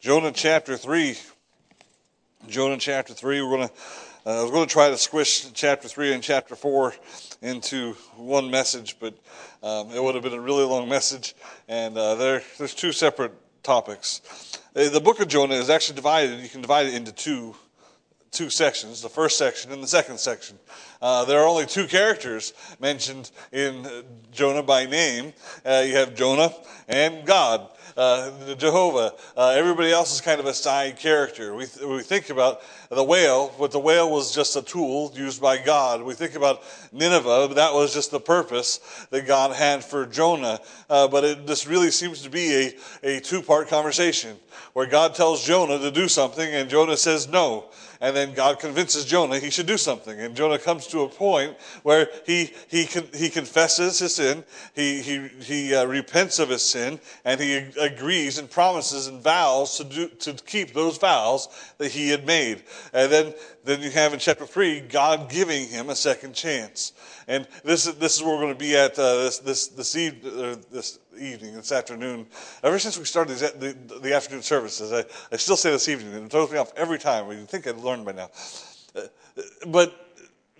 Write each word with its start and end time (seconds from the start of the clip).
Jonah 0.00 0.30
chapter 0.30 0.76
3. 0.76 1.16
Jonah 2.46 2.76
chapter 2.76 3.14
3. 3.14 3.42
We're 3.42 3.56
going 3.56 3.68
to, 3.68 3.74
uh, 4.24 4.38
I 4.38 4.42
was 4.42 4.52
going 4.52 4.64
to 4.64 4.72
try 4.72 4.90
to 4.90 4.96
squish 4.96 5.50
chapter 5.54 5.88
3 5.88 6.12
and 6.12 6.22
chapter 6.22 6.54
4 6.54 6.94
into 7.42 7.94
one 8.14 8.48
message, 8.48 8.96
but 9.00 9.14
um, 9.60 9.90
it 9.90 10.00
would 10.00 10.14
have 10.14 10.22
been 10.22 10.34
a 10.34 10.40
really 10.40 10.62
long 10.62 10.88
message. 10.88 11.34
And 11.66 11.98
uh, 11.98 12.14
there, 12.14 12.42
there's 12.58 12.76
two 12.76 12.92
separate 12.92 13.32
topics. 13.64 14.60
Uh, 14.76 14.88
the 14.88 15.00
book 15.00 15.18
of 15.18 15.26
Jonah 15.26 15.56
is 15.56 15.68
actually 15.68 15.96
divided, 15.96 16.38
you 16.38 16.48
can 16.48 16.62
divide 16.62 16.86
it 16.86 16.94
into 16.94 17.10
two 17.10 17.56
two 18.30 18.50
sections 18.50 19.00
the 19.00 19.08
first 19.08 19.38
section 19.38 19.72
and 19.72 19.82
the 19.82 19.88
second 19.88 20.18
section. 20.18 20.58
Uh, 21.00 21.24
there 21.24 21.40
are 21.40 21.46
only 21.46 21.66
two 21.66 21.86
characters 21.86 22.52
mentioned 22.78 23.30
in 23.52 24.04
Jonah 24.30 24.62
by 24.62 24.84
name. 24.84 25.32
Uh, 25.64 25.82
you 25.86 25.96
have 25.96 26.14
Jonah 26.14 26.52
and 26.88 27.26
God, 27.26 27.68
uh, 27.98 28.54
Jehovah. 28.54 29.12
Uh, 29.36 29.48
everybody 29.48 29.90
else 29.90 30.14
is 30.14 30.20
kind 30.20 30.38
of 30.38 30.46
a 30.46 30.54
side 30.54 30.98
character. 30.98 31.54
We, 31.54 31.66
th- 31.66 31.84
we 31.84 32.02
think 32.02 32.30
about 32.30 32.62
the 32.90 33.02
whale, 33.02 33.52
but 33.58 33.72
the 33.72 33.80
whale 33.80 34.10
was 34.10 34.32
just 34.32 34.54
a 34.54 34.62
tool 34.62 35.12
used 35.14 35.42
by 35.42 35.58
God. 35.58 36.02
We 36.02 36.14
think 36.14 36.36
about 36.36 36.62
Nineveh, 36.92 37.54
that 37.56 37.74
was 37.74 37.92
just 37.92 38.12
the 38.12 38.20
purpose 38.20 38.78
that 39.10 39.26
God 39.26 39.54
had 39.54 39.84
for 39.84 40.06
Jonah. 40.06 40.60
Uh, 40.88 41.08
but 41.08 41.24
it, 41.24 41.46
this 41.46 41.66
really 41.66 41.90
seems 41.90 42.22
to 42.22 42.30
be 42.30 42.72
a, 43.02 43.16
a 43.16 43.20
two 43.20 43.42
part 43.42 43.68
conversation 43.68 44.36
where 44.74 44.86
God 44.86 45.16
tells 45.16 45.44
Jonah 45.44 45.78
to 45.80 45.90
do 45.90 46.06
something 46.06 46.48
and 46.54 46.70
Jonah 46.70 46.96
says 46.96 47.28
no. 47.28 47.64
And 48.00 48.14
then 48.14 48.32
God 48.32 48.60
convinces 48.60 49.04
Jonah 49.04 49.38
he 49.38 49.50
should 49.50 49.66
do 49.66 49.76
something. 49.76 50.18
And 50.20 50.36
Jonah 50.36 50.58
comes 50.58 50.86
to 50.88 51.00
a 51.00 51.08
point 51.08 51.56
where 51.82 52.08
he, 52.24 52.52
he, 52.68 52.84
he 53.14 53.28
confesses 53.28 53.98
his 53.98 54.14
sin, 54.14 54.44
he, 54.74 55.02
he, 55.02 55.28
he 55.40 55.74
uh, 55.74 55.84
repents 55.84 56.38
of 56.38 56.48
his 56.48 56.62
sin, 56.62 57.00
and 57.24 57.40
he 57.40 57.56
agrees 57.80 58.38
and 58.38 58.48
promises 58.48 59.08
and 59.08 59.20
vows 59.20 59.76
to, 59.78 59.84
do, 59.84 60.08
to 60.08 60.34
keep 60.34 60.72
those 60.72 60.96
vows 60.96 61.48
that 61.78 61.90
he 61.90 62.08
had 62.08 62.24
made. 62.24 62.62
And 62.92 63.10
then, 63.10 63.34
then 63.64 63.82
you 63.82 63.90
have 63.90 64.12
in 64.12 64.20
chapter 64.20 64.46
3, 64.46 64.80
God 64.82 65.28
giving 65.28 65.66
him 65.68 65.90
a 65.90 65.96
second 65.96 66.34
chance. 66.34 66.92
And 67.28 67.46
this 67.62 67.86
is, 67.86 67.94
this 67.96 68.16
is 68.16 68.22
where 68.22 68.34
we're 68.34 68.40
going 68.40 68.54
to 68.54 68.58
be 68.58 68.74
at 68.74 68.98
uh, 68.98 69.16
this, 69.16 69.38
this, 69.38 69.68
this, 69.68 69.96
eve, 69.96 70.24
uh, 70.24 70.56
this 70.72 70.98
evening, 71.20 71.54
this 71.54 71.72
afternoon. 71.72 72.26
Ever 72.64 72.78
since 72.78 72.98
we 72.98 73.04
started 73.04 73.34
these, 73.34 73.52
the, 73.52 73.98
the 74.00 74.14
afternoon 74.14 74.42
services, 74.42 74.92
I, 74.92 75.04
I 75.30 75.36
still 75.36 75.56
say 75.56 75.70
this 75.70 75.88
evening, 75.88 76.14
and 76.14 76.24
it 76.24 76.30
throws 76.30 76.50
me 76.50 76.56
off 76.56 76.72
every 76.74 76.98
time. 76.98 77.30
You 77.30 77.44
think 77.44 77.66
I'd 77.66 77.76
learned 77.76 78.06
by 78.06 78.12
now. 78.12 78.30
Uh, 78.96 79.02
but 79.66 80.08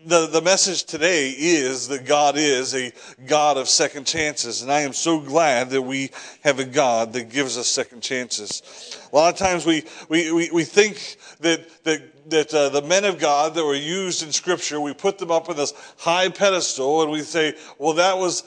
the, 0.04 0.26
the 0.26 0.42
message 0.42 0.84
today 0.84 1.30
is 1.30 1.88
that 1.88 2.04
God 2.04 2.36
is 2.36 2.74
a 2.74 2.92
God 3.26 3.56
of 3.56 3.68
second 3.68 4.06
chances. 4.06 4.62
And 4.62 4.70
I 4.70 4.82
am 4.82 4.92
so 4.92 5.20
glad 5.20 5.70
that 5.70 5.82
we 5.82 6.10
have 6.44 6.58
a 6.58 6.64
God 6.64 7.14
that 7.14 7.30
gives 7.30 7.58
us 7.58 7.66
second 7.66 8.02
chances. 8.02 9.00
A 9.12 9.16
lot 9.16 9.32
of 9.32 9.38
times 9.38 9.66
we, 9.66 9.84
we, 10.08 10.30
we, 10.32 10.50
we 10.50 10.64
think 10.64 11.16
that, 11.40 11.84
that 11.84 12.17
that 12.30 12.52
uh, 12.54 12.68
the 12.68 12.82
men 12.82 13.04
of 13.04 13.18
God 13.18 13.54
that 13.54 13.64
were 13.64 13.74
used 13.74 14.22
in 14.22 14.32
Scripture, 14.32 14.80
we 14.80 14.94
put 14.94 15.18
them 15.18 15.30
up 15.30 15.48
on 15.48 15.56
this 15.56 15.72
high 15.98 16.28
pedestal 16.28 17.02
and 17.02 17.10
we 17.10 17.22
say, 17.22 17.54
well, 17.78 17.94
that 17.94 18.18
was, 18.18 18.44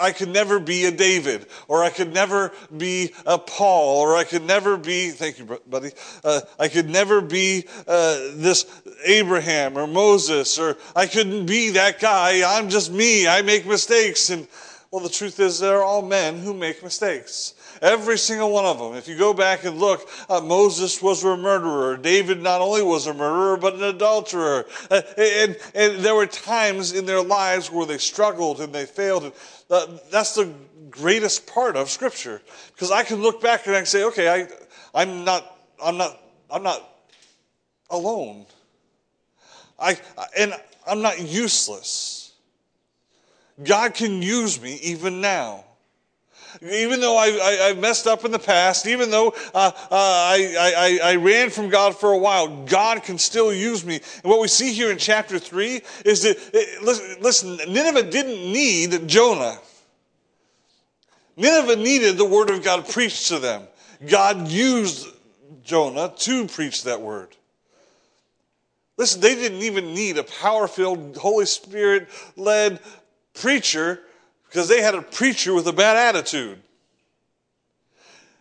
I 0.00 0.12
could 0.12 0.28
never 0.28 0.58
be 0.58 0.84
a 0.84 0.90
David, 0.90 1.46
or 1.68 1.82
I 1.82 1.90
could 1.90 2.12
never 2.12 2.52
be 2.76 3.12
a 3.26 3.38
Paul, 3.38 4.00
or 4.00 4.16
I 4.16 4.24
could 4.24 4.44
never 4.44 4.76
be, 4.76 5.10
thank 5.10 5.38
you, 5.38 5.58
buddy, 5.66 5.90
uh, 6.24 6.40
I 6.58 6.68
could 6.68 6.88
never 6.88 7.20
be 7.20 7.64
uh, 7.86 8.18
this 8.34 8.66
Abraham 9.04 9.76
or 9.78 9.86
Moses, 9.86 10.58
or 10.58 10.76
I 10.94 11.06
couldn't 11.06 11.46
be 11.46 11.70
that 11.70 12.00
guy. 12.00 12.42
I'm 12.58 12.68
just 12.68 12.92
me. 12.92 13.26
I 13.26 13.42
make 13.42 13.66
mistakes. 13.66 14.30
And 14.30 14.46
well, 14.90 15.02
the 15.02 15.08
truth 15.08 15.40
is, 15.40 15.58
they're 15.58 15.82
all 15.82 16.02
men 16.02 16.38
who 16.38 16.52
make 16.54 16.82
mistakes. 16.82 17.54
Every 17.82 18.16
single 18.16 18.52
one 18.52 18.64
of 18.64 18.78
them. 18.78 18.94
If 18.94 19.08
you 19.08 19.18
go 19.18 19.34
back 19.34 19.64
and 19.64 19.76
look, 19.76 20.08
uh, 20.30 20.40
Moses 20.40 21.02
was 21.02 21.24
a 21.24 21.36
murderer. 21.36 21.96
David 21.96 22.40
not 22.40 22.60
only 22.60 22.80
was 22.80 23.08
a 23.08 23.12
murderer, 23.12 23.56
but 23.56 23.74
an 23.74 23.82
adulterer. 23.82 24.66
Uh, 24.88 25.02
and, 25.18 25.58
and 25.74 25.98
there 25.98 26.14
were 26.14 26.26
times 26.26 26.92
in 26.92 27.06
their 27.06 27.20
lives 27.20 27.72
where 27.72 27.84
they 27.84 27.98
struggled 27.98 28.60
and 28.60 28.72
they 28.72 28.86
failed. 28.86 29.24
And, 29.24 29.32
uh, 29.68 29.98
that's 30.12 30.36
the 30.36 30.54
greatest 30.90 31.48
part 31.48 31.74
of 31.74 31.90
Scripture. 31.90 32.40
Because 32.72 32.92
I 32.92 33.02
can 33.02 33.20
look 33.20 33.42
back 33.42 33.66
and 33.66 33.74
I 33.74 33.80
can 33.80 33.86
say, 33.86 34.04
okay, 34.04 34.28
I, 34.28 34.48
I'm 34.94 35.24
not, 35.24 35.58
I'm 35.82 35.96
not, 35.96 36.22
I'm 36.48 36.62
not 36.62 36.88
alone. 37.90 38.46
I, 39.76 39.98
and 40.38 40.54
I'm 40.86 41.02
not 41.02 41.20
useless. 41.20 42.32
God 43.60 43.94
can 43.94 44.22
use 44.22 44.62
me 44.62 44.78
even 44.84 45.20
now 45.20 45.64
even 46.60 47.00
though 47.00 47.16
I, 47.16 47.28
I, 47.28 47.70
I, 47.70 47.72
messed 47.74 48.06
up 48.06 48.24
in 48.24 48.30
the 48.30 48.38
past, 48.38 48.86
even 48.86 49.10
though 49.10 49.28
uh, 49.54 49.70
uh, 49.74 49.90
I, 49.90 50.98
I, 51.02 51.12
I 51.12 51.16
ran 51.16 51.50
from 51.50 51.70
God 51.70 51.96
for 51.96 52.12
a 52.12 52.18
while, 52.18 52.64
God 52.66 53.02
can 53.02 53.18
still 53.18 53.52
use 53.52 53.84
me. 53.84 53.96
And 53.96 54.30
what 54.30 54.40
we 54.40 54.48
see 54.48 54.72
here 54.72 54.90
in 54.90 54.98
chapter 54.98 55.38
3 55.38 55.80
is 56.04 56.22
that, 56.22 56.36
it, 56.52 56.82
listen, 56.82 57.22
listen, 57.22 57.56
Nineveh 57.72 58.10
didn't 58.10 58.52
need 58.52 59.08
Jonah. 59.08 59.58
Nineveh 61.36 61.76
needed 61.76 62.18
the 62.18 62.24
word 62.24 62.50
of 62.50 62.62
God 62.62 62.88
preached 62.88 63.28
to 63.28 63.38
them. 63.38 63.62
God 64.06 64.48
used 64.48 65.08
Jonah 65.64 66.12
to 66.18 66.46
preach 66.48 66.84
that 66.84 67.00
word. 67.00 67.28
Listen, 68.98 69.20
they 69.20 69.34
didn't 69.34 69.62
even 69.62 69.94
need 69.94 70.18
a 70.18 70.24
power 70.24 70.68
filled, 70.68 71.16
Holy 71.16 71.46
Spirit 71.46 72.08
led 72.36 72.78
preacher 73.34 74.00
because 74.52 74.68
they 74.68 74.82
had 74.82 74.94
a 74.94 75.00
preacher 75.00 75.54
with 75.54 75.66
a 75.66 75.72
bad 75.72 75.96
attitude. 75.96 76.58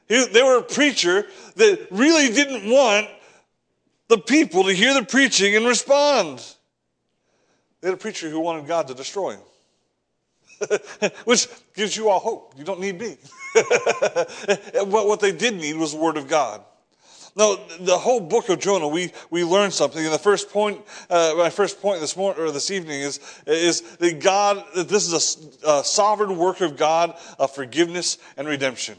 They 0.10 0.44
were 0.44 0.58
a 0.58 0.64
preacher 0.64 1.26
that 1.56 1.88
really 1.90 2.28
didn't 2.34 2.70
want 2.70 3.08
the 4.10 4.18
people 4.18 4.66
to 4.66 4.74
hear 4.74 4.94
the 4.94 5.06
preaching 5.06 5.56
and 5.56 5.66
respond. 5.66 6.40
They 7.80 7.88
had 7.88 7.94
a 7.94 7.98
preacher 7.98 8.30
who 8.30 8.42
wanted 8.42 8.68
God 8.68 8.90
to 8.90 8.94
destroy 8.94 9.38
him, 9.38 10.80
which 11.24 11.48
gives 11.76 11.96
you 11.96 12.10
all 12.10 12.20
hope. 12.20 12.56
You 12.58 12.66
don't 12.66 12.82
need 12.82 13.00
me. 13.00 13.16
but 13.54 15.08
what 15.08 15.22
they 15.22 15.32
did 15.32 15.56
need 15.56 15.78
was 15.78 15.94
the 15.94 15.98
Word 15.98 16.18
of 16.18 16.28
God. 16.28 16.62
No, 17.36 17.60
the 17.80 17.98
whole 17.98 18.20
book 18.20 18.50
of 18.50 18.60
Jonah, 18.60 18.88
we, 18.88 19.14
we 19.30 19.44
learn 19.44 19.72
something. 19.72 20.04
And 20.04 20.14
the 20.14 20.20
first 20.20 20.50
point, 20.50 20.82
uh, 21.10 21.34
my 21.38 21.50
first 21.50 21.82
point 21.82 22.02
this 22.02 22.18
morning 22.18 22.44
or 22.44 22.52
this 22.52 22.72
evening 22.72 23.00
is, 23.00 23.20
is 23.48 23.82
that 23.98 24.20
God, 24.20 24.64
that 24.76 24.90
this 24.90 25.12
is 25.12 25.62
a, 25.64 25.70
a 25.70 25.84
sovereign 25.84 26.38
work 26.38 26.60
of 26.60 26.76
God 26.76 27.16
of 27.40 27.56
forgiveness 27.56 28.18
and 28.36 28.48
redemption. 28.48 28.98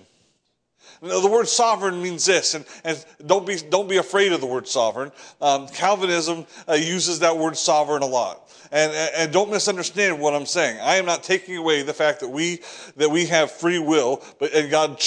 Now, 1.03 1.21
the 1.21 1.29
word 1.29 1.49
sovereign 1.49 2.01
means 2.01 2.25
this, 2.25 2.55
and, 2.55 2.65
and 2.85 3.05
don't, 3.27 3.45
be, 3.45 3.57
don't 3.57 3.89
be 3.89 3.97
afraid 3.97 4.33
of 4.33 4.41
the 4.41 4.47
word 4.47 4.69
sovereign. 4.69 5.11
Um, 5.41 5.67
Calvinism 5.67 6.47
uh, 6.69 6.75
uses 6.75 7.19
that 7.19 7.37
word 7.37 7.57
sovereign 7.57 8.03
a 8.03 8.07
lot. 8.07 8.49
And, 8.71 8.93
and 8.93 9.33
don't 9.33 9.51
misunderstand 9.51 10.21
what 10.21 10.33
I'm 10.33 10.47
saying. 10.47 10.79
I 10.81 10.97
am 10.97 11.05
not 11.05 11.23
taking 11.23 11.57
away 11.57 11.83
the 11.83 11.93
fact 11.93 12.21
that 12.21 12.29
we, 12.29 12.61
that 12.97 13.11
we 13.11 13.27
have 13.27 13.51
free 13.51 13.81
will, 13.81 14.23
but, 14.39 14.55
and 14.55 14.71
God, 14.71 15.03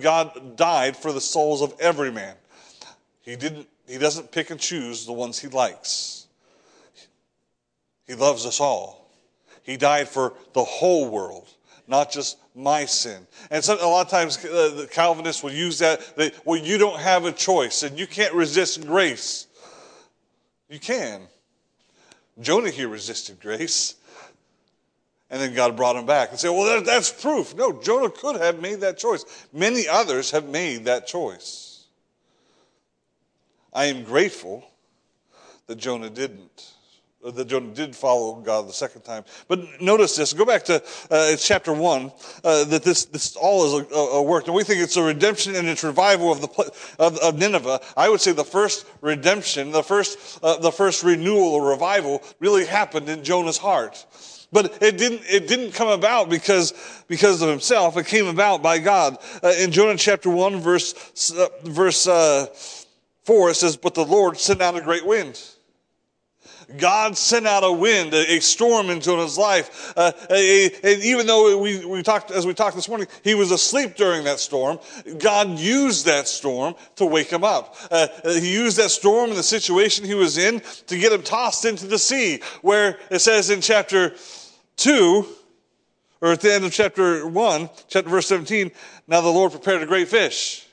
God 0.00 0.56
died 0.56 0.96
for 0.96 1.12
the 1.12 1.20
souls 1.20 1.62
of 1.62 1.74
every 1.78 2.10
man. 2.10 2.34
He 3.24 3.36
didn't 3.36 3.68
he 3.86 3.98
doesn't 3.98 4.32
pick 4.32 4.50
and 4.50 4.58
choose 4.58 5.06
the 5.06 5.12
ones 5.12 5.38
he 5.38 5.48
likes. 5.48 6.26
He 8.06 8.14
loves 8.14 8.46
us 8.46 8.60
all. 8.60 9.10
He 9.62 9.76
died 9.76 10.08
for 10.08 10.34
the 10.52 10.64
whole 10.64 11.08
world, 11.08 11.48
not 11.88 12.10
just 12.10 12.38
my 12.54 12.84
sin. 12.84 13.26
And 13.50 13.64
so, 13.64 13.74
a 13.74 13.88
lot 13.88 14.04
of 14.04 14.10
times 14.10 14.42
uh, 14.44 14.74
the 14.76 14.88
Calvinists 14.90 15.42
will 15.42 15.52
use 15.52 15.78
that, 15.78 16.02
well, 16.44 16.60
you 16.60 16.76
don't 16.78 17.00
have 17.00 17.24
a 17.24 17.32
choice 17.32 17.82
and 17.82 17.98
you 17.98 18.06
can't 18.06 18.34
resist 18.34 18.86
grace. 18.86 19.46
You 20.68 20.78
can. 20.78 21.22
Jonah 22.40 22.70
here 22.70 22.88
resisted 22.88 23.40
grace. 23.40 23.94
And 25.30 25.40
then 25.40 25.54
God 25.54 25.76
brought 25.76 25.96
him 25.96 26.06
back 26.06 26.30
and 26.30 26.38
said, 26.38 26.50
well, 26.50 26.64
that, 26.64 26.84
that's 26.84 27.10
proof. 27.10 27.56
No, 27.56 27.72
Jonah 27.82 28.10
could 28.10 28.36
have 28.36 28.60
made 28.60 28.80
that 28.80 28.98
choice. 28.98 29.46
Many 29.52 29.88
others 29.88 30.30
have 30.30 30.48
made 30.48 30.84
that 30.84 31.06
choice. 31.06 31.73
I 33.74 33.86
am 33.86 34.04
grateful 34.04 34.64
that 35.66 35.76
Jonah 35.76 36.10
didn't. 36.10 36.72
That 37.24 37.48
Jonah 37.48 37.72
did 37.72 37.96
follow 37.96 38.34
God 38.34 38.68
the 38.68 38.72
second 38.74 39.00
time. 39.00 39.24
But 39.48 39.80
notice 39.80 40.14
this. 40.14 40.34
Go 40.34 40.44
back 40.44 40.62
to 40.64 40.82
uh, 41.10 41.36
chapter 41.36 41.72
one. 41.72 42.12
Uh, 42.44 42.64
that 42.64 42.82
this 42.82 43.06
this 43.06 43.34
all 43.34 43.64
is 43.64 43.86
a, 43.90 43.94
a, 43.94 44.22
work, 44.22 44.46
and 44.46 44.54
we 44.54 44.62
think 44.62 44.82
it's 44.82 44.98
a 44.98 45.02
redemption 45.02 45.56
and 45.56 45.66
it's 45.66 45.82
revival 45.82 46.30
of 46.30 46.42
the 46.42 46.72
of, 46.98 47.16
of 47.20 47.38
Nineveh. 47.38 47.80
I 47.96 48.10
would 48.10 48.20
say 48.20 48.32
the 48.32 48.44
first 48.44 48.86
redemption, 49.00 49.70
the 49.70 49.82
first 49.82 50.38
uh, 50.42 50.58
the 50.58 50.70
first 50.70 51.02
renewal 51.02 51.48
or 51.54 51.70
revival, 51.70 52.22
really 52.40 52.66
happened 52.66 53.08
in 53.08 53.24
Jonah's 53.24 53.58
heart. 53.58 54.04
But 54.52 54.80
it 54.80 54.98
didn't, 54.98 55.22
it 55.28 55.48
didn't 55.48 55.72
come 55.72 55.88
about 55.88 56.30
because, 56.30 56.72
because 57.08 57.42
of 57.42 57.48
himself. 57.48 57.96
It 57.96 58.06
came 58.06 58.26
about 58.26 58.62
by 58.62 58.78
God. 58.78 59.18
Uh, 59.42 59.48
in 59.58 59.72
Jonah 59.72 59.96
chapter 59.96 60.30
1, 60.30 60.60
verse, 60.60 61.32
uh, 61.32 61.48
verse 61.64 62.06
uh, 62.06 62.46
4, 63.24 63.50
it 63.50 63.54
says, 63.54 63.76
But 63.76 63.94
the 63.94 64.04
Lord 64.04 64.38
sent 64.38 64.60
out 64.60 64.76
a 64.76 64.80
great 64.80 65.06
wind. 65.06 65.40
God 66.76 67.16
sent 67.16 67.46
out 67.46 67.64
a 67.64 67.72
wind, 67.72 68.14
a, 68.14 68.36
a 68.36 68.40
storm 68.40 68.90
in 68.90 69.00
Jonah's 69.00 69.36
life. 69.36 69.92
Uh, 69.96 70.12
a, 70.30 70.66
a, 70.66 70.70
and 70.82 71.02
even 71.02 71.26
though 71.26 71.58
we, 71.58 71.84
we 71.84 72.02
talked, 72.02 72.30
as 72.30 72.46
we 72.46 72.54
talked 72.54 72.76
this 72.76 72.88
morning, 72.88 73.06
he 73.22 73.34
was 73.34 73.50
asleep 73.50 73.96
during 73.96 74.24
that 74.24 74.40
storm, 74.40 74.78
God 75.18 75.58
used 75.58 76.06
that 76.06 76.28
storm 76.28 76.74
to 76.96 77.06
wake 77.06 77.30
him 77.30 77.44
up. 77.44 77.76
Uh, 77.90 78.08
he 78.24 78.52
used 78.52 78.78
that 78.78 78.90
storm 78.90 79.30
and 79.30 79.38
the 79.38 79.42
situation 79.42 80.04
he 80.04 80.14
was 80.14 80.38
in 80.38 80.60
to 80.86 80.98
get 80.98 81.12
him 81.12 81.22
tossed 81.22 81.64
into 81.64 81.86
the 81.86 81.98
sea, 81.98 82.40
where 82.62 82.98
it 83.10 83.20
says 83.20 83.50
in 83.50 83.60
chapter 83.60 84.14
2, 84.76 85.26
or 86.20 86.32
at 86.32 86.40
the 86.40 86.52
end 86.52 86.64
of 86.64 86.72
chapter 86.72 87.26
1, 87.26 87.70
chapter 87.88 88.08
verse 88.08 88.26
17, 88.28 88.70
now 89.06 89.20
the 89.20 89.28
Lord 89.28 89.52
prepared 89.52 89.82
a 89.82 89.86
great 89.86 90.08
fish. 90.08 90.63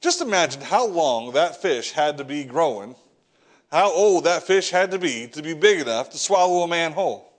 Just 0.00 0.20
imagine 0.20 0.62
how 0.62 0.86
long 0.86 1.32
that 1.32 1.60
fish 1.60 1.92
had 1.92 2.18
to 2.18 2.24
be 2.24 2.44
growing, 2.44 2.96
how 3.70 3.92
old 3.92 4.24
that 4.24 4.42
fish 4.42 4.70
had 4.70 4.90
to 4.92 4.98
be 4.98 5.26
to 5.28 5.42
be 5.42 5.54
big 5.54 5.80
enough 5.80 6.10
to 6.10 6.18
swallow 6.18 6.62
a 6.62 6.68
man 6.68 6.92
whole. 6.92 7.29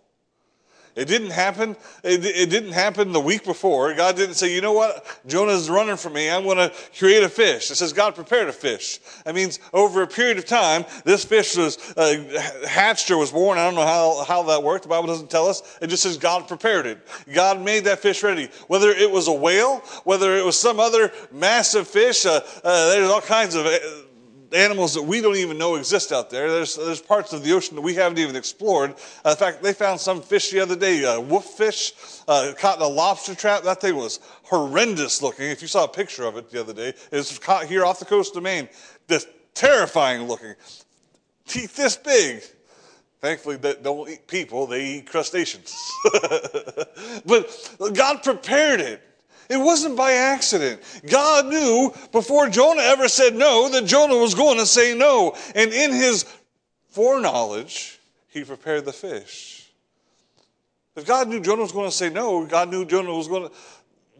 It 0.95 1.05
didn't 1.05 1.31
happen. 1.31 1.77
It, 2.03 2.25
it, 2.25 2.49
didn't 2.49 2.73
happen 2.73 3.13
the 3.13 3.19
week 3.19 3.45
before. 3.45 3.93
God 3.93 4.17
didn't 4.17 4.35
say, 4.35 4.53
you 4.53 4.59
know 4.59 4.73
what? 4.73 5.05
Jonah's 5.25 5.69
running 5.69 5.95
from 5.95 6.13
me. 6.13 6.29
I'm 6.29 6.43
going 6.43 6.57
to 6.57 6.71
create 6.97 7.23
a 7.23 7.29
fish. 7.29 7.71
It 7.71 7.75
says 7.75 7.93
God 7.93 8.13
prepared 8.13 8.49
a 8.49 8.53
fish. 8.53 8.99
That 9.23 9.33
means 9.33 9.59
over 9.71 10.01
a 10.01 10.07
period 10.07 10.37
of 10.37 10.45
time, 10.45 10.83
this 11.05 11.23
fish 11.23 11.55
was 11.55 11.93
uh, 11.95 12.41
hatched 12.67 13.09
or 13.09 13.17
was 13.17 13.31
born. 13.31 13.57
I 13.57 13.65
don't 13.65 13.75
know 13.75 13.85
how, 13.85 14.25
how 14.25 14.43
that 14.43 14.63
worked. 14.63 14.83
The 14.83 14.89
Bible 14.89 15.07
doesn't 15.07 15.29
tell 15.29 15.47
us. 15.47 15.77
It 15.81 15.87
just 15.87 16.03
says 16.03 16.17
God 16.17 16.47
prepared 16.47 16.85
it. 16.85 16.99
God 17.33 17.61
made 17.61 17.85
that 17.85 17.99
fish 17.99 18.21
ready. 18.21 18.49
Whether 18.67 18.89
it 18.89 19.09
was 19.09 19.27
a 19.27 19.33
whale, 19.33 19.77
whether 20.03 20.35
it 20.35 20.43
was 20.43 20.59
some 20.59 20.79
other 20.79 21.11
massive 21.31 21.87
fish, 21.87 22.25
uh, 22.25 22.41
uh, 22.63 22.89
there's 22.89 23.09
all 23.09 23.21
kinds 23.21 23.55
of 23.55 23.65
uh, 23.65 23.77
animals 24.53 24.93
that 24.93 25.03
we 25.03 25.21
don't 25.21 25.35
even 25.35 25.57
know 25.57 25.75
exist 25.75 26.11
out 26.11 26.29
there. 26.29 26.49
There's, 26.49 26.75
there's 26.75 27.01
parts 27.01 27.33
of 27.33 27.43
the 27.43 27.53
ocean 27.53 27.75
that 27.75 27.81
we 27.81 27.95
haven't 27.95 28.19
even 28.19 28.35
explored. 28.35 28.95
Uh, 29.25 29.31
in 29.31 29.35
fact, 29.37 29.63
they 29.63 29.73
found 29.73 29.99
some 29.99 30.21
fish 30.21 30.51
the 30.51 30.59
other 30.59 30.75
day, 30.75 31.03
uh, 31.05 31.19
wolf 31.19 31.45
fish, 31.45 31.93
uh, 32.27 32.53
caught 32.57 32.77
in 32.77 32.83
a 32.83 32.87
lobster 32.87 33.35
trap. 33.35 33.63
That 33.63 33.81
thing 33.81 33.95
was 33.95 34.19
horrendous 34.43 35.21
looking. 35.21 35.45
If 35.45 35.61
you 35.61 35.67
saw 35.67 35.85
a 35.85 35.87
picture 35.87 36.25
of 36.25 36.37
it 36.37 36.49
the 36.49 36.59
other 36.59 36.73
day, 36.73 36.89
it 36.89 37.11
was 37.11 37.39
caught 37.39 37.65
here 37.65 37.85
off 37.85 37.99
the 37.99 38.05
coast 38.05 38.35
of 38.35 38.43
Maine. 38.43 38.67
Just 39.09 39.27
terrifying 39.53 40.23
looking. 40.23 40.55
Teeth 41.47 41.75
this 41.75 41.97
big. 41.97 42.43
Thankfully, 43.21 43.57
they 43.57 43.75
don't 43.75 44.09
eat 44.09 44.25
people, 44.25 44.65
they 44.65 44.83
eat 44.83 45.07
crustaceans. 45.07 45.75
but 47.25 47.93
God 47.93 48.23
prepared 48.23 48.81
it. 48.81 49.01
It 49.51 49.59
wasn't 49.59 49.97
by 49.97 50.13
accident. 50.13 50.81
God 51.09 51.47
knew 51.47 51.93
before 52.13 52.47
Jonah 52.47 52.83
ever 52.83 53.09
said 53.09 53.35
no 53.35 53.67
that 53.67 53.83
Jonah 53.85 54.15
was 54.15 54.33
going 54.33 54.57
to 54.59 54.65
say 54.65 54.95
no. 54.95 55.35
And 55.53 55.73
in 55.73 55.91
his 55.91 56.23
foreknowledge, 56.91 57.99
he 58.29 58.45
prepared 58.45 58.85
the 58.85 58.93
fish. 58.93 59.69
If 60.95 61.05
God 61.05 61.27
knew 61.27 61.41
Jonah 61.41 61.63
was 61.63 61.73
going 61.73 61.89
to 61.89 61.95
say 61.95 62.09
no, 62.09 62.45
God 62.45 62.69
knew 62.69 62.85
Jonah 62.85 63.13
was 63.13 63.27
going 63.27 63.49
to, 63.49 63.55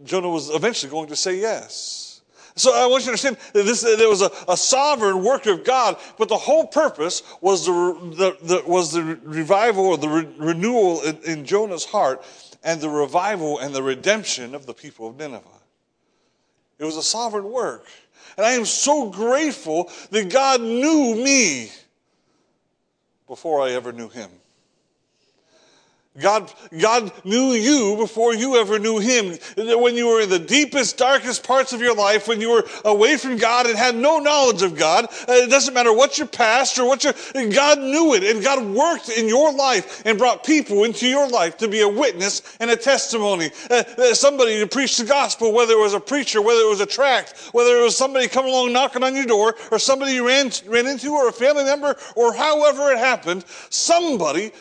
Jonah 0.04 0.28
was 0.28 0.50
eventually 0.50 0.92
going 0.92 1.08
to 1.08 1.16
say 1.16 1.40
yes. 1.40 2.22
So 2.56 2.76
I 2.76 2.86
want 2.88 3.04
you 3.04 3.06
to 3.06 3.12
understand 3.12 3.38
that 3.54 3.64
this, 3.64 3.84
there 3.84 4.10
was 4.10 4.22
a, 4.22 4.32
a 4.50 4.58
sovereign 4.58 5.24
work 5.24 5.46
of 5.46 5.64
God, 5.64 5.96
but 6.18 6.28
the 6.28 6.38
whole 6.38 6.68
purpose 6.68 7.24
was 7.40 7.66
the, 7.66 7.72
the, 7.72 8.38
the 8.46 8.64
was 8.70 8.92
the 8.92 9.18
revival 9.24 9.86
or 9.86 9.98
the 9.98 10.10
re, 10.10 10.28
renewal 10.38 11.02
in, 11.04 11.18
in 11.24 11.46
Jonah's 11.46 11.86
heart 11.86 12.26
and 12.64 12.82
the 12.82 12.90
revival 12.90 13.60
and 13.60 13.74
the 13.74 13.84
redemption 13.84 14.56
of 14.56 14.66
the 14.66 14.74
people 14.74 15.08
of 15.08 15.18
Nineveh. 15.18 15.48
It 16.80 16.86
was 16.86 16.98
a 16.98 17.04
sovereign 17.04 17.52
work. 17.52 17.86
And 18.38 18.46
I 18.46 18.52
am 18.52 18.66
so 18.66 19.10
grateful 19.10 19.92
that 20.10 20.30
God 20.30 20.62
knew 20.62 21.16
me 21.16 21.72
before 23.28 23.62
I 23.62 23.72
ever 23.72 23.92
knew 23.92 24.10
him. 24.10 24.30
God, 26.20 26.52
God 26.78 27.10
knew 27.24 27.52
you 27.52 27.96
before 27.96 28.36
you 28.36 28.58
ever 28.58 28.78
knew 28.78 29.00
Him. 29.00 29.38
When 29.56 29.96
you 29.96 30.08
were 30.08 30.20
in 30.20 30.30
the 30.30 30.40
deepest, 30.40 30.98
darkest 30.98 31.42
parts 31.48 31.72
of 31.72 31.80
your 31.80 31.96
life, 31.96 32.28
when 32.28 32.42
you 32.42 32.50
were 32.50 32.68
away 32.84 33.16
from 33.16 33.38
God 33.38 33.66
and 33.66 33.78
had 33.78 33.96
no 33.96 34.20
knowledge 34.20 34.62
of 34.62 34.76
God, 34.76 35.06
uh, 35.06 35.10
it 35.30 35.50
doesn't 35.50 35.74
matter 35.74 35.94
what 35.94 36.18
your 36.18 36.28
past 36.28 36.78
or 36.78 36.86
what 36.86 37.06
your, 37.06 37.14
God 37.52 37.80
knew 37.80 38.14
it 38.14 38.26
and 38.26 38.44
God 38.44 38.62
worked 38.66 39.08
in 39.08 39.30
your 39.30 39.54
life 39.54 40.02
and 40.06 40.18
brought 40.18 40.44
people 40.44 40.84
into 40.84 41.08
your 41.08 41.30
life 41.30 41.56
to 41.58 41.70
be 41.70 41.80
a 41.80 41.88
witness 41.88 42.58
and 42.60 42.70
a 42.70 42.76
testimony. 42.76 43.50
Uh, 43.70 43.84
uh, 43.98 44.14
somebody 44.14 44.60
to 44.60 44.68
preach 44.68 44.98
the 44.98 45.06
gospel, 45.06 45.54
whether 45.54 45.76
it 45.76 45.80
was 45.80 45.94
a 45.94 46.00
preacher, 46.02 46.42
whether 46.42 46.60
it 46.60 46.70
was 46.70 46.82
a 46.82 46.86
tract, 46.86 47.40
whether 47.54 47.78
it 47.78 47.82
was 47.82 47.96
somebody 47.96 48.28
coming 48.28 48.52
along 48.52 48.74
knocking 48.74 49.04
on 49.04 49.16
your 49.16 49.26
door 49.26 49.56
or 49.72 49.80
somebody 49.80 50.12
you 50.12 50.28
ran, 50.28 50.52
ran 50.68 50.88
into 50.88 51.14
or 51.14 51.30
a 51.30 51.32
family 51.32 51.64
member 51.64 51.96
or 52.18 52.34
however 52.34 52.92
it 52.92 52.98
happened, 52.98 53.46
somebody 53.70 54.52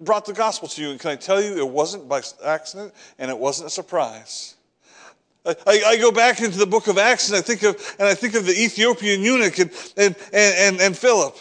brought 0.00 0.26
the 0.26 0.32
gospel 0.32 0.68
to 0.68 0.82
you. 0.82 0.90
And 0.90 1.00
can 1.00 1.10
I 1.10 1.16
tell 1.16 1.42
you, 1.42 1.58
it 1.58 1.68
wasn't 1.68 2.08
by 2.08 2.22
accident 2.44 2.94
and 3.18 3.30
it 3.30 3.38
wasn't 3.38 3.68
a 3.68 3.70
surprise. 3.70 4.56
I, 5.44 5.82
I, 5.86 5.96
go 5.96 6.12
back 6.12 6.40
into 6.40 6.58
the 6.58 6.66
book 6.66 6.86
of 6.86 6.98
Acts 6.98 7.30
and 7.30 7.38
I 7.38 7.40
think 7.40 7.62
of, 7.62 7.96
and 7.98 8.06
I 8.06 8.14
think 8.14 8.34
of 8.34 8.44
the 8.44 8.52
Ethiopian 8.52 9.22
eunuch 9.22 9.58
and, 9.58 9.70
and, 9.96 10.14
and, 10.34 10.80
and 10.80 10.96
Philip. 10.96 11.34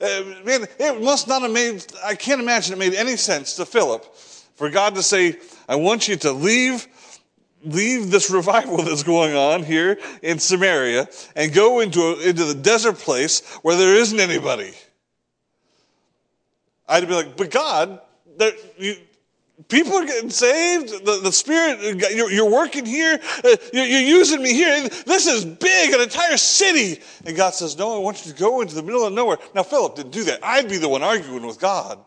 Uh, 0.00 0.22
man, 0.44 0.66
it 0.78 1.02
must 1.02 1.26
not 1.26 1.42
have 1.42 1.50
made, 1.50 1.84
I 2.04 2.14
can't 2.14 2.40
imagine 2.40 2.74
it 2.74 2.78
made 2.78 2.94
any 2.94 3.16
sense 3.16 3.56
to 3.56 3.66
Philip 3.66 4.04
for 4.54 4.70
God 4.70 4.94
to 4.94 5.02
say, 5.02 5.36
I 5.68 5.76
want 5.76 6.06
you 6.06 6.16
to 6.16 6.32
leave, 6.32 6.86
leave 7.64 8.10
this 8.10 8.30
revival 8.30 8.76
that's 8.84 9.02
going 9.02 9.34
on 9.34 9.64
here 9.64 9.98
in 10.22 10.38
Samaria 10.38 11.08
and 11.34 11.52
go 11.52 11.80
into, 11.80 12.00
a, 12.00 12.20
into 12.20 12.44
the 12.44 12.54
desert 12.54 12.98
place 12.98 13.44
where 13.62 13.76
there 13.76 13.94
isn't 13.94 14.20
anybody. 14.20 14.72
I'd 16.90 17.06
be 17.06 17.14
like, 17.14 17.36
but 17.36 17.50
God, 17.50 18.00
you, 18.76 18.96
people 19.68 19.94
are 19.94 20.04
getting 20.04 20.30
saved. 20.30 21.04
The, 21.04 21.20
the 21.22 21.32
Spirit, 21.32 22.12
you're, 22.12 22.30
you're 22.30 22.50
working 22.50 22.84
here. 22.84 23.20
Uh, 23.44 23.56
you're, 23.72 23.86
you're, 23.86 24.00
using 24.00 24.42
me 24.42 24.52
here. 24.52 24.88
This 25.06 25.26
is 25.26 25.44
big, 25.44 25.94
an 25.94 26.00
entire 26.00 26.36
city. 26.36 27.00
And 27.24 27.36
God 27.36 27.54
says, 27.54 27.78
no, 27.78 27.94
I 27.94 27.98
want 27.98 28.26
you 28.26 28.32
to 28.32 28.38
go 28.38 28.60
into 28.60 28.74
the 28.74 28.82
middle 28.82 29.06
of 29.06 29.12
nowhere. 29.12 29.38
Now, 29.54 29.62
Philip 29.62 29.94
didn't 29.94 30.12
do 30.12 30.24
that. 30.24 30.44
I'd 30.44 30.68
be 30.68 30.78
the 30.78 30.88
one 30.88 31.02
arguing 31.02 31.46
with 31.46 31.60
God. 31.60 31.98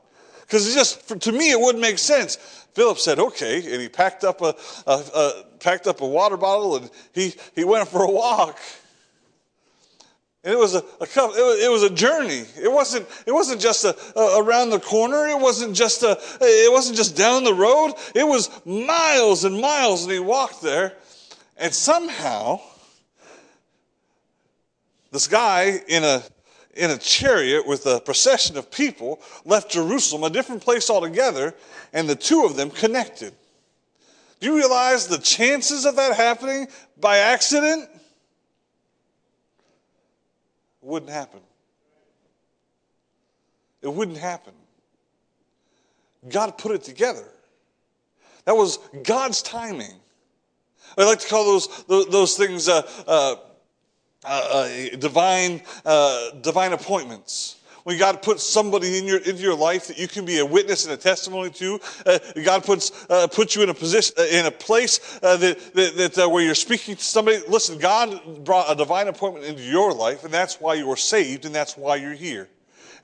Because 0.41 0.74
just, 0.74 1.01
for, 1.01 1.15
to 1.15 1.31
me, 1.31 1.51
it 1.51 1.59
wouldn't 1.59 1.81
make 1.81 1.97
sense. 1.97 2.35
Philip 2.74 2.97
said, 2.97 3.19
okay. 3.19 3.57
And 3.57 3.81
he 3.81 3.88
packed 3.88 4.24
up 4.24 4.41
a, 4.41 4.56
a, 4.85 4.91
a 4.91 5.44
packed 5.59 5.88
up 5.88 6.01
a 6.01 6.07
water 6.07 6.35
bottle 6.35 6.75
and 6.75 6.91
he, 7.13 7.33
he 7.56 7.63
went 7.63 7.88
for 7.88 8.03
a 8.03 8.12
walk. 8.12 8.59
And 10.44 10.54
it 10.54 10.57
was 10.57 10.75
a, 10.75 10.80
a 10.80 11.04
it, 11.04 11.16
was, 11.16 11.63
it 11.63 11.72
was 11.72 11.84
a 11.84 11.90
journey. 11.90 12.44
It 12.62 12.72
wasn't 12.72 13.07
it 13.25 13.31
wasn't 13.31 13.62
just 13.62 13.86
a, 13.86 13.95
a, 14.18 14.42
around 14.42 14.72
the 14.72 14.80
corner. 14.80 15.28
It 15.28 15.40
wasn't 15.40 15.74
just 15.74 16.04
a 16.04 16.18
it 16.42 16.72
wasn't 16.72 16.98
just 16.98 17.16
down 17.16 17.45
the 17.45 17.54
road. 17.54 17.94
It 18.13 18.28
was 18.28 18.50
miles 18.66 19.45
and 19.45 19.62
miles, 19.62 20.04
and 20.04 20.12
he 20.12 20.19
walked 20.19 20.62
there. 20.62 20.98
And 21.56 21.74
somehow, 21.74 22.60
this 25.12 25.28
guy 25.28 25.80
in 25.88 26.04
a 26.04 26.24
in 26.76 26.92
a 26.92 26.97
chariot 26.97 27.66
with 27.66 27.85
a 27.85 28.02
procession 28.02 28.57
of 28.57 28.69
people 28.69 29.21
left 29.45 29.71
Jerusalem, 29.71 30.23
a 30.23 30.30
different 30.30 30.62
place 30.62 30.90
altogether, 30.90 31.54
and 31.94 32.09
the 32.09 32.16
two 32.16 32.44
of 32.44 32.57
them 32.57 32.69
connected. 32.69 33.33
Do 34.42 34.47
you 34.47 34.57
realize 34.57 35.07
the 35.07 35.19
chances 35.19 35.85
of 35.85 35.95
that 35.95 36.18
happening 36.18 36.68
by 37.00 37.19
accident? 37.19 37.88
It 40.83 40.87
wouldn't 40.90 41.11
happen. 41.11 41.40
It 43.81 43.94
wouldn't 43.94 44.18
happen. 44.18 44.54
God 46.30 46.57
put 46.57 46.73
it 46.73 46.83
together. 46.83 47.25
That 48.45 48.56
was 48.56 48.80
God's 49.04 49.42
timing. 49.42 49.94
I 50.97 51.06
like 51.06 51.19
to 51.19 51.28
call 51.28 51.45
those 51.45 51.85
those 51.87 52.35
things 52.35 52.68
uh, 52.68 52.81
uh, 53.07 53.35
uh, 54.25 54.28
uh 54.28 54.95
divine 54.97 55.61
uh, 55.85 56.31
divine 56.42 56.73
appointments 56.73 57.56
when 57.83 57.97
God 57.97 58.21
puts 58.21 58.44
somebody 58.44 58.97
in 58.97 59.06
your, 59.06 59.18
into 59.18 59.42
your 59.42 59.56
life 59.56 59.87
that 59.87 59.97
you 59.97 60.07
can 60.07 60.25
be 60.25 60.40
a 60.40 60.45
witness 60.45 60.85
and 60.85 60.94
a 60.94 60.97
testimony 60.97 61.49
to, 61.52 61.80
uh, 62.06 62.19
God 62.44 62.63
puts, 62.63 63.06
uh, 63.09 63.28
puts 63.28 63.56
you 63.56 63.63
in 63.63 63.69
a 63.69 63.73
position, 63.73 64.16
uh, 64.18 64.23
in 64.23 64.45
a 64.45 64.52
place 64.52 65.19
uh, 65.21 65.37
that, 65.37 65.73
that, 65.73 65.97
that 65.97 66.18
uh, 66.18 66.30
where 66.30 66.44
you're 66.44 66.56
speaking 66.56 66.95
to 66.95 67.04
somebody. 67.04 67.40
Listen, 67.47 67.78
God 67.78 68.44
brought 68.44 68.71
a 68.71 68.75
divine 68.75 69.07
appointment 69.07 69.45
into 69.45 69.63
your 69.63 69.94
life, 69.94 70.23
and 70.23 70.33
that's 70.33 70.61
why 70.61 70.75
you 70.75 70.87
were 70.87 70.95
saved, 70.95 71.45
and 71.45 71.54
that's 71.54 71.75
why 71.78 71.97
you're 71.97 72.13
here. 72.13 72.47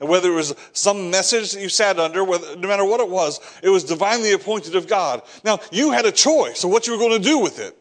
And 0.00 0.08
whether 0.08 0.32
it 0.32 0.34
was 0.34 0.54
some 0.72 1.10
message 1.10 1.52
that 1.52 1.60
you 1.60 1.68
sat 1.68 1.98
under, 1.98 2.24
whether, 2.24 2.56
no 2.56 2.66
matter 2.66 2.86
what 2.86 3.00
it 3.00 3.08
was, 3.08 3.38
it 3.62 3.68
was 3.68 3.84
divinely 3.84 4.32
appointed 4.32 4.74
of 4.74 4.88
God. 4.88 5.22
Now, 5.44 5.58
you 5.70 5.90
had 5.92 6.06
a 6.06 6.12
choice 6.12 6.64
of 6.64 6.70
what 6.70 6.86
you 6.86 6.94
were 6.94 6.98
going 6.98 7.20
to 7.20 7.28
do 7.28 7.38
with 7.38 7.58
it. 7.58 7.76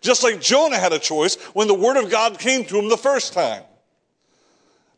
Just 0.00 0.24
like 0.24 0.40
Jonah 0.40 0.78
had 0.78 0.92
a 0.92 0.98
choice 0.98 1.36
when 1.52 1.68
the 1.68 1.74
word 1.74 1.96
of 1.96 2.10
God 2.10 2.40
came 2.40 2.64
to 2.64 2.78
him 2.78 2.88
the 2.88 2.96
first 2.96 3.32
time. 3.32 3.62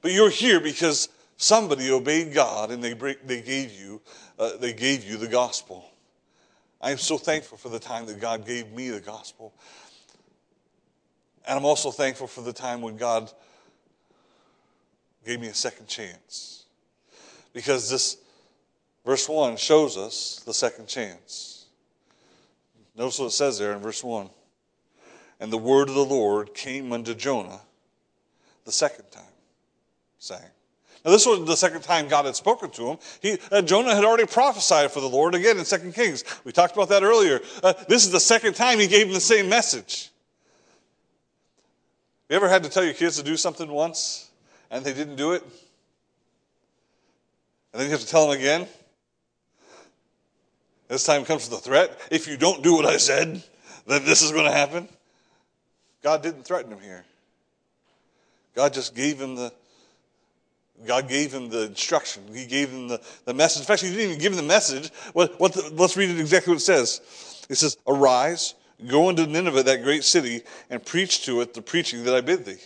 But 0.00 0.12
you're 0.12 0.30
here 0.30 0.60
because 0.60 1.08
Somebody 1.36 1.90
obeyed 1.90 2.32
God 2.32 2.70
and 2.70 2.82
they, 2.82 2.94
they, 2.94 3.40
gave, 3.40 3.72
you, 3.72 4.00
uh, 4.38 4.56
they 4.58 4.72
gave 4.72 5.04
you 5.04 5.16
the 5.16 5.28
gospel. 5.28 5.84
I 6.80 6.90
am 6.90 6.98
so 6.98 7.18
thankful 7.18 7.58
for 7.58 7.68
the 7.68 7.78
time 7.78 8.06
that 8.06 8.20
God 8.20 8.46
gave 8.46 8.72
me 8.72 8.90
the 8.90 9.00
gospel. 9.00 9.52
And 11.46 11.58
I'm 11.58 11.64
also 11.64 11.90
thankful 11.90 12.26
for 12.26 12.42
the 12.42 12.52
time 12.52 12.82
when 12.82 12.96
God 12.96 13.30
gave 15.24 15.40
me 15.40 15.48
a 15.48 15.54
second 15.54 15.86
chance. 15.86 16.64
Because 17.52 17.90
this 17.90 18.16
verse 19.04 19.28
1 19.28 19.56
shows 19.56 19.96
us 19.96 20.42
the 20.46 20.54
second 20.54 20.86
chance. 20.88 21.66
Notice 22.96 23.18
what 23.18 23.26
it 23.26 23.30
says 23.30 23.58
there 23.58 23.72
in 23.72 23.78
verse 23.78 24.02
1. 24.02 24.28
And 25.40 25.52
the 25.52 25.58
word 25.58 25.88
of 25.88 25.94
the 25.94 26.04
Lord 26.04 26.54
came 26.54 26.92
unto 26.92 27.14
Jonah 27.14 27.60
the 28.64 28.72
second 28.72 29.10
time, 29.10 29.24
saying, 30.18 30.42
now, 31.04 31.10
this 31.10 31.26
was 31.26 31.44
the 31.46 31.56
second 31.56 31.82
time 31.82 32.06
God 32.06 32.26
had 32.26 32.36
spoken 32.36 32.70
to 32.70 32.90
him. 32.90 32.98
He, 33.20 33.36
uh, 33.50 33.60
Jonah 33.62 33.94
had 33.94 34.04
already 34.04 34.26
prophesied 34.26 34.92
for 34.92 35.00
the 35.00 35.08
Lord 35.08 35.34
again 35.34 35.58
in 35.58 35.64
2 35.64 35.90
Kings. 35.90 36.22
We 36.44 36.52
talked 36.52 36.76
about 36.76 36.90
that 36.90 37.02
earlier. 37.02 37.40
Uh, 37.62 37.72
this 37.88 38.04
is 38.04 38.12
the 38.12 38.20
second 38.20 38.54
time 38.54 38.78
he 38.78 38.86
gave 38.86 39.08
him 39.08 39.12
the 39.12 39.20
same 39.20 39.48
message. 39.48 40.10
You 42.28 42.36
ever 42.36 42.48
had 42.48 42.62
to 42.62 42.68
tell 42.68 42.84
your 42.84 42.94
kids 42.94 43.16
to 43.16 43.24
do 43.24 43.36
something 43.36 43.68
once 43.68 44.30
and 44.70 44.84
they 44.84 44.94
didn't 44.94 45.16
do 45.16 45.32
it? 45.32 45.42
And 47.72 47.80
then 47.80 47.86
you 47.86 47.92
have 47.92 48.00
to 48.00 48.06
tell 48.06 48.28
them 48.28 48.38
again? 48.38 48.68
This 50.86 51.04
time 51.04 51.24
comes 51.24 51.50
with 51.50 51.58
the 51.58 51.68
threat. 51.68 51.98
If 52.12 52.28
you 52.28 52.36
don't 52.36 52.62
do 52.62 52.74
what 52.74 52.86
I 52.86 52.98
said, 52.98 53.42
then 53.86 54.04
this 54.04 54.22
is 54.22 54.30
going 54.30 54.44
to 54.44 54.52
happen. 54.52 54.88
God 56.02 56.22
didn't 56.22 56.44
threaten 56.44 56.70
him 56.70 56.80
here. 56.80 57.04
God 58.54 58.72
just 58.72 58.94
gave 58.94 59.20
him 59.20 59.34
the 59.34 59.52
God 60.86 61.08
gave 61.08 61.32
him 61.32 61.48
the 61.48 61.66
instruction. 61.66 62.22
He 62.34 62.46
gave 62.46 62.70
him 62.70 62.88
the, 62.88 63.00
the 63.24 63.34
message. 63.34 63.60
In 63.60 63.66
fact, 63.66 63.82
he 63.82 63.90
didn't 63.90 64.04
even 64.04 64.18
give 64.18 64.32
him 64.32 64.38
the 64.38 64.42
message. 64.42 64.90
What, 65.12 65.38
what 65.38 65.52
the, 65.52 65.70
let's 65.74 65.96
read 65.96 66.10
it 66.10 66.18
exactly 66.18 66.52
what 66.52 66.60
it 66.60 66.64
says. 66.64 67.00
It 67.48 67.56
says, 67.56 67.76
Arise, 67.86 68.54
go 68.86 69.08
into 69.08 69.26
Nineveh, 69.26 69.62
that 69.62 69.82
great 69.82 70.04
city, 70.04 70.42
and 70.70 70.84
preach 70.84 71.24
to 71.26 71.40
it 71.40 71.54
the 71.54 71.62
preaching 71.62 72.04
that 72.04 72.14
I 72.14 72.20
bid 72.20 72.44
thee. 72.44 72.56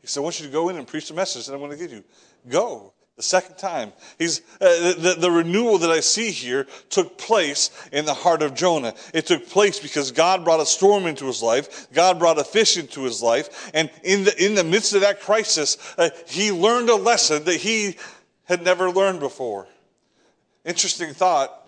He 0.00 0.06
said, 0.06 0.20
I 0.20 0.22
want 0.22 0.38
you 0.40 0.46
to 0.46 0.52
go 0.52 0.68
in 0.68 0.76
and 0.76 0.86
preach 0.86 1.08
the 1.08 1.14
message 1.14 1.46
that 1.46 1.54
I'm 1.54 1.60
going 1.60 1.70
to 1.70 1.76
give 1.76 1.92
you. 1.92 2.04
Go. 2.48 2.92
The 3.16 3.22
second 3.22 3.56
time. 3.56 3.94
He's, 4.18 4.40
uh, 4.60 4.92
the, 4.98 5.16
the 5.18 5.30
renewal 5.30 5.78
that 5.78 5.90
I 5.90 6.00
see 6.00 6.30
here 6.30 6.66
took 6.90 7.16
place 7.16 7.70
in 7.90 8.04
the 8.04 8.12
heart 8.12 8.42
of 8.42 8.54
Jonah. 8.54 8.92
It 9.14 9.24
took 9.24 9.48
place 9.48 9.80
because 9.80 10.12
God 10.12 10.44
brought 10.44 10.60
a 10.60 10.66
storm 10.66 11.06
into 11.06 11.24
his 11.24 11.42
life. 11.42 11.90
God 11.94 12.18
brought 12.18 12.38
a 12.38 12.44
fish 12.44 12.76
into 12.76 13.04
his 13.04 13.22
life. 13.22 13.70
And 13.72 13.90
in 14.04 14.24
the, 14.24 14.44
in 14.44 14.54
the 14.54 14.64
midst 14.64 14.92
of 14.92 15.00
that 15.00 15.20
crisis, 15.20 15.78
uh, 15.96 16.10
he 16.26 16.52
learned 16.52 16.90
a 16.90 16.94
lesson 16.94 17.44
that 17.44 17.56
he 17.56 17.96
had 18.44 18.62
never 18.62 18.90
learned 18.90 19.20
before. 19.20 19.66
Interesting 20.66 21.14
thought. 21.14 21.66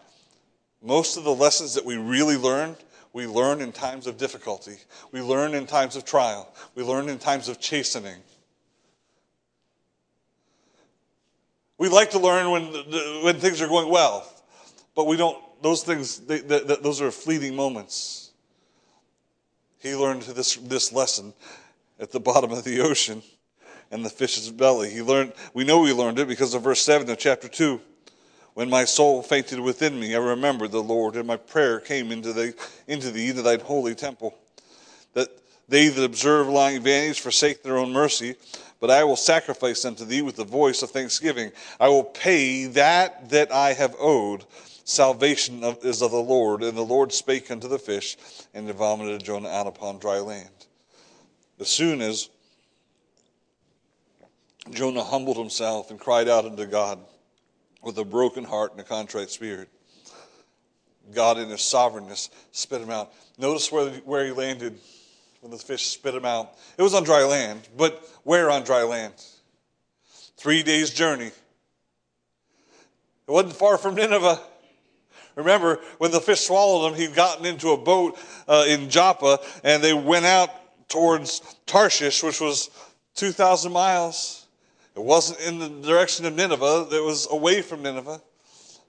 Most 0.82 1.16
of 1.16 1.24
the 1.24 1.34
lessons 1.34 1.74
that 1.74 1.84
we 1.84 1.96
really 1.96 2.36
learn, 2.36 2.76
we 3.14 3.26
learn 3.26 3.62
in 3.62 3.72
times 3.72 4.06
of 4.06 4.18
difficulty. 4.18 4.76
We 5.12 5.22
learn 5.22 5.54
in 5.54 5.66
times 5.66 5.96
of 5.96 6.04
trial. 6.04 6.54
We 6.74 6.82
learn 6.82 7.08
in 7.08 7.18
times 7.18 7.48
of 7.48 7.58
chastening. 7.58 8.16
We 11.78 11.88
like 11.88 12.11
to 12.11 12.18
learn 12.18 12.50
when, 12.50 12.64
when 13.23 13.37
things 13.37 13.62
are 13.62 13.68
going 13.68 13.88
well, 13.88 14.28
but 14.97 15.06
we 15.06 15.16
don't, 15.16 15.38
those 15.62 15.85
things, 15.85 16.18
they, 16.18 16.40
they, 16.40 16.58
those 16.58 17.00
are 17.00 17.12
fleeting 17.12 17.54
moments. 17.54 18.32
He 19.78 19.94
learned 19.94 20.23
this, 20.23 20.56
this 20.56 20.92
lesson 20.92 21.32
at 22.00 22.11
the 22.11 22.18
bottom 22.18 22.50
of 22.50 22.64
the 22.64 22.80
ocean 22.80 23.23
and 23.92 24.04
the 24.04 24.11
fish's 24.11 24.50
belly. 24.50 24.90
He 24.90 25.02
learned, 25.02 25.32
we 25.54 25.64
know 25.64 25.85
he 25.85 25.92
learned 25.92 26.18
it 26.18 26.26
because 26.26 26.52
of 26.52 26.62
verse 26.62 26.82
7 26.82 27.08
of 27.08 27.16
chapter 27.16 27.49
2. 27.49 27.80
When 28.54 28.68
my 28.68 28.85
soul 28.85 29.23
fainted 29.23 29.61
within 29.61 30.00
me, 30.00 30.16
I 30.16 30.18
remembered 30.18 30.73
the 30.73 30.82
Lord, 30.82 31.14
and 31.14 31.28
my 31.28 31.37
prayer 31.37 31.78
came 31.78 32.11
into, 32.11 32.32
the, 32.32 32.54
into 32.88 33.12
thee, 33.12 33.28
into 33.28 33.42
thine 33.42 33.61
holy 33.61 33.94
temple. 33.94 34.35
That 35.14 35.28
they 35.68 35.88
that 35.88 36.04
observe 36.04 36.48
lying 36.48 36.82
vanities 36.82 37.18
forsake 37.18 37.62
their 37.62 37.76
own 37.76 37.92
mercy, 37.92 38.37
but 38.80 38.90
I 38.90 39.04
will 39.04 39.16
sacrifice 39.16 39.84
unto 39.84 40.04
thee 40.04 40.22
with 40.22 40.37
the 40.37 40.44
voice 40.44 40.82
of 40.82 40.90
thanksgiving. 40.90 41.52
I 41.78 41.88
will 41.88 42.04
pay 42.04 42.66
that 42.66 43.30
that 43.30 43.52
I 43.52 43.75
have 43.75 43.94
owed. 43.98 44.44
Salvation 44.84 45.62
is 45.82 46.00
of 46.00 46.10
the 46.10 46.16
Lord. 46.16 46.62
And 46.62 46.76
the 46.76 46.82
Lord 46.82 47.12
spake 47.12 47.50
unto 47.50 47.68
the 47.68 47.78
fish, 47.78 48.16
and 48.54 48.68
it 48.68 48.76
vomited 48.76 49.22
Jonah 49.22 49.50
out 49.50 49.66
upon 49.66 49.98
dry 49.98 50.18
land. 50.20 50.48
As 51.60 51.68
soon 51.68 52.00
as 52.00 52.30
Jonah 54.70 55.04
humbled 55.04 55.37
himself 55.37 55.90
and 55.90 56.00
cried 56.00 56.28
out 56.28 56.46
unto 56.46 56.64
God 56.64 57.00
with 57.82 57.98
a 57.98 58.04
broken 58.04 58.44
heart 58.44 58.72
and 58.72 58.80
a 58.80 58.84
contrite 58.84 59.30
spirit, 59.30 59.68
God 61.12 61.38
in 61.38 61.48
his 61.48 61.62
sovereignness 61.62 62.30
spit 62.52 62.80
him 62.80 62.90
out. 62.90 63.12
Notice 63.38 63.70
where, 63.72 63.90
where 63.90 64.25
he 64.25 64.32
landed 64.32 64.78
the 65.50 65.58
fish 65.58 65.86
spit 65.86 66.14
him 66.14 66.24
out. 66.24 66.54
It 66.76 66.82
was 66.82 66.94
on 66.94 67.04
dry 67.04 67.24
land, 67.24 67.68
but 67.76 68.02
where 68.24 68.50
on 68.50 68.64
dry 68.64 68.82
land? 68.82 69.14
Three 70.36 70.62
days' 70.62 70.90
journey. 70.90 71.26
It 73.26 73.30
wasn't 73.30 73.56
far 73.56 73.78
from 73.78 73.94
Nineveh. 73.94 74.40
Remember, 75.34 75.78
when 75.98 76.10
the 76.10 76.20
fish 76.20 76.40
swallowed 76.40 76.92
him, 76.92 76.98
he'd 76.98 77.14
gotten 77.14 77.46
into 77.46 77.70
a 77.70 77.76
boat 77.76 78.18
uh, 78.48 78.64
in 78.66 78.90
Joppa, 78.90 79.38
and 79.62 79.82
they 79.82 79.92
went 79.92 80.24
out 80.24 80.50
towards 80.88 81.40
Tarshish, 81.66 82.22
which 82.22 82.40
was 82.40 82.70
2,000 83.14 83.70
miles. 83.70 84.46
It 84.96 85.02
wasn't 85.02 85.40
in 85.40 85.58
the 85.58 85.68
direction 85.68 86.26
of 86.26 86.34
Nineveh, 86.34 86.88
it 86.90 87.04
was 87.04 87.28
away 87.30 87.62
from 87.62 87.82
Nineveh. 87.82 88.20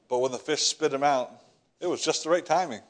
But 0.07 0.19
when 0.19 0.31
the 0.31 0.39
fish 0.39 0.63
spit 0.63 0.91
him 0.91 1.03
out, 1.03 1.31
it 1.79 1.87
was 1.87 2.03
just 2.03 2.23
the 2.23 2.29
right 2.31 2.45
timing. 2.45 2.81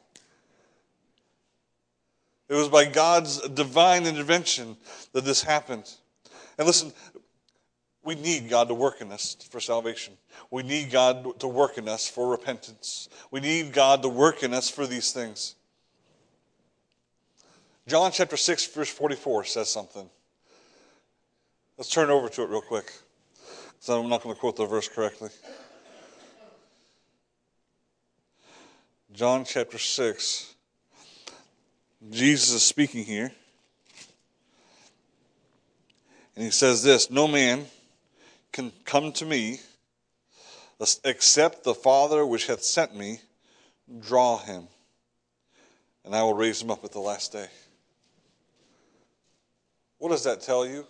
It 2.50 2.56
was 2.56 2.68
by 2.68 2.86
God's 2.86 3.48
divine 3.50 4.08
intervention 4.08 4.75
that 5.13 5.24
this 5.24 5.44
happened. 5.44 5.89
And 6.58 6.65
listen, 6.65 6.91
we 8.03 8.15
need 8.15 8.50
God 8.50 8.70
to 8.70 8.74
work 8.74 9.01
in 9.01 9.12
us 9.12 9.38
for 9.51 9.60
salvation. 9.60 10.15
We 10.50 10.63
need 10.63 10.89
God 10.89 11.39
to 11.41 11.48
work 11.48 11.77
in 11.77 11.88
us 11.88 12.10
for 12.10 12.27
repentance. 12.27 13.08
We 13.29 13.39
need 13.39 13.72
God 13.72 14.01
to 14.01 14.10
work 14.10 14.41
in 14.41 14.53
us 14.53 14.68
for 14.68 14.88
these 14.88 15.12
things. 15.12 15.56
John 17.88 18.12
chapter 18.12 18.38
6, 18.38 18.65
verse 18.68 18.89
44 18.89 19.46
says 19.46 19.70
something. 19.70 20.10
Let's 21.77 21.89
turn 21.89 22.10
over 22.10 22.29
to 22.29 22.44
it 22.44 22.50
real 22.50 22.62
quick. 22.62 22.91
So 23.79 24.01
I'm 24.01 24.10
not 24.10 24.24
going 24.24 24.34
to 24.34 24.39
quote 24.39 24.56
the 24.56 24.65
verse 24.65 24.89
correctly. 24.89 25.29
John 29.13 29.46
chapter 29.46 29.77
6. 29.77 30.49
Jesus 32.08 32.51
is 32.51 32.63
speaking 32.63 33.03
here. 33.03 33.32
And 36.36 36.46
he 36.46 36.51
says 36.51 36.82
this 36.82 37.12
No 37.12 37.27
man 37.27 37.65
can 38.51 38.72
come 38.86 39.12
to 39.13 39.25
me 39.25 39.60
except 41.03 41.63
the 41.63 41.74
Father 41.74 42.25
which 42.25 42.48
hath 42.48 42.63
sent 42.63 42.96
me 42.96 43.20
draw 44.00 44.38
him, 44.38 44.68
and 46.06 46.15
I 46.15 46.24
will 46.24 46.34
raise 46.34 46.62
him 46.62 46.72
up 46.72 46.86
at 46.86 46.91
the 46.91 47.00
last 47.00 47.34
day. 47.34 47.48
What 49.98 50.10
does 50.10 50.24
that 50.24 50.41
tell 50.41 50.65
you? 50.65 50.86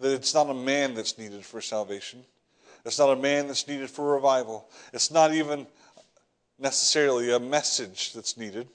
That 0.00 0.14
it's 0.14 0.34
not 0.34 0.50
a 0.50 0.54
man 0.54 0.94
that's 0.94 1.16
needed 1.16 1.44
for 1.44 1.62
salvation. 1.62 2.24
It's 2.84 2.98
not 2.98 3.10
a 3.10 3.16
man 3.16 3.46
that's 3.46 3.66
needed 3.66 3.90
for 3.90 4.14
revival. 4.14 4.68
It's 4.92 5.10
not 5.10 5.32
even 5.32 5.66
necessarily 6.60 7.32
a 7.32 7.40
message 7.40 8.12
that's 8.12 8.36
needed. 8.36 8.68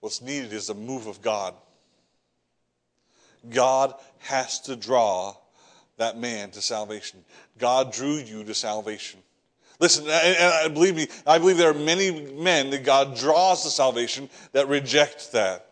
What's 0.00 0.22
needed 0.22 0.52
is 0.52 0.68
a 0.68 0.74
move 0.74 1.06
of 1.06 1.20
God. 1.20 1.54
God 3.50 3.94
has 4.18 4.60
to 4.60 4.76
draw 4.76 5.34
that 5.96 6.18
man 6.18 6.50
to 6.52 6.62
salvation. 6.62 7.24
God 7.58 7.92
drew 7.92 8.16
you 8.16 8.44
to 8.44 8.54
salvation. 8.54 9.20
Listen, 9.80 10.06
and 10.08 10.74
believe 10.74 10.96
me, 10.96 11.06
I 11.26 11.38
believe 11.38 11.56
there 11.56 11.70
are 11.70 11.74
many 11.74 12.32
men 12.32 12.70
that 12.70 12.84
God 12.84 13.16
draws 13.16 13.62
to 13.62 13.70
salvation 13.70 14.28
that 14.52 14.68
reject 14.68 15.32
that. 15.32 15.66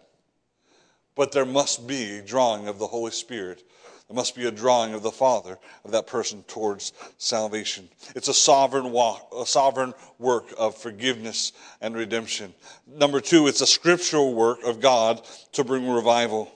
But 1.16 1.32
there 1.32 1.46
must 1.46 1.86
be 1.86 2.18
a 2.18 2.22
drawing 2.22 2.68
of 2.68 2.78
the 2.78 2.86
Holy 2.86 3.10
Spirit 3.10 3.62
there 4.08 4.14
must 4.14 4.36
be 4.36 4.46
a 4.46 4.52
drawing 4.52 4.94
of 4.94 5.02
the 5.02 5.10
Father 5.10 5.58
of 5.84 5.90
that 5.90 6.06
person 6.06 6.44
towards 6.44 6.92
salvation. 7.18 7.88
It's 8.14 8.28
a 8.28 8.34
sovereign 8.34 8.92
walk, 8.92 9.32
a 9.36 9.44
sovereign 9.44 9.94
work 10.18 10.54
of 10.56 10.76
forgiveness 10.76 11.52
and 11.80 11.96
redemption. 11.96 12.54
Number 12.86 13.20
two, 13.20 13.48
it's 13.48 13.60
a 13.62 13.66
scriptural 13.66 14.34
work 14.34 14.62
of 14.62 14.80
God 14.80 15.26
to 15.52 15.64
bring 15.64 15.88
revival. 15.88 16.52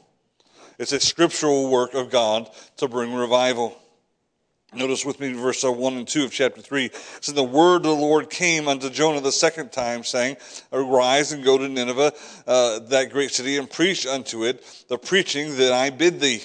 It's 0.78 0.92
a 0.92 1.00
scriptural 1.00 1.70
work 1.70 1.94
of 1.94 2.10
God 2.10 2.48
to 2.76 2.86
bring 2.86 3.12
revival. 3.12 3.76
Notice 4.72 5.04
with 5.04 5.18
me 5.18 5.32
verse 5.32 5.64
1 5.64 5.94
and 5.94 6.06
2 6.06 6.24
of 6.24 6.32
chapter 6.32 6.60
3. 6.60 6.84
It 6.84 6.94
says, 7.20 7.34
the 7.34 7.42
word 7.42 7.78
of 7.78 7.82
the 7.82 7.94
Lord 7.94 8.30
came 8.30 8.68
unto 8.68 8.88
Jonah 8.88 9.20
the 9.20 9.32
second 9.32 9.72
time, 9.72 10.04
saying, 10.04 10.36
Arise 10.72 11.32
and 11.32 11.42
go 11.42 11.58
to 11.58 11.68
Nineveh, 11.68 12.12
uh, 12.46 12.78
that 12.78 13.10
great 13.10 13.32
city, 13.32 13.56
and 13.56 13.68
preach 13.68 14.06
unto 14.06 14.44
it 14.44 14.84
the 14.88 14.96
preaching 14.96 15.56
that 15.56 15.72
I 15.72 15.90
bid 15.90 16.20
thee. 16.20 16.42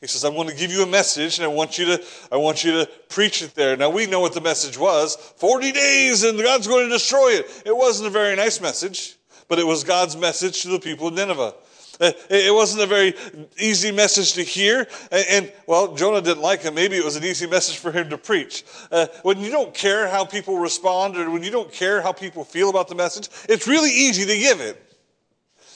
He 0.00 0.06
says, 0.06 0.24
I'm 0.24 0.34
going 0.34 0.48
to 0.48 0.54
give 0.54 0.70
you 0.72 0.82
a 0.82 0.86
message 0.86 1.38
and 1.38 1.44
I 1.44 1.48
want 1.48 1.76
you 1.76 1.84
to, 1.84 2.04
I 2.32 2.36
want 2.36 2.64
you 2.64 2.72
to 2.72 2.88
preach 3.10 3.42
it 3.42 3.54
there. 3.54 3.76
Now 3.76 3.90
we 3.90 4.06
know 4.06 4.20
what 4.20 4.32
the 4.32 4.40
message 4.40 4.78
was. 4.78 5.16
40 5.16 5.72
days 5.72 6.24
and 6.24 6.38
God's 6.38 6.66
going 6.66 6.86
to 6.86 6.92
destroy 6.92 7.32
it. 7.32 7.62
It 7.66 7.76
wasn't 7.76 8.08
a 8.08 8.10
very 8.10 8.34
nice 8.34 8.60
message, 8.62 9.16
but 9.48 9.58
it 9.58 9.66
was 9.66 9.84
God's 9.84 10.16
message 10.16 10.62
to 10.62 10.68
the 10.68 10.80
people 10.80 11.08
of 11.08 11.14
Nineveh. 11.14 11.54
It 12.00 12.54
wasn't 12.54 12.82
a 12.82 12.86
very 12.86 13.14
easy 13.58 13.92
message 13.92 14.32
to 14.34 14.42
hear. 14.42 14.86
And, 15.12 15.26
and, 15.28 15.52
well, 15.66 15.94
Jonah 15.94 16.22
didn't 16.22 16.42
like 16.42 16.62
him. 16.62 16.74
Maybe 16.74 16.96
it 16.96 17.04
was 17.04 17.16
an 17.16 17.24
easy 17.24 17.46
message 17.46 17.76
for 17.76 17.92
him 17.92 18.08
to 18.08 18.16
preach. 18.16 18.64
Uh, 18.90 19.06
when 19.22 19.38
you 19.38 19.50
don't 19.50 19.74
care 19.74 20.08
how 20.08 20.24
people 20.24 20.58
respond 20.58 21.18
or 21.18 21.30
when 21.30 21.42
you 21.42 21.50
don't 21.50 21.70
care 21.70 22.00
how 22.00 22.12
people 22.12 22.42
feel 22.42 22.70
about 22.70 22.88
the 22.88 22.94
message, 22.94 23.28
it's 23.50 23.68
really 23.68 23.90
easy 23.90 24.24
to 24.24 24.38
give 24.38 24.62
it. 24.62 24.89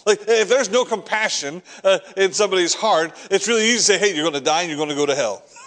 Like, 0.06 0.20
if 0.26 0.49
there's 0.49 0.70
no 0.70 0.84
compassion 0.84 1.62
uh, 1.82 1.99
in 2.16 2.32
somebody's 2.32 2.75
heart, 2.75 3.12
it's 3.30 3.49
really 3.49 3.64
easy 3.64 3.76
to 3.76 3.82
say, 3.82 3.99
hey, 3.99 4.14
you're 4.14 4.25
going 4.25 4.34
to 4.34 4.40
die 4.40 4.62
and 4.62 4.70
you're 4.70 4.78
going 4.78 4.90
to 4.90 4.94
go 4.94 5.06
to 5.06 5.14
hell. 5.14 5.42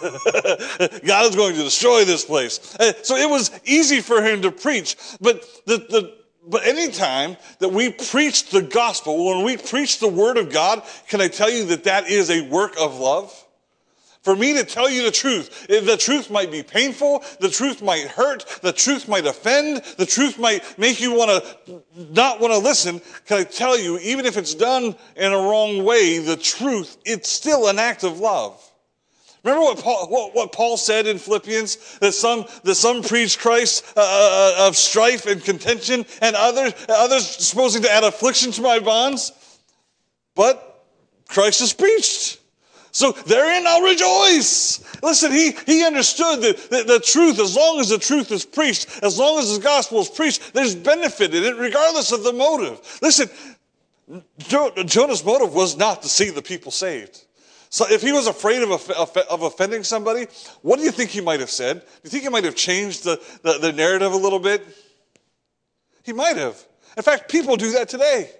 God 1.04 1.26
is 1.26 1.36
going 1.36 1.54
to 1.54 1.62
destroy 1.62 2.04
this 2.04 2.24
place. 2.24 2.76
Uh, 2.76 2.92
so 3.02 3.16
it 3.16 3.28
was 3.28 3.50
easy 3.64 4.00
for 4.00 4.22
him 4.22 4.42
to 4.42 4.50
preach. 4.50 4.96
But 5.20 5.44
the, 5.66 5.78
the, 5.78 6.14
but 6.46 6.66
anytime 6.66 7.36
that 7.58 7.70
we 7.70 7.90
preach 7.92 8.50
the 8.50 8.62
gospel, 8.62 9.26
when 9.26 9.44
we 9.44 9.56
preach 9.56 9.98
the 9.98 10.08
word 10.08 10.36
of 10.36 10.50
God, 10.50 10.82
can 11.08 11.20
I 11.20 11.28
tell 11.28 11.50
you 11.50 11.66
that 11.66 11.84
that 11.84 12.08
is 12.08 12.30
a 12.30 12.48
work 12.48 12.74
of 12.80 12.98
love? 12.98 13.44
For 14.28 14.36
me 14.36 14.52
to 14.52 14.62
tell 14.62 14.90
you 14.90 15.04
the 15.04 15.10
truth, 15.10 15.68
the 15.68 15.96
truth 15.96 16.30
might 16.30 16.50
be 16.50 16.62
painful, 16.62 17.24
the 17.40 17.48
truth 17.48 17.80
might 17.80 18.08
hurt, 18.08 18.44
the 18.60 18.74
truth 18.74 19.08
might 19.08 19.24
offend, 19.24 19.82
the 19.96 20.04
truth 20.04 20.38
might 20.38 20.78
make 20.78 21.00
you 21.00 21.14
want 21.14 21.30
to 21.30 21.82
not 22.10 22.38
want 22.38 22.52
to 22.52 22.58
listen. 22.58 23.00
Can 23.24 23.38
I 23.38 23.44
tell 23.44 23.78
you, 23.78 23.98
even 24.00 24.26
if 24.26 24.36
it's 24.36 24.54
done 24.54 24.94
in 25.16 25.32
a 25.32 25.38
wrong 25.38 25.82
way, 25.82 26.18
the 26.18 26.36
truth, 26.36 26.98
it's 27.06 27.30
still 27.30 27.68
an 27.68 27.78
act 27.78 28.04
of 28.04 28.20
love. 28.20 28.62
Remember 29.44 29.62
what 29.62 29.78
Paul, 29.78 30.08
what, 30.08 30.34
what 30.34 30.52
Paul 30.52 30.76
said 30.76 31.06
in 31.06 31.16
Philippians? 31.16 31.98
That 32.00 32.12
some, 32.12 32.44
that 32.64 32.74
some 32.74 33.02
preach 33.02 33.38
Christ 33.38 33.82
uh, 33.96 34.00
uh, 34.02 34.68
of 34.68 34.76
strife 34.76 35.24
and 35.24 35.42
contention, 35.42 36.04
and 36.20 36.36
others, 36.36 36.74
others 36.86 37.26
supposing 37.26 37.80
to 37.80 37.90
add 37.90 38.04
affliction 38.04 38.52
to 38.52 38.60
my 38.60 38.78
bonds. 38.78 39.32
But 40.34 40.84
Christ 41.28 41.62
is 41.62 41.72
preached. 41.72 42.40
So 42.90 43.12
therein 43.12 43.64
I'll 43.66 43.82
rejoice. 43.82 44.84
Listen, 45.02 45.30
he, 45.30 45.52
he 45.66 45.84
understood 45.84 46.40
that 46.42 46.70
the, 46.70 46.84
the, 46.84 47.00
truth, 47.00 47.38
as 47.38 47.54
long 47.54 47.80
as 47.80 47.90
the 47.90 47.98
truth 47.98 48.30
is 48.32 48.44
preached, 48.44 49.02
as 49.02 49.18
long 49.18 49.38
as 49.38 49.56
the 49.56 49.62
gospel 49.62 50.00
is 50.00 50.08
preached, 50.08 50.54
there's 50.54 50.74
benefit 50.74 51.34
in 51.34 51.44
it, 51.44 51.56
regardless 51.56 52.12
of 52.12 52.24
the 52.24 52.32
motive. 52.32 52.80
Listen, 53.02 53.28
Jonah's 54.38 55.24
motive 55.24 55.54
was 55.54 55.76
not 55.76 56.02
to 56.02 56.08
see 56.08 56.30
the 56.30 56.42
people 56.42 56.72
saved. 56.72 57.24
So 57.70 57.86
if 57.88 58.00
he 58.00 58.12
was 58.12 58.26
afraid 58.26 58.62
of, 58.62 58.90
of 58.90 59.42
offending 59.42 59.84
somebody, 59.84 60.26
what 60.62 60.78
do 60.78 60.84
you 60.84 60.90
think 60.90 61.10
he 61.10 61.20
might 61.20 61.40
have 61.40 61.50
said? 61.50 61.80
Do 61.80 61.86
you 62.04 62.10
think 62.10 62.22
he 62.22 62.30
might 62.30 62.44
have 62.44 62.56
changed 62.56 63.04
the, 63.04 63.20
the, 63.42 63.58
the 63.58 63.72
narrative 63.72 64.12
a 64.12 64.16
little 64.16 64.38
bit? 64.38 64.66
He 66.02 66.14
might 66.14 66.38
have. 66.38 66.64
In 66.96 67.02
fact, 67.02 67.30
people 67.30 67.56
do 67.56 67.72
that 67.72 67.90
today. 67.90 68.30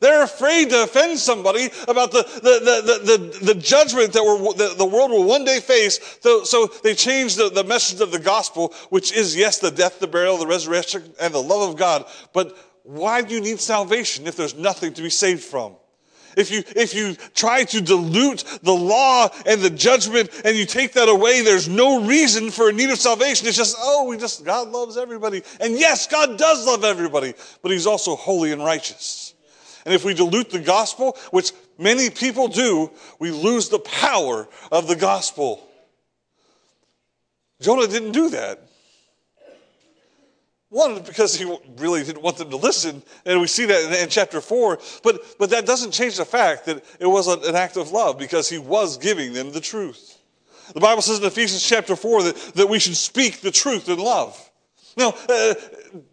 They're 0.00 0.22
afraid 0.22 0.70
to 0.70 0.84
offend 0.84 1.18
somebody 1.18 1.70
about 1.86 2.12
the, 2.12 2.22
the, 2.22 2.82
the, 2.84 3.16
the, 3.16 3.52
the 3.52 3.54
judgment 3.54 4.12
that 4.12 4.54
the, 4.56 4.74
the 4.76 4.86
world 4.86 5.10
will 5.10 5.24
one 5.24 5.44
day 5.44 5.60
face. 5.60 6.18
So, 6.20 6.44
so 6.44 6.66
they 6.82 6.94
change 6.94 7.36
the, 7.36 7.48
the 7.48 7.64
message 7.64 8.00
of 8.00 8.12
the 8.12 8.18
gospel, 8.18 8.74
which 8.90 9.12
is, 9.12 9.36
yes, 9.36 9.58
the 9.58 9.70
death, 9.70 10.00
the 10.00 10.06
burial, 10.06 10.38
the 10.38 10.46
resurrection, 10.46 11.02
and 11.20 11.32
the 11.32 11.42
love 11.42 11.70
of 11.70 11.76
God. 11.76 12.06
But 12.32 12.56
why 12.82 13.22
do 13.22 13.34
you 13.34 13.40
need 13.40 13.60
salvation 13.60 14.26
if 14.26 14.36
there's 14.36 14.54
nothing 14.54 14.94
to 14.94 15.02
be 15.02 15.10
saved 15.10 15.42
from? 15.42 15.76
if 16.38 16.50
you, 16.50 16.62
if 16.76 16.94
you 16.94 17.14
try 17.34 17.64
to 17.64 17.80
dilute 17.80 18.44
the 18.62 18.72
law 18.72 19.28
and 19.44 19.60
the 19.60 19.70
judgment 19.70 20.30
and 20.44 20.56
you 20.56 20.64
take 20.64 20.92
that 20.92 21.08
away, 21.08 21.42
there's 21.42 21.68
no 21.68 22.04
reason 22.04 22.50
for 22.50 22.68
a 22.68 22.72
need 22.72 22.90
of 22.90 22.98
salvation. 22.98 23.48
It's 23.48 23.56
just, 23.56 23.76
oh, 23.78 24.06
we 24.06 24.16
just, 24.16 24.44
God 24.44 24.68
loves 24.68 24.96
everybody. 24.96 25.42
And 25.60 25.78
yes, 25.78 26.06
God 26.06 26.38
does 26.38 26.64
love 26.64 26.84
everybody, 26.84 27.34
but 27.60 27.72
He's 27.72 27.86
also 27.86 28.14
holy 28.14 28.52
and 28.52 28.64
righteous. 28.64 29.27
And 29.84 29.94
if 29.94 30.04
we 30.04 30.14
dilute 30.14 30.50
the 30.50 30.58
gospel, 30.58 31.16
which 31.30 31.52
many 31.78 32.10
people 32.10 32.48
do, 32.48 32.90
we 33.18 33.30
lose 33.30 33.68
the 33.68 33.78
power 33.78 34.48
of 34.70 34.88
the 34.88 34.96
gospel. 34.96 35.66
Jonah 37.60 37.86
didn't 37.86 38.12
do 38.12 38.30
that. 38.30 38.68
One, 40.70 41.02
because 41.02 41.34
he 41.34 41.50
really 41.78 42.04
didn't 42.04 42.22
want 42.22 42.36
them 42.36 42.50
to 42.50 42.56
listen, 42.56 43.02
and 43.24 43.40
we 43.40 43.46
see 43.46 43.64
that 43.64 43.84
in, 43.84 44.04
in, 44.04 44.08
chapter 44.10 44.40
4. 44.42 44.78
But, 45.02 45.38
but 45.38 45.50
that 45.50 45.64
doesn't 45.64 45.92
change 45.92 46.18
the 46.18 46.26
fact 46.26 46.66
that 46.66 46.84
it 47.00 47.06
was 47.06 47.26
an, 47.26 47.56
act 47.56 47.78
of 47.78 47.90
love 47.90 48.18
because 48.18 48.50
he 48.50 48.58
was 48.58 48.98
giving 48.98 49.32
them 49.32 49.50
the 49.50 49.62
truth. 49.62 50.18
The 50.74 50.80
Bible 50.80 51.00
says 51.00 51.20
in 51.20 51.24
Ephesians 51.24 51.66
chapter 51.66 51.96
4 51.96 52.24
that, 52.24 52.36
that 52.56 52.68
we 52.68 52.78
should 52.78 52.96
speak 52.96 53.40
the 53.40 53.50
truth 53.50 53.88
in 53.88 53.98
love. 53.98 54.47
Now, 54.98 55.14
uh, 55.28 55.54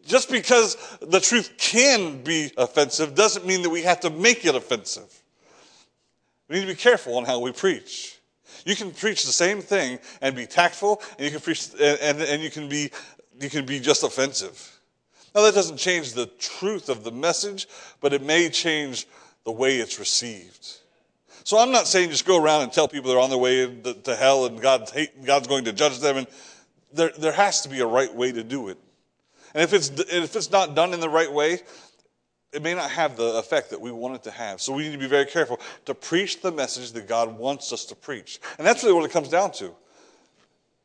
just 0.06 0.30
because 0.30 0.78
the 1.02 1.20
truth 1.20 1.54
can 1.58 2.22
be 2.24 2.52
offensive 2.56 3.16
doesn't 3.16 3.46
mean 3.46 3.64
that 3.64 3.70
we 3.72 3.82
have 3.82 4.00
to 4.02 4.12
make 4.12 4.46
it 4.46 4.54
offensive. 4.54 5.12
We 6.48 6.58
need 6.58 6.62
to 6.62 6.68
be 6.68 6.76
careful 6.76 7.18
on 7.18 7.26
how 7.26 7.40
we 7.40 7.52
preach. 7.52 8.20
You 8.64 8.76
can 8.76 8.92
preach 8.92 9.26
the 9.26 9.32
same 9.32 9.60
thing 9.60 9.98
and 10.22 10.36
be 10.36 10.46
tactful, 10.46 11.02
and 11.18 11.26
you 11.26 11.32
can 11.32 11.40
preach 11.40 11.70
and, 11.74 12.00
and, 12.00 12.22
and 12.22 12.44
you 12.44 12.52
can 12.52 12.70
be 12.70 12.92
you 13.42 13.50
can 13.50 13.66
be 13.66 13.80
just 13.80 14.04
offensive. 14.04 14.72
Now, 15.34 15.42
that 15.42 15.56
doesn't 15.56 15.78
change 15.78 16.14
the 16.14 16.28
truth 16.28 16.88
of 16.88 17.04
the 17.04 17.12
message, 17.12 17.68
but 18.00 18.14
it 18.14 18.22
may 18.22 18.50
change 18.50 19.08
the 19.44 19.52
way 19.52 19.78
it's 19.78 20.00
received. 20.00 20.78
So 21.44 21.58
I'm 21.58 21.72
not 21.72 21.88
saying 21.88 22.12
just 22.12 22.26
go 22.26 22.42
around 22.42 22.62
and 22.62 22.72
tell 22.72 22.88
people 22.88 23.10
they're 23.10 23.20
on 23.20 23.30
their 23.30 23.38
way 23.38 23.66
to 23.66 24.16
hell 24.16 24.46
and 24.46 24.62
God's, 24.62 24.92
hate, 24.92 25.26
God's 25.26 25.48
going 25.48 25.66
to 25.66 25.74
judge 25.74 26.00
them. 26.00 26.18
And 26.18 26.28
there, 26.96 27.12
there 27.18 27.32
has 27.32 27.62
to 27.62 27.70
be 27.70 27.80
a 27.82 27.86
right 27.86 28.14
way 28.14 28.32
to 28.32 28.44
do 28.44 28.70
it. 28.70 28.78
And 29.54 29.64
if 29.64 29.74
it's, 29.74 29.90
if 29.90 30.36
it's 30.36 30.52
not 30.52 30.76
done 30.76 30.94
in 30.94 31.00
the 31.00 31.10
right 31.10 31.32
way, 31.32 31.60
it 32.52 32.62
may 32.62 32.74
not 32.74 32.90
have 32.92 33.18
the 33.18 33.36
effect 33.36 33.70
that 33.72 33.82
we 33.82 33.92
want 33.92 34.16
it 34.16 34.24
to 34.24 34.32
have. 34.32 34.62
So 34.62 34.74
we 34.74 34.84
need 34.84 34.94
to 34.94 34.98
be 34.98 35.08
very 35.08 35.26
careful 35.26 35.60
to 35.86 35.94
preach 35.94 36.42
the 36.42 36.52
message 36.52 36.94
that 36.94 37.08
God 37.08 37.38
wants 37.38 37.74
us 37.74 37.86
to 37.86 37.96
preach. 37.96 38.40
And 38.58 38.66
that's 38.66 38.84
really 38.84 38.96
what 38.96 39.06
it 39.06 39.12
comes 39.12 39.30
down 39.30 39.52
to. 39.54 39.74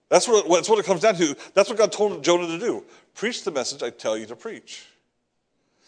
That's 0.09 0.27
what, 0.27 0.49
that's 0.49 0.69
what 0.69 0.81
it 0.81 0.85
comes 0.85 1.03
down 1.03 1.15
to. 1.17 1.37
That's 1.55 1.69
what 1.69 1.79
God 1.79 1.93
told 1.93 2.23
Jonah 2.25 2.49
to 2.49 2.59
do. 2.59 2.85
Preach 3.15 3.45
the 3.45 3.53
message 3.53 3.83
I 3.83 3.91
tell 3.91 4.19
you 4.19 4.27
to 4.27 4.37
preach. 4.37 4.85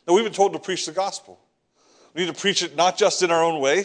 Now, 0.06 0.14
we've 0.14 0.24
been 0.24 0.32
told 0.32 0.52
to 0.52 0.58
preach 0.60 0.86
the 0.86 0.92
gospel. 0.92 1.40
We 2.14 2.24
need 2.24 2.34
to 2.34 2.40
preach 2.40 2.62
it 2.62 2.76
not 2.76 2.96
just 2.96 3.22
in 3.22 3.30
our 3.30 3.42
own 3.42 3.60
way, 3.60 3.84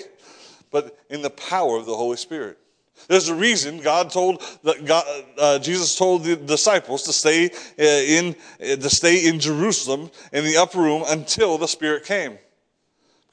but 0.69 0.97
in 1.09 1.21
the 1.21 1.29
power 1.29 1.77
of 1.77 1.85
the 1.85 1.95
Holy 1.95 2.17
Spirit. 2.17 2.59
There's 3.07 3.29
a 3.29 3.35
reason 3.35 3.79
God 3.81 4.09
told 4.09 4.41
that 4.63 4.85
God, 4.85 5.05
uh, 5.37 5.59
Jesus 5.59 5.95
told 5.95 6.23
the 6.23 6.35
disciples 6.35 7.03
to 7.03 7.13
stay 7.13 7.45
uh, 7.47 7.83
in 7.83 8.35
uh, 8.61 8.75
to 8.75 8.89
stay 8.89 9.27
in 9.27 9.39
Jerusalem 9.39 10.11
in 10.33 10.43
the 10.43 10.57
upper 10.57 10.79
room 10.79 11.03
until 11.07 11.57
the 11.57 11.67
Spirit 11.67 12.05
came 12.05 12.37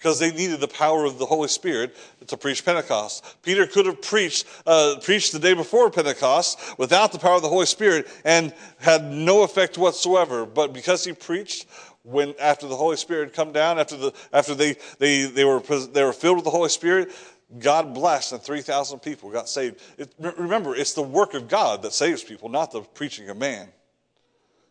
because 0.05 0.19
they 0.19 0.31
needed 0.31 0.61
the 0.61 0.69
power 0.69 1.07
of 1.07 1.19
the 1.19 1.25
Holy 1.25 1.49
Spirit 1.49 1.97
to 2.27 2.37
preach 2.37 2.63
Pentecost. 2.63 3.25
Peter 3.43 3.67
could 3.67 3.87
have 3.87 4.03
preached, 4.03 4.45
uh, 4.67 4.97
preached 5.03 5.33
the 5.33 5.39
day 5.39 5.55
before 5.55 5.91
Pentecost 5.91 6.61
without 6.77 7.11
the 7.11 7.19
power 7.19 7.37
of 7.37 7.43
the 7.43 7.49
Holy 7.49 7.65
Spirit 7.65 8.07
and 8.23 8.53
had 8.79 9.11
no 9.11 9.45
effect 9.45 9.79
whatsoever. 9.79 10.45
But 10.45 10.75
because 10.75 11.07
he 11.07 11.15
preached, 11.15 11.65
when 12.03 12.35
after 12.39 12.69
the 12.69 12.77
Holy 12.77 12.99
Spirit 12.99 13.29
had 13.29 13.33
come 13.33 13.51
down, 13.51 13.79
after 13.79 13.97
the 13.97 14.13
after 14.31 14.55
they 14.55 14.77
they 14.99 15.25
they 15.25 15.45
were 15.47 15.61
they 15.61 16.05
were 16.05 16.13
filled 16.13 16.37
with 16.37 16.45
the 16.45 16.51
Holy 16.51 16.69
Spirit, 16.69 17.11
God 17.59 17.95
blessed 17.95 18.33
and 18.33 18.43
3,000 18.43 19.01
people 19.01 19.31
got 19.31 19.49
saved. 19.49 19.81
It, 19.99 20.13
remember, 20.19 20.75
it's 20.75 20.95
the 20.95 21.03
work 21.03 21.35
of 21.35 21.49
God 21.49 21.83
that 21.83 21.93
saves 21.93 22.23
people, 22.25 22.49
not 22.49 22.73
the 22.73 22.81
preaching 22.81 23.29
of 23.29 23.37
man. 23.37 23.69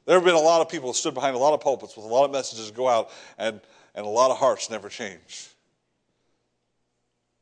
There 0.05 0.15
have 0.15 0.25
been 0.25 0.35
a 0.35 0.39
lot 0.39 0.61
of 0.61 0.69
people 0.69 0.89
who 0.89 0.93
stood 0.93 1.13
behind 1.13 1.35
a 1.35 1.39
lot 1.39 1.53
of 1.53 1.61
pulpits 1.61 1.95
with 1.95 2.05
a 2.05 2.09
lot 2.09 2.25
of 2.25 2.31
messages 2.31 2.71
go 2.71 2.89
out, 2.89 3.09
and 3.37 3.61
and 3.95 4.05
a 4.05 4.09
lot 4.09 4.31
of 4.31 4.37
hearts 4.37 4.69
never 4.69 4.89
change. 4.89 5.49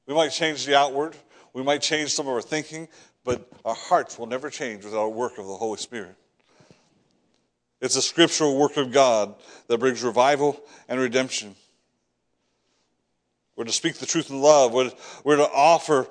We 0.06 0.14
might 0.14 0.30
change 0.30 0.66
the 0.66 0.78
outward, 0.78 1.16
we 1.54 1.64
might 1.64 1.82
change 1.82 2.14
some 2.14 2.28
of 2.28 2.34
our 2.34 2.42
thinking, 2.42 2.88
but 3.24 3.48
our 3.64 3.76
hearts 3.76 4.18
will 4.18 4.26
never 4.26 4.50
change 4.50 4.84
without 4.84 5.04
a 5.04 5.10
work 5.10 5.38
of 5.38 5.48
the 5.48 5.56
Holy 5.56 5.78
Spirit. 5.78 6.16
It's 7.80 7.96
a 7.96 8.02
scriptural 8.02 8.58
work 8.58 8.78
of 8.78 8.92
God 8.92 9.36
that 9.68 9.80
brings 9.80 10.04
revival 10.04 10.62
and 10.88 11.00
redemption. 11.00 11.56
We're 13.56 13.66
to 13.66 13.72
speak 13.72 13.96
the 13.96 14.06
truth 14.06 14.30
in 14.30 14.42
love. 14.42 14.74
We're, 14.74 14.92
we're 15.24 15.38
to 15.38 15.50
offer 15.52 16.08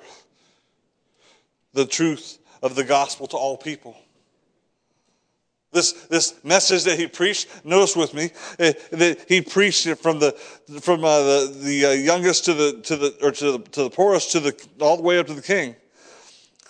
the 1.73 1.87
truth 1.87 2.39
of 2.63 2.75
the 2.75 2.85
gospel 2.85 3.27
to 3.29 3.37
all 3.37 3.57
people. 3.57 3.97
This, 5.73 5.93
this 5.93 6.43
message 6.43 6.83
that 6.85 6.99
he 6.99 7.07
preached, 7.07 7.65
notice 7.65 7.95
with 7.95 8.13
me, 8.13 8.31
uh, 8.59 8.73
that 8.91 9.25
he 9.29 9.41
preached 9.41 9.87
it 9.87 9.97
from 9.97 10.19
the, 10.19 10.33
from 10.81 11.05
uh, 11.05 11.21
the, 11.21 11.57
the 11.63 11.87
uh, 11.87 11.91
youngest 11.91 12.45
to 12.47 12.55
the, 12.55 12.81
to 12.83 12.97
the, 12.97 13.17
or 13.23 13.31
to 13.31 13.53
the, 13.53 13.59
to 13.71 13.85
the 13.85 13.91
poorest 13.91 14.33
to 14.33 14.41
the, 14.41 14.69
all 14.81 14.97
the 14.97 15.03
way 15.03 15.19
up 15.19 15.29
to 15.29 15.35
the 15.35 15.43
king. 15.43 15.77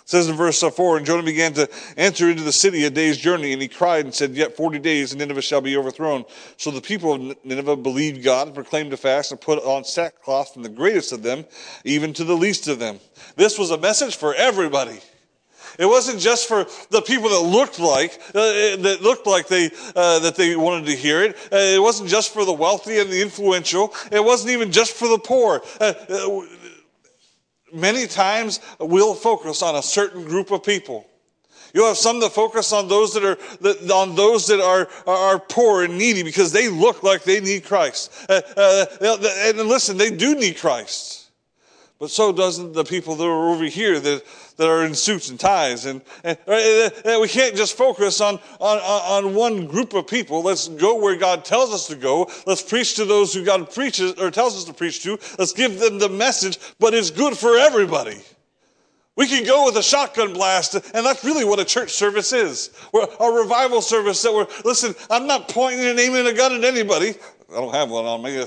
It 0.03 0.09
says 0.09 0.27
in 0.27 0.35
verse 0.35 0.61
4, 0.61 0.97
and 0.97 1.05
Jonah 1.05 1.23
began 1.23 1.53
to 1.53 1.69
enter 1.95 2.29
into 2.29 2.43
the 2.43 2.51
city 2.51 2.83
a 2.85 2.89
day's 2.89 3.17
journey, 3.17 3.53
and 3.53 3.61
he 3.61 3.67
cried 3.67 4.05
and 4.05 4.13
said, 4.13 4.35
Yet 4.35 4.57
40 4.57 4.79
days, 4.79 5.11
and 5.11 5.19
Nineveh 5.19 5.41
shall 5.41 5.61
be 5.61 5.77
overthrown. 5.77 6.25
So 6.57 6.71
the 6.71 6.81
people 6.81 7.13
of 7.13 7.45
Nineveh 7.45 7.77
believed 7.77 8.23
God 8.23 8.47
and 8.47 8.55
proclaimed 8.55 8.93
a 8.93 8.97
fast 8.97 9.31
and 9.31 9.39
put 9.39 9.59
on 9.63 9.83
sackcloth 9.83 10.53
from 10.53 10.63
the 10.63 10.69
greatest 10.69 11.11
of 11.11 11.23
them, 11.23 11.45
even 11.85 12.13
to 12.13 12.23
the 12.23 12.35
least 12.35 12.67
of 12.67 12.79
them. 12.79 12.99
This 13.35 13.57
was 13.57 13.71
a 13.71 13.77
message 13.77 14.15
for 14.15 14.33
everybody. 14.33 14.99
It 15.79 15.85
wasn't 15.85 16.19
just 16.19 16.47
for 16.47 16.65
the 16.89 17.01
people 17.01 17.29
that 17.29 17.41
looked 17.41 17.79
like 17.79 18.19
uh, 18.29 18.75
that 18.77 18.99
looked 19.01 19.25
like 19.25 19.47
they 19.47 19.71
uh, 19.95 20.19
that 20.19 20.35
they 20.35 20.55
wanted 20.55 20.87
to 20.87 20.95
hear 20.95 21.23
it. 21.23 21.35
Uh, 21.51 21.57
it 21.57 21.81
wasn't 21.81 22.09
just 22.09 22.33
for 22.33 22.45
the 22.45 22.53
wealthy 22.53 22.99
and 22.99 23.09
the 23.09 23.21
influential. 23.21 23.93
It 24.11 24.23
wasn't 24.23 24.51
even 24.51 24.71
just 24.71 24.93
for 24.93 25.07
the 25.07 25.17
poor. 25.17 25.61
Many 27.73 28.07
times 28.07 28.59
we'll 28.79 29.15
focus 29.15 29.61
on 29.61 29.75
a 29.75 29.81
certain 29.81 30.23
group 30.23 30.51
of 30.51 30.63
people. 30.63 31.05
You'll 31.73 31.87
have 31.87 31.97
some 31.97 32.19
that 32.19 32.31
focus 32.31 32.73
on 32.73 32.87
those 32.87 33.13
that 33.13 33.23
are 33.23 33.37
on 33.93 34.15
those 34.15 34.47
that 34.47 34.59
are 34.59 34.89
are 35.07 35.39
poor 35.39 35.83
and 35.83 35.97
needy 35.97 36.21
because 36.23 36.51
they 36.51 36.67
look 36.67 37.01
like 37.01 37.23
they 37.23 37.39
need 37.39 37.63
Christ. 37.63 38.11
Uh, 38.27 38.41
uh, 38.57 38.85
and 39.01 39.57
listen, 39.69 39.97
they 39.97 40.11
do 40.11 40.35
need 40.35 40.57
Christ. 40.57 41.29
But 42.01 42.09
so 42.09 42.33
doesn't 42.33 42.73
the 42.73 42.83
people 42.83 43.15
that 43.15 43.23
are 43.23 43.49
over 43.51 43.65
here 43.65 43.99
that, 43.99 44.23
that 44.61 44.69
are 44.69 44.85
in 44.85 44.93
suits 44.93 45.31
and 45.31 45.39
ties. 45.39 45.87
And, 45.87 46.03
and 46.23 46.37
uh, 46.47 46.51
uh, 46.51 47.19
we 47.19 47.27
can't 47.27 47.55
just 47.55 47.75
focus 47.75 48.21
on, 48.21 48.35
on, 48.59 48.77
on 49.25 49.33
one 49.33 49.65
group 49.65 49.95
of 49.95 50.05
people. 50.05 50.43
Let's 50.43 50.67
go 50.67 51.01
where 51.01 51.15
God 51.15 51.43
tells 51.43 51.73
us 51.73 51.87
to 51.87 51.95
go. 51.95 52.29
Let's 52.45 52.61
preach 52.61 52.93
to 52.97 53.05
those 53.05 53.33
who 53.33 53.43
God 53.43 53.73
preaches 53.73 54.13
or 54.19 54.29
tells 54.29 54.55
us 54.55 54.65
to 54.65 54.73
preach 54.73 55.01
to. 55.01 55.17
Let's 55.39 55.53
give 55.53 55.79
them 55.79 55.97
the 55.97 56.09
message, 56.09 56.59
but 56.79 56.93
it's 56.93 57.09
good 57.09 57.35
for 57.35 57.57
everybody. 57.57 58.21
We 59.15 59.25
can 59.25 59.45
go 59.45 59.65
with 59.65 59.77
a 59.77 59.83
shotgun 59.83 60.33
blast, 60.33 60.75
and 60.75 61.03
that's 61.03 61.23
really 61.23 61.43
what 61.43 61.59
a 61.59 61.65
church 61.65 61.89
service 61.89 62.31
is. 62.31 62.69
We're 62.93 63.07
a 63.19 63.31
revival 63.31 63.81
service 63.81 64.21
that 64.21 64.31
we're, 64.31 64.45
listen, 64.63 64.93
I'm 65.09 65.25
not 65.25 65.49
pointing 65.49 65.87
and 65.87 65.99
aiming 65.99 66.27
a 66.27 66.33
gun 66.33 66.53
at 66.53 66.63
anybody. 66.63 67.15
I 67.49 67.55
don't 67.55 67.73
have 67.73 67.89
one 67.89 68.05
on 68.05 68.21
me 68.21 68.45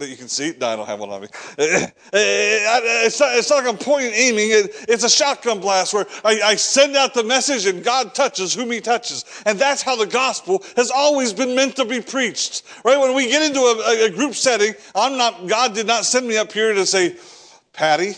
that 0.00 0.08
you 0.08 0.16
can 0.16 0.28
see. 0.28 0.52
No, 0.58 0.68
I 0.68 0.76
don't 0.76 0.86
have 0.86 0.98
one 0.98 1.10
on 1.10 1.22
me. 1.22 1.28
Eh, 1.58 1.86
eh, 2.12 2.80
eh, 2.82 3.06
it's 3.06 3.20
not, 3.20 3.36
it's 3.36 3.50
not 3.50 3.64
like 3.64 3.72
I'm 3.72 3.78
pointing 3.78 4.12
aiming. 4.12 4.48
it's 4.88 5.04
a 5.04 5.08
shotgun 5.08 5.60
blast 5.60 5.94
where 5.94 6.06
I, 6.24 6.56
send 6.56 6.96
out 6.96 7.14
the 7.14 7.22
message 7.22 7.66
and 7.66 7.84
God 7.84 8.14
touches 8.14 8.54
whom 8.54 8.70
he 8.70 8.80
touches. 8.80 9.24
And 9.46 9.58
that's 9.58 9.82
how 9.82 9.94
the 9.94 10.06
gospel 10.06 10.64
has 10.76 10.90
always 10.90 11.32
been 11.32 11.54
meant 11.54 11.76
to 11.76 11.84
be 11.84 12.00
preached. 12.00 12.62
Right? 12.84 12.98
When 12.98 13.14
we 13.14 13.28
get 13.28 13.42
into 13.42 13.60
a, 13.60 14.06
a 14.06 14.10
group 14.10 14.34
setting, 14.34 14.74
I'm 14.94 15.16
not, 15.16 15.46
God 15.46 15.74
did 15.74 15.86
not 15.86 16.04
send 16.04 16.26
me 16.26 16.36
up 16.36 16.50
here 16.50 16.74
to 16.74 16.84
say, 16.86 17.16
Patty, 17.72 18.14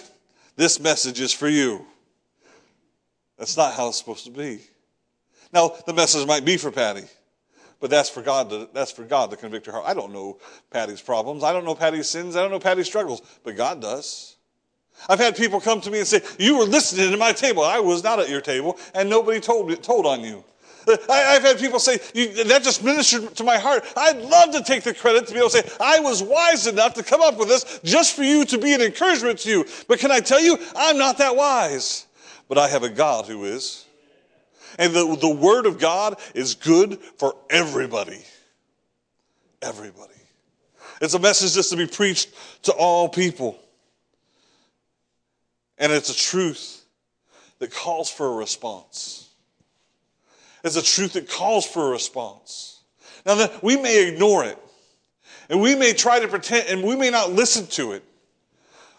this 0.57 0.81
message 0.81 1.21
is 1.21 1.33
for 1.33 1.49
you. 1.49 1.85
That's 3.38 3.57
not 3.57 3.75
how 3.75 3.88
it's 3.88 3.99
supposed 3.99 4.25
to 4.25 4.31
be. 4.31 4.61
Now, 5.53 5.75
the 5.87 5.92
message 5.92 6.27
might 6.27 6.45
be 6.45 6.57
for 6.57 6.71
Patty. 6.71 7.05
But 7.83 7.90
that's 7.90 8.09
for 8.09 8.23
God 8.23 8.49
to, 8.51 8.68
that's 8.73 8.92
for 8.92 9.03
God 9.03 9.33
to 9.33 9.37
convict 9.37 9.66
her 9.66 9.73
heart. 9.73 9.85
I 9.88 9.92
don't 9.92 10.12
know 10.12 10.38
Patty's 10.71 11.03
problems. 11.03 11.42
I 11.42 11.53
don't 11.53 11.64
know 11.64 11.75
Patty's 11.75 12.09
sins. 12.09 12.37
I 12.37 12.40
don't 12.40 12.53
know 12.53 12.61
Patty's 12.61 12.87
struggles. 12.87 13.21
But 13.42 13.57
God 13.57 13.83
does. 13.83 14.37
I've 15.09 15.18
had 15.18 15.37
people 15.37 15.61
come 15.61 15.81
to 15.81 15.90
me 15.90 15.99
and 15.99 16.07
say, 16.07 16.21
You 16.38 16.59
were 16.59 16.64
listening 16.64 17.11
to 17.11 17.16
my 17.16 17.33
table. 17.33 17.64
I 17.64 17.81
was 17.81 18.05
not 18.05 18.21
at 18.21 18.31
your 18.31 18.40
table, 18.40 18.79
and 18.95 19.11
nobody 19.11 19.40
told, 19.40 19.83
told 19.83 20.07
on 20.07 20.21
you. 20.21 20.45
I've 21.09 21.42
had 21.42 21.59
people 21.59 21.81
say, 21.81 21.97
that 21.97 22.61
just 22.62 22.85
ministered 22.85 23.35
to 23.37 23.45
my 23.45 23.59
heart. 23.59 23.85
I'd 23.97 24.18
love 24.18 24.53
to 24.53 24.62
take 24.62 24.85
the 24.85 24.95
credit 24.95 25.27
to 25.27 25.33
be 25.33 25.38
able 25.38 25.51
to 25.51 25.62
say, 25.62 25.71
I 25.81 25.99
was 26.01 26.23
wise 26.23 26.68
enough 26.68 26.95
to 26.95 27.03
come 27.03 27.21
up 27.21 27.37
with 27.37 27.49
this 27.49 27.81
just 27.83 28.14
for 28.14 28.23
you 28.23 28.45
to 28.45 28.59
be 28.59 28.75
an 28.75 28.81
encouragement 28.81 29.40
to 29.40 29.49
you. 29.49 29.66
But 29.88 29.99
can 29.99 30.11
I 30.11 30.21
tell 30.21 30.40
you, 30.40 30.59
I'm 30.77 30.99
not 30.99 31.18
that 31.18 31.35
wise. 31.35 32.07
But 32.49 32.59
I 32.59 32.68
have 32.68 32.83
a 32.83 32.88
God 32.88 33.27
who 33.27 33.45
is. 33.45 33.87
And 34.78 34.92
the, 34.94 35.16
the 35.16 35.35
Word 35.35 35.66
of 35.66 35.78
God 35.78 36.18
is 36.35 36.54
good 36.54 37.00
for 37.18 37.37
everybody. 37.50 38.22
Everybody. 39.61 40.12
It's 41.00 41.14
a 41.14 41.18
message 41.18 41.54
that's 41.54 41.70
to 41.70 41.76
be 41.76 41.87
preached 41.87 42.30
to 42.62 42.72
all 42.72 43.08
people. 43.08 43.58
And 45.78 45.90
it's 45.92 46.11
a 46.11 46.16
truth 46.16 46.85
that 47.58 47.72
calls 47.72 48.11
for 48.11 48.26
a 48.26 48.37
response. 48.37 49.28
It's 50.64 50.76
a 50.76 50.82
truth 50.82 51.14
that 51.14 51.28
calls 51.28 51.66
for 51.66 51.88
a 51.88 51.90
response. 51.90 52.80
Now, 53.26 53.48
we 53.62 53.76
may 53.76 54.08
ignore 54.08 54.44
it, 54.44 54.58
and 55.48 55.61
we 55.61 55.74
may 55.74 55.92
try 55.92 56.20
to 56.20 56.28
pretend, 56.28 56.68
and 56.68 56.82
we 56.87 56.96
may 56.96 57.11
not 57.11 57.32
listen 57.32 57.66
to 57.68 57.92
it, 57.92 58.04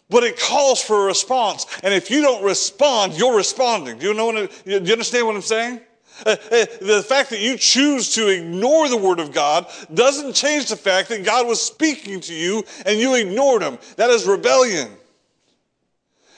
but 0.10 0.24
it 0.24 0.40
calls 0.40 0.82
for 0.82 1.04
a 1.04 1.06
response. 1.06 1.66
And 1.84 1.94
if 1.94 2.12
you 2.12 2.22
don't 2.22 2.44
respond, 2.44 3.14
you're 3.14 3.36
responding. 3.36 3.98
Do 3.98 4.08
you 4.08 4.14
know 4.14 4.28
what? 4.28 4.38
I, 4.38 4.46
do 4.46 4.84
you 4.84 4.92
understand 4.92 5.26
what 5.26 5.36
I'm 5.36 5.42
saying? 5.42 5.82
Uh, 6.26 6.36
uh, 6.52 6.66
the 6.82 7.04
fact 7.08 7.32
that 7.32 7.40
you 7.40 7.58
choose 7.58 8.14
to 8.14 8.28
ignore 8.28 8.88
the 8.88 8.98
word 8.98 9.20
of 9.20 9.32
God 9.32 9.66
doesn't 9.94 10.34
change 10.34 10.70
the 10.70 10.76
fact 10.76 11.10
that 11.10 11.26
God 11.26 11.48
was 11.48 11.60
speaking 11.60 12.20
to 12.22 12.34
you 12.34 12.64
and 12.86 13.00
you 13.00 13.16
ignored 13.16 13.64
him. 13.64 13.80
That 13.98 14.12
is 14.12 14.28
rebellion. 14.28 14.90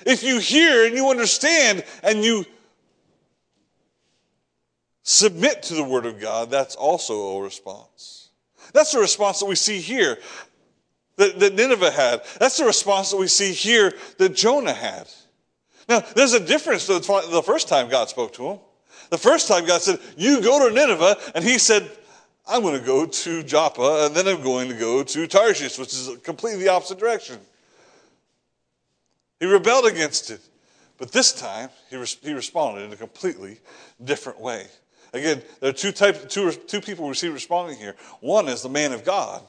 If 0.06 0.24
you 0.24 0.40
hear 0.40 0.86
and 0.86 0.96
you 0.96 1.10
understand 1.10 1.84
and 2.04 2.24
you 2.24 2.46
submit 5.04 5.64
to 5.64 5.74
the 5.74 5.84
word 5.84 6.06
of 6.06 6.20
God, 6.20 6.50
that's 6.50 6.76
also 6.76 7.38
a 7.38 7.42
response. 7.42 8.30
That's 8.74 8.92
the 8.94 9.00
response 9.00 9.40
that 9.40 9.46
we 9.46 9.56
see 9.56 9.80
here 9.80 10.18
that, 11.18 11.40
that 11.40 11.54
Nineveh 11.56 11.92
had. 11.92 12.22
That's 12.40 12.58
the 12.58 12.66
response 12.66 13.12
that 13.12 13.18
we 13.18 13.28
see 13.28 13.54
here 13.54 13.94
that 14.18 14.36
Jonah 14.36 14.74
had. 14.74 15.08
Now, 15.88 16.00
there's 16.00 16.34
a 16.34 16.40
difference 16.40 16.88
to 16.88 17.00
the 17.00 17.44
first 17.46 17.68
time 17.68 17.90
God 17.90 18.10
spoke 18.10 18.34
to 18.34 18.48
him. 18.48 18.60
The 19.10 19.18
first 19.18 19.48
time 19.48 19.66
God 19.66 19.82
said, 19.82 20.00
You 20.18 20.42
go 20.42 20.68
to 20.68 20.74
Nineveh, 20.74 21.18
and 21.36 21.44
he 21.44 21.60
said, 21.60 21.90
I'm 22.48 22.62
going 22.62 22.80
to 22.80 22.86
go 22.86 23.06
to 23.06 23.44
Joppa, 23.44 24.06
and 24.06 24.16
then 24.16 24.28
I'm 24.28 24.42
going 24.42 24.70
to 24.70 24.76
go 24.76 25.04
to 25.04 25.28
Tarshish, 25.28 25.78
which 25.78 25.94
is 25.94 26.10
completely 26.24 26.64
the 26.64 26.70
opposite 26.70 27.00
direction. 27.00 27.38
He 29.40 29.46
rebelled 29.46 29.86
against 29.86 30.32
it. 30.32 30.42
But 30.98 31.12
this 31.12 31.34
time, 31.34 31.70
he, 31.90 32.02
he 32.22 32.34
responded 32.34 32.84
in 32.84 32.94
a 32.94 32.96
completely 32.96 33.60
different 34.04 34.40
way. 34.40 34.68
Again, 35.14 35.42
there 35.60 35.70
are 35.70 35.74
two, 35.74 35.92
types, 35.92 36.34
two, 36.34 36.52
two 36.52 36.82
people 36.82 37.08
we 37.08 37.14
see 37.14 37.30
responding 37.30 37.78
here. 37.78 37.96
One 38.22 38.48
is 38.48 38.62
the 38.62 38.70
man 38.70 38.92
of 38.92 39.04
God, 39.04 39.42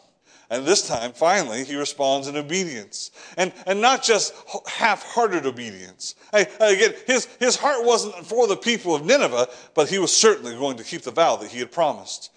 and 0.49 0.65
this 0.65 0.87
time, 0.87 1.13
finally, 1.13 1.65
he 1.65 1.75
responds 1.77 2.29
in 2.29 2.37
obedience. 2.37 3.11
And, 3.37 3.53
and 3.67 3.81
not 3.81 4.05
just 4.05 4.33
half 4.67 5.03
hearted 5.03 5.45
obedience. 5.45 6.15
Again, 6.33 6.95
his, 7.07 7.27
his 7.41 7.57
heart 7.57 7.85
wasn't 7.85 8.25
for 8.25 8.47
the 8.47 8.57
people 8.57 8.95
of 8.95 9.05
Nineveh, 9.05 9.49
but 9.75 9.89
he 9.89 9.99
was 9.99 10.17
certainly 10.17 10.55
going 10.55 10.77
to 10.77 10.85
keep 10.85 11.03
the 11.03 11.11
vow 11.11 11.37
that 11.37 11.51
he 11.51 11.59
had 11.59 11.73
promised. 11.73 12.31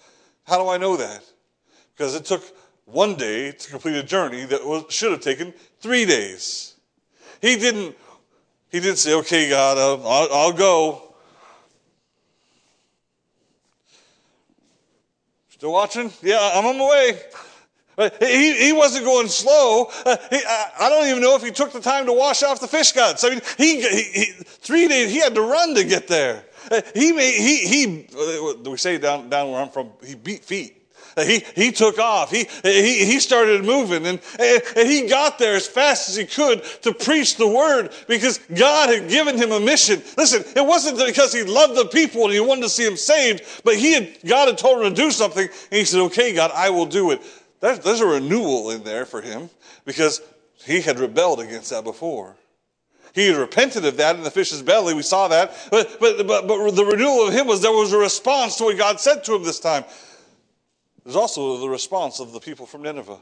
How 0.45 0.58
do 0.58 0.69
I 0.69 0.78
know 0.78 0.98
that? 0.98 1.24
Because 1.95 2.15
it 2.15 2.26
took 2.26 2.43
one 2.86 3.15
day 3.15 3.52
to 3.52 3.69
complete 3.69 3.95
a 3.95 4.04
journey 4.04 4.45
that 4.45 4.65
was, 4.65 4.86
should 4.89 5.12
have 5.12 5.22
taken 5.22 5.54
three 5.80 6.06
days. 6.06 6.74
He 7.41 7.58
didn't, 7.58 7.95
he 8.69 8.80
didn't 8.80 8.98
say, 8.98 9.13
okay, 9.15 9.50
God, 9.50 9.78
I'll, 9.78 10.08
I'll, 10.08 10.34
I'll 10.34 10.54
go. 10.54 11.13
Still 15.50 15.74
watching? 15.74 16.12
Yeah, 16.24 16.52
I'm 16.56 16.65
on 16.65 16.78
my 16.80 16.89
way. 16.89 17.19
He, 18.19 18.67
he 18.67 18.73
wasn't 18.73 19.05
going 19.05 19.27
slow. 19.27 19.91
Uh, 20.05 20.15
he, 20.29 20.38
I, 20.79 20.89
don't 20.89 21.07
even 21.07 21.21
know 21.21 21.35
if 21.35 21.43
he 21.43 21.51
took 21.51 21.73
the 21.73 21.81
time 21.81 22.05
to 22.05 22.13
wash 22.13 22.43
off 22.43 22.62
the 22.62 22.67
fish 22.67 22.93
guts. 22.93 23.23
I 23.23 23.29
mean, 23.29 23.41
he, 23.57 23.81
he, 23.81 24.25
three 24.43 24.88
days, 24.88 25.12
he 25.12 25.19
had 25.19 25.35
to 25.35 25.41
run 25.41 25.75
to 25.75 25.83
get 25.83 26.07
there. 26.07 26.45
Uh, 26.71 26.81
he 26.93 27.12
he, 27.12 27.67
he, 27.67 28.07
uh, 28.17 28.69
we 28.69 28.77
say 28.77 28.97
down, 28.97 29.29
down 29.29 29.51
where 29.51 29.62
I'm 29.62 29.69
from, 29.69 29.91
he 30.05 30.15
beat 30.15 30.45
feet. 30.45 30.75
Uh, 31.17 31.23
he, 31.23 31.43
he 31.55 31.71
took 31.71 31.99
off. 31.99 32.31
He, 32.31 32.47
he, 32.63 33.05
he 33.05 33.19
started 33.19 33.65
moving 33.65 34.05
and, 34.05 34.19
and 34.39 34.88
he 34.88 35.07
got 35.07 35.38
there 35.39 35.55
as 35.55 35.67
fast 35.67 36.07
as 36.09 36.15
he 36.15 36.25
could 36.25 36.63
to 36.83 36.93
preach 36.93 37.35
the 37.35 37.47
word 37.47 37.91
because 38.07 38.38
God 38.55 38.89
had 38.89 39.09
given 39.09 39.38
him 39.38 39.51
a 39.51 39.59
mission. 39.59 40.01
Listen, 40.17 40.43
it 40.55 40.65
wasn't 40.65 41.05
because 41.05 41.33
he 41.33 41.43
loved 41.43 41.75
the 41.75 41.85
people 41.85 42.25
and 42.25 42.33
he 42.33 42.39
wanted 42.39 42.62
to 42.62 42.69
see 42.69 42.85
them 42.85 42.95
saved, 42.95 43.43
but 43.65 43.75
he 43.75 43.93
had, 43.93 44.17
God 44.25 44.47
had 44.47 44.57
told 44.57 44.81
him 44.83 44.93
to 44.93 45.01
do 45.01 45.12
something 45.12 45.43
and 45.43 45.77
he 45.77 45.83
said, 45.83 45.99
okay, 46.01 46.33
God, 46.33 46.51
I 46.53 46.69
will 46.69 46.85
do 46.85 47.12
it. 47.12 47.21
There's, 47.62 47.80
there's 47.80 48.02
a 48.02 48.06
renewal 48.06 48.72
in 48.72 48.84
there 48.84 49.06
for 49.06 49.22
him 49.22 49.50
because 49.86 50.22
he 50.65 50.82
had 50.82 51.00
rebelled 51.00 51.39
against 51.39 51.69
that 51.72 51.84
before. 51.84 52.36
He 53.13 53.28
had 53.28 53.38
repented 53.38 53.86
of 53.86 53.98
that 53.98 54.15
in 54.15 54.24
the 54.24 54.32
fish's 54.32 54.62
belly. 54.62 54.93
We 54.93 55.02
saw 55.02 55.28
that. 55.30 55.56
But, 55.72 56.00
but, 56.00 56.26
but, 56.28 56.48
but 56.48 56.72
the 56.72 56.86
renewal 56.86 57.28
of 57.28 57.34
him 57.34 57.48
was 57.48 57.62
there 57.62 57.72
was 57.72 57.91
a 57.91 57.98
response 57.98 58.58
to 58.58 58.65
what 58.65 58.78
God 58.78 59.00
said 59.00 59.24
to 59.26 59.36
him 59.36 59.43
this 59.43 59.60
time. 59.60 59.84
There's 61.04 61.15
also 61.15 61.58
the 61.58 61.69
response 61.69 62.19
of 62.19 62.34
the 62.34 62.39
people 62.39 62.65
from 62.65 62.84
Nineveh, 62.84 63.17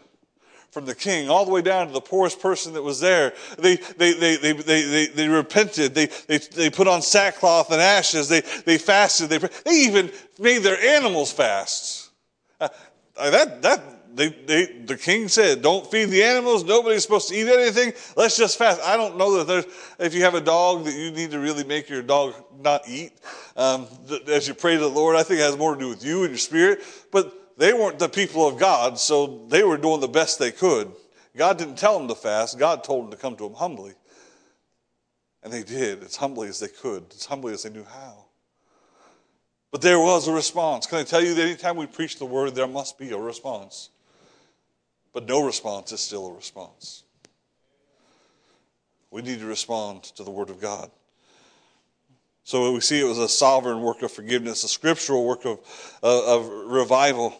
from 0.71 0.85
the 0.85 0.95
king 0.95 1.29
all 1.29 1.45
the 1.45 1.51
way 1.51 1.61
down 1.61 1.87
to 1.87 1.93
the 1.93 2.01
poorest 2.01 2.41
person 2.41 2.73
that 2.73 2.83
was 2.83 2.99
there. 2.99 3.33
They, 3.57 3.75
they, 3.75 4.13
they, 4.13 4.35
they, 4.35 4.53
they, 4.53 4.81
they, 4.83 5.07
they 5.07 5.27
repented. 5.29 5.95
They, 5.95 6.07
they, 6.27 6.37
they 6.39 6.69
put 6.69 6.87
on 6.87 7.01
sackcloth 7.01 7.71
and 7.71 7.81
ashes. 7.81 8.27
They, 8.27 8.41
they 8.65 8.77
fasted. 8.77 9.29
They, 9.29 9.37
they 9.37 9.71
even 9.71 10.11
made 10.37 10.63
their 10.63 10.79
animals 10.79 11.31
fast. 11.31 12.09
Uh, 12.59 12.69
that, 13.15 13.61
that, 13.61 13.81
they, 14.17 14.29
they, 14.29 14.65
the 14.65 14.97
king 14.97 15.27
said, 15.27 15.61
don't 15.61 15.89
feed 15.89 16.05
the 16.05 16.23
animals. 16.23 16.63
Nobody's 16.63 17.03
supposed 17.03 17.29
to 17.29 17.35
eat 17.35 17.47
anything. 17.47 17.93
Let's 18.15 18.35
just 18.35 18.57
fast. 18.57 18.81
I 18.81 18.97
don't 18.97 19.17
know 19.17 19.37
that 19.37 19.47
there's, 19.47 19.65
if 19.99 20.13
you 20.15 20.23
have 20.23 20.33
a 20.33 20.41
dog, 20.41 20.85
that 20.85 20.93
you 20.93 21.11
need 21.11 21.31
to 21.31 21.39
really 21.39 21.63
make 21.63 21.87
your 21.87 22.01
dog 22.01 22.33
not 22.59 22.89
eat. 22.89 23.13
Um, 23.55 23.87
as 24.27 24.47
you 24.47 24.53
pray 24.53 24.73
to 24.73 24.79
the 24.79 24.89
Lord, 24.89 25.15
I 25.15 25.23
think 25.23 25.39
it 25.39 25.43
has 25.43 25.55
more 25.55 25.75
to 25.75 25.79
do 25.79 25.89
with 25.89 26.03
you 26.03 26.21
and 26.21 26.31
your 26.31 26.37
spirit. 26.39 26.83
But 27.11 27.57
they 27.57 27.73
weren't 27.73 27.99
the 27.99 28.09
people 28.09 28.47
of 28.47 28.57
God, 28.57 28.99
so 28.99 29.45
they 29.49 29.63
were 29.63 29.77
doing 29.77 30.01
the 30.01 30.07
best 30.07 30.39
they 30.39 30.51
could. 30.51 30.91
God 31.35 31.57
didn't 31.57 31.77
tell 31.77 31.97
them 31.97 32.07
to 32.07 32.15
fast. 32.15 32.57
God 32.57 32.83
told 32.83 33.05
them 33.05 33.11
to 33.11 33.17
come 33.17 33.35
to 33.35 33.45
him 33.45 33.53
humbly. 33.53 33.93
And 35.43 35.53
they 35.53 35.63
did, 35.63 36.03
as 36.03 36.15
humbly 36.15 36.47
as 36.47 36.59
they 36.59 36.67
could, 36.67 37.05
as 37.13 37.25
humbly 37.25 37.53
as 37.53 37.63
they 37.63 37.69
knew 37.69 37.85
how. 37.85 38.25
But 39.71 39.81
there 39.81 39.99
was 39.99 40.27
a 40.27 40.33
response. 40.33 40.87
Can 40.87 40.97
I 40.97 41.03
tell 41.03 41.21
you 41.21 41.35
that 41.35 41.41
anytime 41.41 41.77
we 41.77 41.85
preach 41.85 42.17
the 42.17 42.25
word, 42.25 42.55
there 42.55 42.67
must 42.67 42.97
be 42.97 43.11
a 43.11 43.17
response. 43.17 43.89
But 45.17 45.27
no 45.27 45.43
response 45.43 45.91
is 45.93 45.99
still 45.99 46.27
a 46.27 46.33
response. 46.35 47.01
we 49.09 49.23
need 49.23 49.39
to 49.39 49.47
respond 49.47 50.03
to 50.03 50.23
the 50.23 50.29
Word 50.29 50.51
of 50.51 50.61
God. 50.61 50.91
So 52.43 52.71
we 52.71 52.81
see 52.81 53.01
it 53.01 53.05
was 53.05 53.17
a 53.17 53.27
sovereign 53.27 53.81
work 53.81 54.03
of 54.03 54.11
forgiveness, 54.11 54.63
a 54.63 54.67
scriptural 54.67 55.25
work 55.25 55.43
of, 55.43 55.57
uh, 56.03 56.35
of 56.35 56.47
revival. 56.47 57.35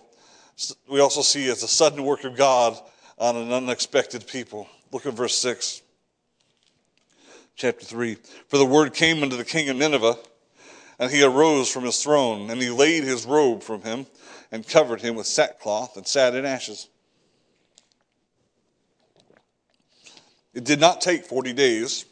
We 0.90 1.02
also 1.02 1.22
see 1.22 1.46
it's 1.46 1.62
a 1.62 1.68
sudden 1.68 2.04
work 2.04 2.24
of 2.24 2.36
God 2.36 2.80
on 3.20 3.36
an 3.36 3.54
unexpected 3.54 4.26
people. 4.26 4.68
Look 4.92 5.06
at 5.06 5.14
verse 5.14 5.38
6, 5.38 5.84
chapter 7.56 7.86
3. 7.86 8.18
For 8.48 8.58
the 8.58 8.66
word 8.66 8.96
came 8.96 9.22
unto 9.22 9.38
the 9.38 9.46
king 9.46 9.70
of 9.70 9.78
Nineveh, 9.78 10.18
and 10.98 11.12
he 11.12 11.22
arose 11.22 11.70
from 11.70 11.84
his 11.84 12.02
throne, 12.02 12.50
and 12.50 12.60
he 12.60 12.72
laid 12.72 13.04
his 13.04 13.28
robe 13.28 13.62
from 13.62 13.84
him, 13.84 14.08
and 14.52 14.68
covered 14.68 15.02
him 15.02 15.14
with 15.14 15.28
sackcloth, 15.28 15.96
and 15.96 16.08
sat 16.08 16.34
in 16.34 16.44
ashes. 16.44 16.88
It 20.58 20.64
did 20.64 20.80
not 20.80 21.02
take 21.02 21.24
40 21.24 21.54
days 21.54 22.06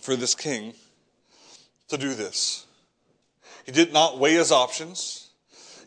for 0.00 0.14
this 0.14 0.36
king 0.36 0.74
to 1.88 1.98
do 1.98 2.14
this. 2.14 2.64
He 3.66 3.72
did 3.72 3.92
not 3.92 4.20
weigh 4.20 4.34
his 4.34 4.52
options. 4.52 5.21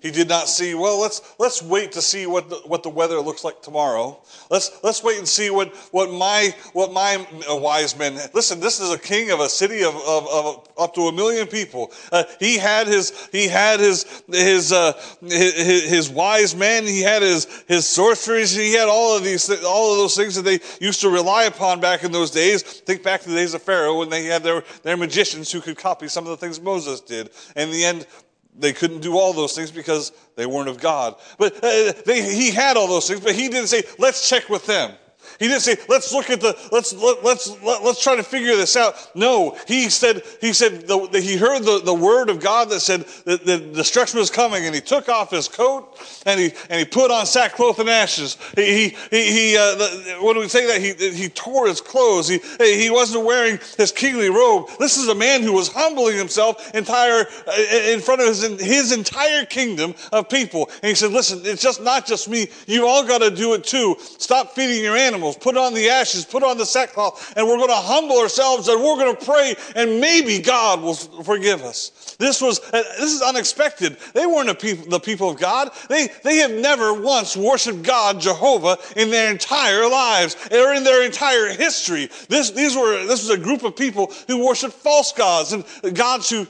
He 0.01 0.11
did 0.11 0.29
not 0.29 0.47
see, 0.47 0.75
well, 0.75 0.99
let's, 0.99 1.21
let's 1.39 1.61
wait 1.61 1.91
to 1.93 2.01
see 2.01 2.25
what 2.25 2.49
the, 2.49 2.57
what 2.65 2.83
the 2.83 2.89
weather 2.89 3.19
looks 3.19 3.43
like 3.43 3.61
tomorrow. 3.61 4.19
Let's, 4.49 4.79
let's 4.83 5.03
wait 5.03 5.17
and 5.17 5.27
see 5.27 5.49
what, 5.49 5.75
what 5.91 6.11
my, 6.11 6.53
what 6.73 6.91
my 6.91 7.25
wise 7.49 7.97
men, 7.97 8.19
listen, 8.33 8.59
this 8.59 8.79
is 8.79 8.91
a 8.91 8.99
king 8.99 9.31
of 9.31 9.39
a 9.39 9.49
city 9.49 9.83
of, 9.83 9.95
of, 9.95 10.27
of 10.27 10.69
up 10.77 10.93
to 10.95 11.01
a 11.01 11.11
million 11.11 11.47
people. 11.47 11.91
Uh, 12.11 12.23
he 12.39 12.57
had 12.57 12.87
his, 12.87 13.27
he 13.31 13.47
had 13.47 13.79
his, 13.79 14.23
his, 14.27 14.71
uh, 14.71 14.93
his, 15.21 15.83
his, 15.83 16.09
wise 16.09 16.55
men. 16.55 16.83
He 16.83 17.01
had 17.01 17.21
his, 17.21 17.45
his 17.67 17.87
sorceries. 17.87 18.55
He 18.55 18.73
had 18.73 18.87
all 18.87 19.17
of 19.17 19.23
these, 19.23 19.49
all 19.63 19.91
of 19.91 19.97
those 19.97 20.15
things 20.15 20.35
that 20.35 20.43
they 20.43 20.59
used 20.79 21.01
to 21.01 21.09
rely 21.09 21.43
upon 21.43 21.79
back 21.79 22.03
in 22.03 22.11
those 22.11 22.31
days. 22.31 22.61
Think 22.61 23.03
back 23.03 23.21
to 23.21 23.29
the 23.29 23.35
days 23.35 23.53
of 23.53 23.61
Pharaoh 23.61 23.99
when 23.99 24.09
they 24.09 24.25
had 24.25 24.43
their, 24.43 24.63
their 24.83 24.97
magicians 24.97 25.51
who 25.51 25.61
could 25.61 25.77
copy 25.77 26.07
some 26.07 26.25
of 26.25 26.29
the 26.29 26.37
things 26.37 26.61
Moses 26.61 27.01
did. 27.01 27.29
In 27.55 27.71
the 27.71 27.83
end, 27.83 28.07
they 28.57 28.73
couldn't 28.73 29.01
do 29.01 29.17
all 29.17 29.33
those 29.33 29.55
things 29.55 29.71
because 29.71 30.11
they 30.35 30.45
weren't 30.45 30.69
of 30.69 30.79
God. 30.79 31.15
But 31.37 31.57
uh, 31.57 31.93
they, 32.05 32.21
he 32.21 32.51
had 32.51 32.77
all 32.77 32.87
those 32.87 33.07
things, 33.07 33.19
but 33.19 33.35
he 33.35 33.49
didn't 33.49 33.67
say, 33.67 33.83
let's 33.99 34.29
check 34.29 34.49
with 34.49 34.65
them. 34.65 34.93
He 35.39 35.47
didn't 35.47 35.61
say, 35.61 35.77
let's 35.89 36.13
look 36.13 36.29
at 36.29 36.41
the, 36.41 36.57
let's, 36.71 36.93
let, 36.93 37.23
let's, 37.23 37.61
let, 37.61 37.81
us 37.81 38.01
try 38.01 38.15
to 38.15 38.23
figure 38.23 38.55
this 38.55 38.75
out. 38.75 38.95
No, 39.15 39.57
he 39.67 39.89
said, 39.89 40.21
he 40.39 40.53
said, 40.53 40.87
the, 40.87 41.07
the, 41.11 41.19
he 41.19 41.35
heard 41.35 41.63
the, 41.63 41.81
the 41.83 41.93
word 41.93 42.29
of 42.29 42.39
God 42.39 42.69
that 42.69 42.79
said 42.79 43.01
that 43.25 43.45
the 43.45 43.57
destruction 43.57 44.19
was 44.19 44.29
coming 44.29 44.65
and 44.65 44.73
he 44.73 44.81
took 44.81 45.09
off 45.09 45.31
his 45.31 45.47
coat 45.47 45.99
and 46.25 46.39
he, 46.39 46.51
and 46.69 46.79
he 46.79 46.85
put 46.85 47.11
on 47.11 47.25
sackcloth 47.25 47.79
and 47.79 47.89
ashes. 47.89 48.37
He, 48.55 48.89
he, 49.11 49.31
he, 49.31 49.57
uh, 49.57 49.75
the, 49.75 50.17
when 50.21 50.37
we 50.37 50.47
say 50.47 50.65
that, 50.67 50.81
he, 50.81 51.11
he 51.11 51.29
tore 51.29 51.67
his 51.67 51.81
clothes. 51.81 52.29
He, 52.29 52.39
he 52.59 52.89
wasn't 52.89 53.25
wearing 53.25 53.59
his 53.77 53.91
kingly 53.91 54.29
robe. 54.29 54.69
This 54.79 54.97
is 54.97 55.09
a 55.09 55.15
man 55.15 55.41
who 55.41 55.53
was 55.53 55.67
humbling 55.67 56.17
himself 56.17 56.73
entire, 56.73 57.25
uh, 57.47 57.51
in 57.87 57.99
front 57.99 58.21
of 58.21 58.27
his, 58.27 58.41
his 58.61 58.91
entire 58.91 59.45
kingdom 59.45 59.95
of 60.13 60.29
people. 60.29 60.69
And 60.81 60.89
he 60.89 60.95
said, 60.95 61.11
listen, 61.11 61.41
it's 61.43 61.61
just 61.61 61.81
not 61.81 62.05
just 62.05 62.29
me. 62.29 62.47
You 62.67 62.87
all 62.87 63.05
got 63.05 63.19
to 63.19 63.31
do 63.31 63.53
it 63.53 63.65
too. 63.65 63.97
Stop 63.99 64.53
feeding 64.53 64.83
your 64.83 64.95
animals 64.95 65.24
put 65.33 65.57
on 65.57 65.73
the 65.73 65.89
ashes, 65.89 66.25
put 66.25 66.43
on 66.43 66.57
the 66.57 66.65
sackcloth, 66.65 67.33
and 67.35 67.47
we're 67.47 67.57
going 67.57 67.69
to 67.69 67.75
humble 67.75 68.19
ourselves 68.19 68.67
and 68.67 68.81
we're 68.81 68.97
going 68.97 69.15
to 69.15 69.25
pray, 69.25 69.55
and 69.75 69.99
maybe 69.99 70.39
God 70.39 70.81
will 70.81 70.93
forgive 70.93 71.63
us. 71.63 72.15
This 72.19 72.41
was 72.41 72.59
uh, 72.59 72.83
this 72.99 73.13
is 73.13 73.21
unexpected. 73.21 73.97
They 74.13 74.25
weren't 74.25 74.47
the 74.47 74.55
people, 74.55 74.89
the 74.89 74.99
people 74.99 75.29
of 75.29 75.39
God. 75.39 75.71
They 75.89 76.09
they 76.23 76.37
have 76.37 76.51
never 76.51 76.93
once 76.93 77.35
worshipped 77.35 77.83
God, 77.83 78.21
Jehovah, 78.21 78.77
in 78.95 79.09
their 79.09 79.31
entire 79.31 79.89
lives 79.89 80.35
or 80.51 80.73
in 80.73 80.83
their 80.83 81.03
entire 81.05 81.49
history. 81.49 82.09
This 82.29 82.51
these 82.51 82.75
were 82.75 83.05
this 83.05 83.27
was 83.27 83.29
a 83.29 83.41
group 83.41 83.63
of 83.63 83.75
people 83.75 84.13
who 84.27 84.45
worshipped 84.45 84.75
false 84.75 85.11
gods 85.11 85.51
and 85.51 85.65
gods 85.95 86.29
who 86.29 86.47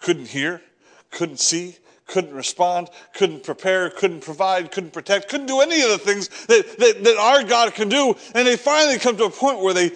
couldn't 0.00 0.28
hear, 0.28 0.62
couldn't 1.10 1.40
see, 1.40 1.76
couldn't 2.08 2.34
respond, 2.34 2.90
couldn't 3.14 3.44
prepare, 3.44 3.90
couldn't 3.90 4.20
provide, 4.20 4.72
couldn't 4.72 4.92
protect, 4.92 5.28
couldn't 5.28 5.46
do 5.46 5.60
any 5.60 5.82
of 5.82 5.90
the 5.90 5.98
things 5.98 6.28
that, 6.46 6.78
that, 6.78 7.04
that 7.04 7.16
our 7.16 7.44
God 7.44 7.74
can 7.74 7.88
do. 7.88 8.14
And 8.34 8.46
they 8.46 8.56
finally 8.56 8.98
come 8.98 9.16
to 9.18 9.24
a 9.24 9.30
point 9.30 9.60
where 9.60 9.74
they, 9.74 9.92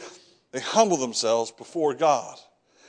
they 0.52 0.60
humble 0.60 0.98
themselves 0.98 1.50
before 1.50 1.94
God. 1.94 2.38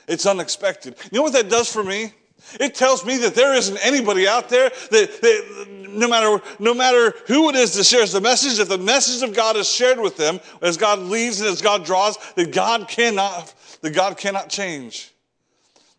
It's 0.06 0.26
unexpected. 0.26 0.94
You 1.10 1.18
know 1.18 1.22
what 1.22 1.32
that 1.32 1.48
does 1.48 1.72
for 1.72 1.82
me? 1.82 2.12
It 2.60 2.74
tells 2.74 3.06
me 3.06 3.16
that 3.18 3.34
there 3.34 3.54
isn't 3.54 3.78
anybody 3.78 4.28
out 4.28 4.50
there 4.50 4.70
that, 4.90 5.20
that, 5.22 5.86
no 5.88 6.06
matter 6.06 6.42
no 6.58 6.74
matter 6.74 7.14
who 7.26 7.48
it 7.48 7.56
is 7.56 7.74
that 7.74 7.84
shares 7.84 8.12
the 8.12 8.20
message, 8.20 8.58
if 8.58 8.68
the 8.68 8.76
message 8.76 9.26
of 9.26 9.34
God 9.34 9.56
is 9.56 9.70
shared 9.70 9.98
with 9.98 10.18
them, 10.18 10.40
as 10.60 10.76
God 10.76 10.98
leads 10.98 11.40
and 11.40 11.48
as 11.48 11.62
God 11.62 11.86
draws, 11.86 12.18
that 12.34 12.52
God 12.52 12.86
cannot 12.86 13.54
that 13.80 13.94
God 13.94 14.18
cannot 14.18 14.50
change. 14.50 15.13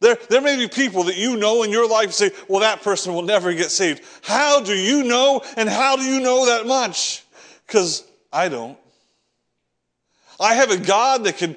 There, 0.02 0.18
there 0.30 0.42
may 0.42 0.58
be 0.58 0.68
people 0.68 1.04
that 1.04 1.16
you 1.16 1.38
know 1.38 1.64
in 1.64 1.72
your 1.72 1.88
life 1.88 2.12
say, 2.12 2.32
well, 2.48 2.60
that 2.62 2.82
person 2.82 3.14
will 3.14 3.22
never 3.22 3.54
get 3.54 3.72
saved. 3.72 4.04
How 4.22 4.62
do 4.62 4.74
you 4.74 5.04
know 5.04 5.42
and 5.56 5.70
how 5.70 5.96
do 5.96 6.04
you 6.04 6.20
know 6.20 6.46
that 6.48 6.68
much? 6.68 7.24
Because 7.66 8.04
I 8.32 8.50
don't. 8.50 8.78
I 10.40 10.56
have 10.56 10.72
a 10.72 10.78
God 10.78 11.24
that 11.24 11.38
can 11.38 11.56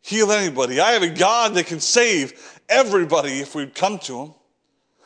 heal 0.00 0.32
anybody. 0.32 0.80
I 0.80 0.92
have 0.92 1.02
a 1.02 1.10
God 1.10 1.54
that 1.54 1.66
can 1.66 1.80
save 1.80 2.60
everybody 2.68 3.40
if 3.40 3.54
we 3.54 3.66
come 3.66 3.98
to 4.00 4.22
Him. 4.24 4.34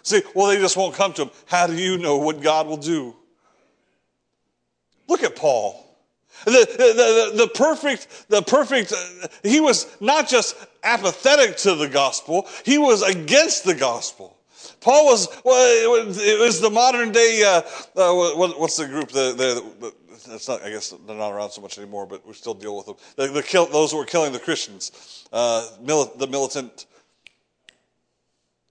Say, 0.03 0.23
well, 0.35 0.47
they 0.47 0.59
just 0.59 0.77
won't 0.77 0.95
come 0.95 1.13
to 1.15 1.23
Him. 1.23 1.31
How 1.47 1.67
do 1.67 1.75
you 1.75 1.99
know 1.99 2.19
what 2.19 2.41
God 2.41 2.69
will 2.69 2.77
do? 2.77 3.15
Look 5.09 5.25
at 5.25 5.35
Paul. 5.35 5.88
The, 6.49 6.67
the, 6.71 7.33
the, 7.33 7.45
the, 7.45 7.49
perfect, 7.49 8.27
the 8.29 8.43
perfect, 8.43 8.93
uh, 8.93 9.29
he 9.43 9.61
was 9.61 9.87
not 10.01 10.29
just 10.29 10.57
apathetic 10.83 11.57
to 11.59 11.75
the 11.75 11.89
gospel, 11.89 12.49
he 12.65 12.79
was 12.79 13.03
against 13.03 13.65
the 13.65 13.75
gospel. 13.75 14.37
Paul 14.81 15.07
was, 15.07 15.29
well, 15.45 16.09
it 16.09 16.39
was 16.41 16.61
the 16.61 16.71
modern 16.71 17.13
day, 17.13 17.43
uh, 17.45 17.61
uh, 18.01 18.15
what, 18.35 18.59
what's 18.59 18.77
the 18.77 18.87
group? 18.87 19.11
The, 19.11 19.35
the, 19.81 19.93
it's 20.35 20.49
not, 20.49 20.63
I 20.63 20.71
guess 20.71 20.95
they're 21.07 21.17
not 21.17 21.33
around 21.33 21.51
so 21.51 21.61
much 21.61 21.79
anymore, 21.79 22.07
but 22.07 22.27
we 22.27 22.33
still 22.35 22.55
deal 22.55 22.77
with 22.77 22.87
them. 22.87 22.97
The, 23.17 23.29
the 23.29 23.43
kill, 23.43 23.67
those 23.67 23.93
who 23.93 23.99
were 23.99 24.05
killing 24.05 24.33
the 24.33 24.39
Christians, 24.39 25.27
uh, 25.33 25.69
the 25.85 26.27
militant 26.27 26.87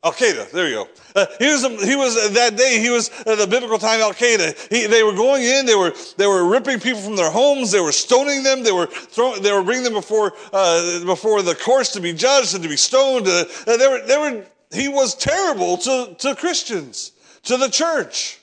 Al 0.08 0.14
Qaeda, 0.14 0.50
there 0.52 0.70
you 0.70 0.76
go. 0.76 0.88
Uh, 1.14 1.26
he 1.38 1.48
was, 1.48 1.84
he 1.84 1.96
was 1.98 2.16
uh, 2.16 2.30
that 2.30 2.56
day. 2.56 2.80
He 2.80 2.90
was 2.90 3.12
uh, 3.26 3.36
the 3.36 3.46
biblical 3.46 3.78
time 3.78 4.00
Al 4.00 4.14
Qaeda. 4.14 4.70
They 4.70 5.04
were 5.04 5.12
going 5.14 5.44
in. 5.44 5.66
They 5.66 5.76
were 5.76 5.94
they 6.16 6.28
were 6.28 6.48
ripping 6.48 6.80
people 6.80 7.02
from 7.02 7.18
their 7.18 7.30
homes. 7.30 7.72
They 7.72 7.82
were 7.82 7.92
stoning 7.92 8.42
them. 8.42 8.64
They 8.64 8.72
were 8.72 8.86
throwing. 8.86 9.42
They 9.42 9.52
were 9.52 9.64
bringing 9.64 9.84
them 9.84 9.96
before 9.96 10.32
uh, 10.54 11.04
before 11.04 11.42
the 11.42 11.56
courts 11.56 11.92
to 11.94 12.00
be 12.00 12.14
judged 12.14 12.54
and 12.54 12.64
to 12.64 12.70
be 12.70 12.78
stoned. 12.78 13.28
Uh, 13.28 13.44
they 13.66 13.88
were 13.88 14.02
they 14.08 14.18
were. 14.18 14.46
He 14.72 14.88
was 14.88 15.14
terrible 15.14 15.76
to 15.78 16.16
to 16.20 16.36
Christians, 16.36 17.12
to 17.44 17.58
the 17.58 17.70
church. 17.70 18.40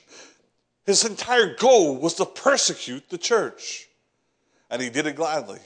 His 0.85 1.03
entire 1.03 1.55
goal 1.55 1.97
was 1.97 2.13
to 2.15 2.25
persecute 2.25 3.09
the 3.09 3.17
church, 3.17 3.87
and 4.69 4.79
he 4.79 4.91
did 4.91 5.07
it 5.07 5.15
gladly. 5.15 5.61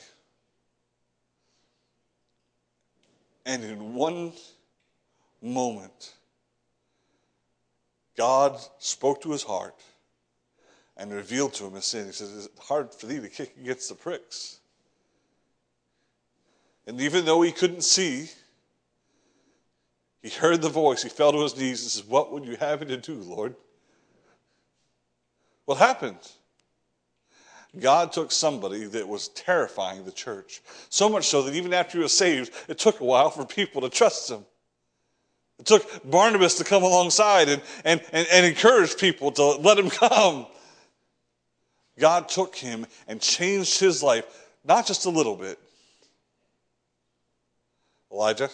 And 3.46 3.66
in 3.66 3.96
one 3.96 4.32
moment, 5.42 6.14
God 8.18 8.60
spoke 8.80 9.22
to 9.22 9.32
his 9.32 9.44
heart 9.44 9.76
and 10.98 11.14
revealed 11.14 11.54
to 11.56 11.66
him 11.66 11.74
his 11.74 11.86
sin. 11.86 12.08
He 12.08 12.12
says, 12.12 12.46
It's 12.46 12.68
hard 12.68 12.94
for 12.94 13.06
thee 13.06 13.20
to 13.20 13.30
kick 13.30 13.56
against 13.60 13.90
the 13.90 13.96
pricks. 13.96 14.60
And 16.86 17.00
even 17.00 17.24
though 17.24 17.42
he 17.42 17.52
couldn't 17.52 17.84
see, 17.84 18.30
he 20.22 20.30
heard 20.30 20.62
the 20.62 20.70
voice. 20.70 21.04
He 21.04 21.10
fell 21.10 21.32
to 21.32 21.42
his 21.42 21.56
knees 21.56 21.82
and 21.82 21.92
says, 21.92 22.04
What 22.04 22.32
would 22.34 22.46
you 22.46 22.58
have 22.58 22.82
me 22.82 22.88
to 22.88 22.98
do, 22.98 23.16
Lord? 23.16 23.56
What 25.66 25.78
happened? 25.78 26.18
God 27.80 28.12
took 28.12 28.32
somebody 28.32 28.86
that 28.86 29.08
was 29.08 29.28
terrifying 29.30 30.04
the 30.04 30.12
church. 30.12 30.62
So 30.90 31.08
much 31.08 31.28
so 31.28 31.44
that 31.44 31.54
even 31.54 31.74
after 31.74 32.00
he 32.00 32.02
was 32.02 32.18
saved, 32.18 32.52
it 32.68 32.80
took 32.80 33.00
a 33.00 33.06
while 33.06 33.30
for 33.30 33.46
people 33.46 33.82
to 33.82 33.90
trust 33.90 34.32
him. 34.32 34.44
It 35.60 35.66
took 35.66 36.10
Barnabas 36.10 36.56
to 36.56 36.64
come 36.64 36.84
alongside 36.84 37.50
and, 37.50 37.62
and, 37.84 38.02
and, 38.14 38.28
and 38.32 38.46
encourage 38.46 38.98
people 38.98 39.32
to 39.34 39.44
let 39.58 39.78
him 39.78 39.90
come. 39.90 40.48
God 41.98 42.30
took 42.30 42.56
him 42.56 42.88
and 43.08 43.20
changed 43.20 43.80
his 43.80 44.02
life, 44.02 44.26
not 44.64 44.88
just 44.88 45.06
a 45.06 45.10
little 45.10 45.36
bit. 45.36 45.60
Elijah? 48.12 48.50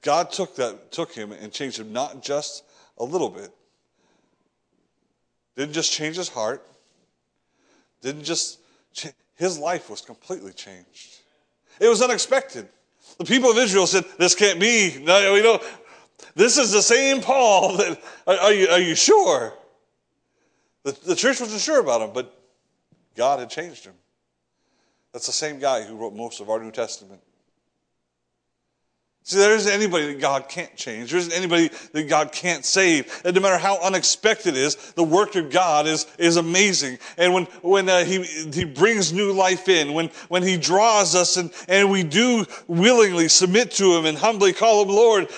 God 0.00 0.30
took 0.30 0.54
that, 0.56 0.92
took 0.92 1.12
him 1.12 1.32
and 1.32 1.52
changed 1.52 1.80
him 1.80 1.92
not 1.92 2.22
just 2.22 2.62
a 2.98 3.04
little 3.04 3.28
bit. 3.28 3.50
Didn't 5.56 5.72
just 5.72 5.92
change 5.92 6.16
his 6.16 6.28
heart. 6.28 6.64
Didn't 8.02 8.22
just 8.22 8.60
his 9.34 9.58
life 9.58 9.90
was 9.90 10.00
completely 10.00 10.52
changed. 10.52 11.18
It 11.80 11.88
was 11.88 12.00
unexpected. 12.00 12.68
The 13.18 13.24
people 13.24 13.50
of 13.50 13.58
Israel 13.58 13.86
said, 13.86 14.04
This 14.18 14.34
can't 14.34 14.60
be. 14.60 14.98
We. 14.98 15.58
This 16.34 16.58
is 16.58 16.70
the 16.72 16.82
same 16.82 17.20
Paul. 17.20 17.76
That, 17.76 17.98
are, 18.26 18.52
you, 18.52 18.68
are 18.68 18.80
you 18.80 18.94
sure? 18.94 19.54
The, 20.82 20.92
the 21.04 21.16
church 21.16 21.40
wasn't 21.40 21.60
sure 21.60 21.80
about 21.80 22.02
him, 22.02 22.10
but 22.12 22.36
God 23.14 23.38
had 23.38 23.50
changed 23.50 23.84
him. 23.84 23.94
That's 25.12 25.26
the 25.26 25.32
same 25.32 25.58
guy 25.58 25.82
who 25.82 25.96
wrote 25.96 26.14
most 26.14 26.40
of 26.40 26.50
our 26.50 26.62
New 26.62 26.70
Testament. 26.70 27.22
See, 29.28 29.38
there 29.38 29.56
isn't 29.56 29.72
anybody 29.72 30.06
that 30.12 30.20
God 30.20 30.48
can't 30.48 30.76
change. 30.76 31.10
There 31.10 31.18
isn't 31.18 31.32
anybody 31.32 31.68
that 31.90 32.04
God 32.04 32.30
can't 32.30 32.64
save. 32.64 33.22
And 33.24 33.34
no 33.34 33.42
matter 33.42 33.58
how 33.58 33.76
unexpected 33.82 34.54
it 34.54 34.56
is, 34.56 34.76
the 34.92 35.02
work 35.02 35.34
of 35.34 35.50
God 35.50 35.88
is, 35.88 36.06
is 36.16 36.36
amazing. 36.36 37.00
And 37.18 37.34
when, 37.34 37.44
when 37.60 37.88
uh, 37.88 38.04
he, 38.04 38.22
he 38.22 38.64
brings 38.64 39.12
new 39.12 39.32
life 39.32 39.68
in, 39.68 39.94
when, 39.94 40.10
when 40.28 40.44
He 40.44 40.56
draws 40.56 41.16
us 41.16 41.38
and, 41.38 41.50
and 41.66 41.90
we 41.90 42.04
do 42.04 42.46
willingly 42.68 43.26
submit 43.26 43.72
to 43.72 43.96
Him 43.96 44.06
and 44.06 44.16
humbly 44.16 44.52
call 44.52 44.84
Him 44.84 44.90
Lord, 44.90 45.28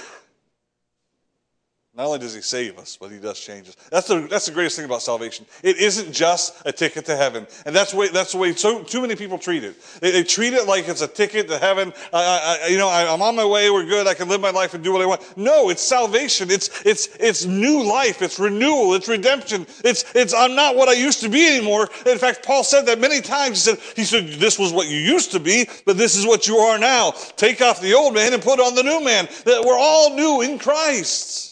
not 1.99 2.07
only 2.07 2.21
does 2.21 2.33
he 2.33 2.43
save 2.43 2.79
us, 2.79 2.97
but 2.97 3.11
he 3.11 3.19
does 3.19 3.41
change 3.41 3.69
us. 3.69 3.75
That's 3.91 4.07
the, 4.07 4.21
that's 4.31 4.47
the 4.47 4.53
greatest 4.53 4.77
thing 4.77 4.85
about 4.85 5.03
salvation. 5.03 5.47
It 5.65 5.79
isn't 5.79 6.13
just 6.13 6.55
a 6.65 6.71
ticket 6.71 7.07
to 7.07 7.17
heaven. 7.17 7.45
And 7.67 7.75
that's 7.75 7.93
way, 7.93 8.07
that's 8.07 8.31
the 8.31 8.39
way 8.39 8.53
so, 8.53 8.85
too 8.85 9.01
many 9.01 9.17
people 9.17 9.37
treat 9.37 9.65
it. 9.65 9.75
They, 10.01 10.13
they 10.13 10.23
treat 10.23 10.53
it 10.53 10.69
like 10.69 10.87
it's 10.87 11.03
a 11.03 11.09
ticket 11.09 11.49
to 11.49 11.59
heaven. 11.59 11.93
I, 12.13 12.61
I, 12.63 12.67
you 12.69 12.79
know, 12.79 12.89
I, 12.89 13.13
am 13.13 13.21
on 13.21 13.35
my 13.35 13.45
way, 13.45 13.69
we're 13.69 13.85
good, 13.85 14.07
I 14.07 14.15
can 14.15 14.29
live 14.29 14.41
my 14.41 14.53
life 14.53 14.75
and 14.75 14.85
do 14.85 14.93
what 14.93 15.03
I 15.03 15.07
want. 15.07 15.37
No, 15.37 15.71
it's 15.71 15.83
salvation. 15.83 16.53
It's, 16.53 16.87
it's, 16.87 17.09
it's 17.17 17.47
new 17.47 17.83
life. 17.83 18.23
It's 18.23 18.39
renewal. 18.39 18.95
It's 18.95 19.09
redemption. 19.09 19.67
It's, 19.85 20.05
it's, 20.15 20.33
I'm 20.33 20.55
not 20.55 20.77
what 20.77 20.89
I 20.89 20.93
used 20.93 21.21
to 21.23 21.29
be 21.29 21.49
anymore. 21.49 21.89
In 22.07 22.19
fact, 22.19 22.47
Paul 22.47 22.63
said 22.63 22.87
that 22.87 23.01
many 23.01 23.21
times. 23.21 23.65
He 23.65 23.75
said, 23.75 23.79
he 23.97 24.05
said, 24.05 24.29
this 24.39 24.57
was 24.57 24.73
what 24.73 24.87
you 24.87 24.99
used 24.99 25.33
to 25.33 25.41
be, 25.41 25.69
but 25.85 25.97
this 25.97 26.15
is 26.15 26.25
what 26.25 26.47
you 26.47 26.59
are 26.59 26.79
now. 26.79 27.11
Take 27.35 27.61
off 27.61 27.81
the 27.81 27.95
old 27.95 28.15
man 28.15 28.35
and 28.35 28.41
put 28.41 28.61
on 28.61 28.77
the 28.77 28.85
new 28.85 29.03
man. 29.03 29.27
That 29.47 29.65
we're 29.65 29.77
all 29.77 30.15
new 30.15 30.43
in 30.43 30.61
Christ. 30.61 31.48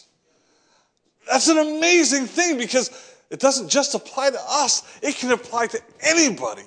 That's 1.29 1.47
an 1.47 1.57
amazing 1.57 2.25
thing 2.25 2.57
because 2.57 2.91
it 3.29 3.39
doesn't 3.39 3.69
just 3.69 3.95
apply 3.95 4.29
to 4.29 4.39
us, 4.47 4.99
it 5.01 5.15
can 5.15 5.31
apply 5.31 5.67
to 5.67 5.81
anybody 6.01 6.63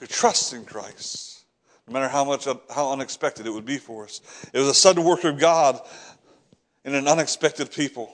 who 0.00 0.06
trusts 0.06 0.52
in 0.52 0.64
Christ, 0.64 1.44
no 1.86 1.92
matter 1.92 2.08
how 2.08 2.24
much 2.24 2.46
how 2.74 2.92
unexpected 2.92 3.46
it 3.46 3.50
would 3.50 3.64
be 3.64 3.78
for 3.78 4.04
us. 4.04 4.20
It 4.52 4.58
was 4.58 4.68
a 4.68 4.74
sudden 4.74 5.04
work 5.04 5.24
of 5.24 5.38
God 5.38 5.80
in 6.84 6.94
an 6.94 7.06
unexpected 7.06 7.70
people. 7.70 8.12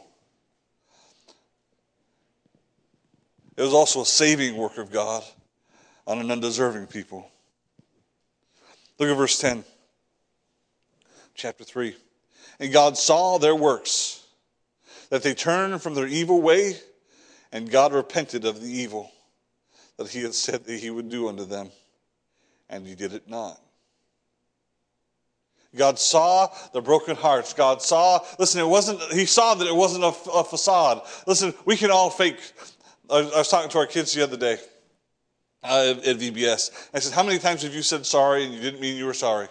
It 3.57 3.63
was 3.63 3.75
also 3.75 4.01
a 4.01 4.07
saving 4.07 4.57
work 4.57 4.79
of 4.79 4.91
God 4.91 5.23
on 6.07 6.19
an 6.19 6.31
undeserving 6.31 6.87
people. 6.87 7.31
Look 8.99 9.09
at 9.09 9.17
verse 9.17 9.39
10, 9.39 9.65
chapter 11.35 11.65
3. 11.65 11.95
And 12.61 12.73
God 12.73 12.97
saw 12.97 13.39
their 13.39 13.55
works 13.55 14.12
that 15.13 15.23
they 15.23 15.35
turned 15.35 15.83
from 15.83 15.93
their 15.93 16.07
evil 16.07 16.41
way, 16.41 16.75
and 17.53 17.71
God 17.71 17.93
repented 17.93 18.47
of 18.47 18.63
the 18.63 18.71
evil 18.71 19.11
that 19.99 20.09
he 20.09 20.23
had 20.23 20.33
said 20.33 20.65
that 20.65 20.81
he 20.81 20.89
would 20.89 21.11
do 21.11 21.29
unto 21.29 21.45
them, 21.45 21.71
and 22.71 22.87
he 22.87 22.95
did 22.95 23.13
it 23.13 23.29
not. 23.29 23.61
God 25.77 25.99
saw 25.99 26.49
the 26.73 26.81
broken 26.81 27.15
hearts. 27.15 27.53
God 27.53 27.83
saw, 27.83 28.21
listen, 28.39 28.63
it 28.63 28.67
wasn't, 28.67 29.03
he 29.13 29.27
saw 29.27 29.53
that 29.53 29.69
it 29.69 29.77
wasn't 29.77 30.05
a, 30.05 30.31
a 30.31 30.45
facade. 30.45 31.03
Listen, 31.27 31.53
we 31.67 31.77
can 31.77 31.91
all 31.91 32.09
fake. 32.09 32.41
I, 33.11 33.19
I, 33.19 33.37
was 33.37 33.49
talking 33.49 33.69
to 33.69 33.79
our 33.81 33.87
kids 33.87 34.15
the 34.15 34.23
other 34.23 34.39
day 34.39 34.57
uh, 35.63 35.95
at 36.07 36.17
VBS. 36.17 36.89
I 36.95 37.01
said, 37.01 37.13
How 37.13 37.23
many 37.23 37.39
times 37.39 37.65
have 37.65 37.75
you 37.75 37.83
said 37.83 38.07
sorry 38.07 38.45
and 38.45 38.55
you 38.55 38.61
didn't 38.61 38.81
mean 38.81 38.97
you 38.97 39.05
were 39.05 39.13
sorry? 39.13 39.49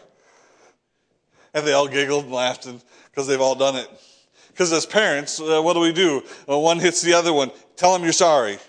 And 1.54 1.68
they 1.68 1.74
all 1.74 1.88
giggled 1.88 2.24
and 2.24 2.34
laughed 2.34 2.68
because 3.12 3.28
they've 3.28 3.40
all 3.40 3.54
done 3.54 3.76
it. 3.76 3.88
Because 4.52 4.72
as 4.74 4.86
parents, 4.86 5.40
uh, 5.40 5.62
what 5.62 5.74
do 5.74 5.80
we 5.80 5.94
do? 5.94 6.24
Well, 6.46 6.62
one 6.62 6.80
hits 6.80 7.02
the 7.02 7.14
other 7.14 7.34
one. 7.34 7.52
Tell 7.76 7.94
them 7.94 8.04
you're 8.04 8.14
sorry. 8.14 8.60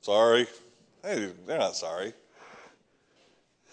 Sorry. 0.00 0.46
Hey, 1.02 1.30
they're 1.46 1.58
not 1.58 1.76
sorry. 1.76 2.14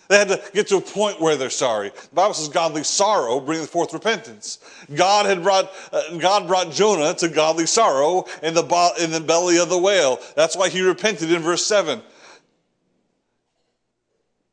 They 0.10 0.18
had 0.18 0.28
to 0.28 0.42
get 0.54 0.68
to 0.68 0.76
a 0.76 0.82
point 0.82 1.22
where 1.22 1.38
they're 1.38 1.50
sorry. 1.50 1.90
The 1.90 2.16
Bible 2.16 2.34
says 2.34 2.50
godly 2.50 2.84
sorrow 2.84 3.40
brings 3.40 3.68
forth 3.68 3.94
repentance. 3.94 4.60
God 4.94 5.26
had 5.26 5.42
brought, 5.42 5.72
uh, 5.94 6.18
God 6.18 6.48
brought 6.48 6.72
Jonah 6.72 7.14
to 7.14 7.30
godly 7.30 7.66
sorrow 7.66 8.26
in 8.44 8.54
the, 8.54 8.62
bo- 8.62 8.92
in 9.00 9.12
the 9.12 9.22
belly 9.22 9.58
of 9.58 9.70
the 9.70 9.78
whale. 9.78 10.20
That's 10.36 10.58
why 10.58 10.68
he 10.68 10.82
repented 10.82 11.32
in 11.32 11.42
verse 11.42 11.66
7. 11.66 12.02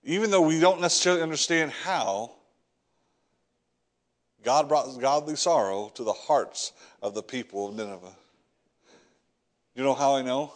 Even 0.05 0.31
though 0.31 0.43
we 0.43 0.61
don't 0.61 0.81
necessarily 0.81 1.23
understand 1.23 1.73
how, 1.73 2.31
God 4.45 4.69
brought 4.69 4.87
godly 5.01 5.37
sorrow 5.37 5.91
to 5.95 6.05
the 6.05 6.13
hearts 6.13 6.73
of 7.03 7.15
the 7.15 7.23
people 7.23 7.69
of 7.69 7.77
Nineveh. 7.77 8.15
You 9.75 9.85
know 9.85 9.95
how 9.95 10.17
I 10.17 10.23
know? 10.23 10.53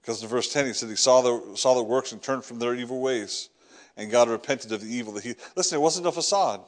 Because 0.00 0.22
in 0.22 0.28
verse 0.28 0.52
10 0.52 0.66
he 0.66 0.72
said 0.72 0.88
he 0.88 0.96
saw 0.96 1.20
the, 1.20 1.56
saw 1.56 1.74
the 1.74 1.82
works 1.82 2.12
and 2.12 2.22
turned 2.22 2.44
from 2.44 2.58
their 2.58 2.74
evil 2.74 3.00
ways. 3.00 3.48
And 3.96 4.10
God 4.10 4.28
repented 4.28 4.70
of 4.72 4.82
the 4.82 4.86
evil 4.86 5.12
that 5.14 5.24
he. 5.24 5.34
Listen, 5.56 5.78
it 5.78 5.80
wasn't 5.80 6.06
a 6.06 6.12
facade. 6.12 6.60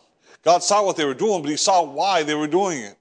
God 0.42 0.62
saw 0.62 0.84
what 0.84 0.96
they 0.96 1.04
were 1.04 1.14
doing, 1.14 1.42
but 1.42 1.50
he 1.50 1.56
saw 1.56 1.84
why 1.84 2.22
they 2.22 2.34
were 2.34 2.46
doing 2.46 2.78
it. 2.78 2.96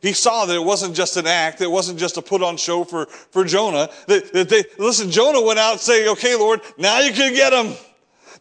He 0.00 0.12
saw 0.12 0.46
that 0.46 0.54
it 0.54 0.64
wasn't 0.64 0.94
just 0.94 1.16
an 1.16 1.26
act, 1.26 1.60
it 1.60 1.70
wasn't 1.70 1.98
just 1.98 2.16
a 2.16 2.22
put 2.22 2.42
on 2.42 2.56
show 2.56 2.84
for, 2.84 3.06
for 3.06 3.44
Jonah. 3.44 3.90
That, 4.06 4.32
that 4.32 4.48
they, 4.48 4.64
listen, 4.78 5.10
Jonah 5.10 5.42
went 5.42 5.58
out 5.58 5.80
saying, 5.80 6.08
okay, 6.10 6.36
Lord, 6.36 6.60
now 6.78 7.00
you 7.00 7.12
can 7.12 7.34
get 7.34 7.52
him. 7.52 7.74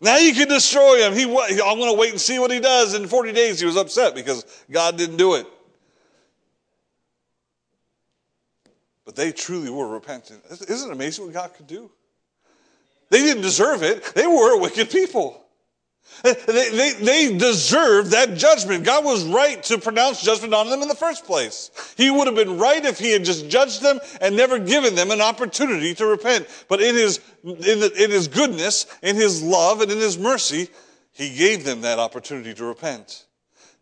Now 0.01 0.17
you 0.17 0.33
can 0.33 0.47
destroy 0.47 1.03
him. 1.03 1.13
He, 1.13 1.23
I'm 1.23 1.77
going 1.77 1.93
to 1.93 1.97
wait 1.97 2.09
and 2.09 2.19
see 2.19 2.39
what 2.39 2.49
he 2.49 2.59
does. 2.59 2.95
In 2.95 3.07
40 3.07 3.33
days, 3.33 3.59
he 3.59 3.67
was 3.67 3.77
upset 3.77 4.15
because 4.15 4.43
God 4.69 4.97
didn't 4.97 5.17
do 5.17 5.35
it. 5.35 5.45
But 9.05 9.15
they 9.15 9.31
truly 9.31 9.69
were 9.69 9.87
repentant. 9.87 10.41
Isn't 10.49 10.89
it 10.89 10.93
amazing 10.93 11.25
what 11.25 11.33
God 11.33 11.53
could 11.53 11.67
do? 11.67 11.91
They 13.09 13.19
didn't 13.19 13.43
deserve 13.43 13.83
it. 13.83 14.03
They 14.15 14.25
were 14.25 14.59
wicked 14.59 14.89
people. 14.89 15.40
Eh, 16.23 16.33
they, 16.45 16.69
they, 16.69 16.93
they 16.93 17.37
deserved 17.37 18.11
that 18.11 18.35
judgment. 18.35 18.83
God 18.83 19.03
was 19.03 19.25
right 19.25 19.61
to 19.63 19.77
pronounce 19.77 20.21
judgment 20.21 20.53
on 20.53 20.69
them 20.69 20.81
in 20.81 20.87
the 20.87 20.95
first 20.95 21.25
place. 21.25 21.71
He 21.97 22.11
would 22.11 22.27
have 22.27 22.35
been 22.35 22.59
right 22.59 22.83
if 22.83 22.99
he 22.99 23.11
had 23.11 23.23
just 23.23 23.49
judged 23.49 23.81
them 23.81 23.99
and 24.19 24.35
never 24.35 24.59
given 24.59 24.95
them 24.95 25.11
an 25.11 25.21
opportunity 25.21 25.93
to 25.95 26.05
repent. 26.05 26.47
But 26.67 26.81
in 26.81 26.95
his, 26.95 27.19
in, 27.43 27.79
the, 27.79 27.91
in 27.97 28.11
his 28.11 28.27
goodness, 28.27 28.85
in 29.01 29.15
his 29.15 29.41
love, 29.41 29.81
and 29.81 29.91
in 29.91 29.97
his 29.97 30.17
mercy, 30.17 30.69
he 31.11 31.35
gave 31.35 31.63
them 31.63 31.81
that 31.81 31.97
opportunity 31.97 32.53
to 32.53 32.65
repent. 32.65 33.25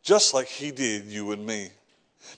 Just 0.01 0.33
like 0.33 0.47
he 0.47 0.71
did 0.71 1.05
you 1.05 1.31
and 1.31 1.45
me. 1.45 1.71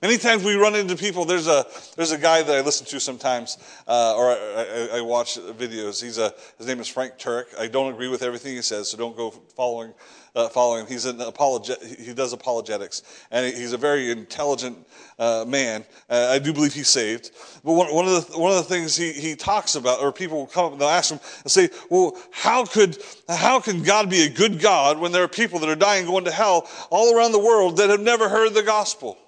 Many 0.02 0.18
times 0.18 0.44
we 0.44 0.56
run 0.56 0.74
into 0.74 0.96
people. 0.96 1.26
There's 1.26 1.46
a 1.46 1.64
there's 1.96 2.12
a 2.12 2.18
guy 2.18 2.42
that 2.42 2.56
I 2.56 2.62
listen 2.62 2.88
to 2.88 3.00
sometimes, 3.00 3.60
uh, 3.88 4.16
or 4.18 4.32
I, 4.32 4.90
I, 4.94 4.98
I, 4.98 5.02
watch 5.02 5.38
videos. 5.38 6.02
He's 6.02 6.18
a 6.18 6.34
his 6.58 6.66
name 6.66 6.80
is 6.80 6.88
Frank 6.88 7.20
Turek. 7.20 7.56
I 7.60 7.68
don't 7.68 7.94
agree 7.94 8.08
with 8.08 8.24
everything 8.24 8.56
he 8.56 8.64
says, 8.64 8.90
so 8.90 8.98
don't 8.98 9.16
go 9.16 9.30
following 9.30 9.94
uh, 10.36 10.50
following 10.50 10.82
him. 10.82 10.92
He's 10.92 11.06
an 11.06 11.18
apologet. 11.18 12.00
He 12.00 12.16
does 12.16 12.34
apologetics, 12.34 13.04
and 13.30 13.46
he's 13.56 13.74
a 13.74 13.78
very 13.78 14.10
intelligent 14.10 14.88
uh, 15.20 15.46
man. 15.48 15.86
Uh, 16.10 16.30
I 16.32 16.40
do 16.40 16.52
believe 16.52 16.74
he's 16.74 16.90
saved. 16.90 17.30
But 17.64 17.74
one, 17.74 17.94
one 17.94 18.08
of 18.08 18.28
the 18.28 18.40
one 18.40 18.52
of 18.52 18.58
the 18.58 18.64
things 18.64 18.96
he, 18.96 19.12
he 19.12 19.36
talks 19.36 19.76
about, 19.76 20.00
or 20.00 20.12
people 20.12 20.40
will 20.40 20.48
come 20.48 20.66
up 20.66 20.72
and 20.72 20.82
they'll 20.82 20.90
ask 20.90 21.12
him 21.12 21.20
and 21.44 21.52
say, 21.52 21.70
"Well, 21.92 22.18
how 22.32 22.66
could 22.66 22.98
how 23.30 23.60
can 23.60 23.84
God 23.84 24.10
be 24.10 24.24
a 24.24 24.30
good 24.30 24.60
God 24.60 24.98
when 24.98 25.12
there 25.12 25.22
are 25.22 25.28
people 25.28 25.60
that 25.60 25.70
are 25.70 25.76
dying 25.76 26.08
going 26.08 26.26
to 26.26 26.32
hell 26.32 26.68
all 26.90 27.16
around 27.16 27.34
the 27.34 27.40
world 27.40 27.78
that 27.78 27.92
have 27.92 28.02
never 28.02 28.30
heard 28.30 28.56
the 28.56 28.64
gospel?" 28.64 29.20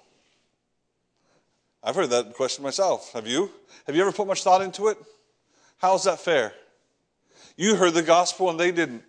I've 1.84 1.94
heard 1.94 2.10
that 2.10 2.32
question 2.32 2.62
myself. 2.62 3.12
Have 3.12 3.26
you? 3.26 3.50
Have 3.86 3.94
you 3.94 4.00
ever 4.00 4.12
put 4.12 4.26
much 4.26 4.42
thought 4.42 4.62
into 4.62 4.88
it? 4.88 4.96
How 5.76 5.94
is 5.94 6.04
that 6.04 6.18
fair? 6.18 6.54
You 7.56 7.76
heard 7.76 7.92
the 7.92 8.02
gospel 8.02 8.48
and 8.48 8.58
they 8.58 8.72
didn't. 8.72 9.02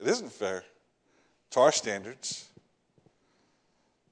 It 0.00 0.06
isn't 0.06 0.32
fair 0.32 0.62
to 1.50 1.60
our 1.60 1.72
standards. 1.72 2.48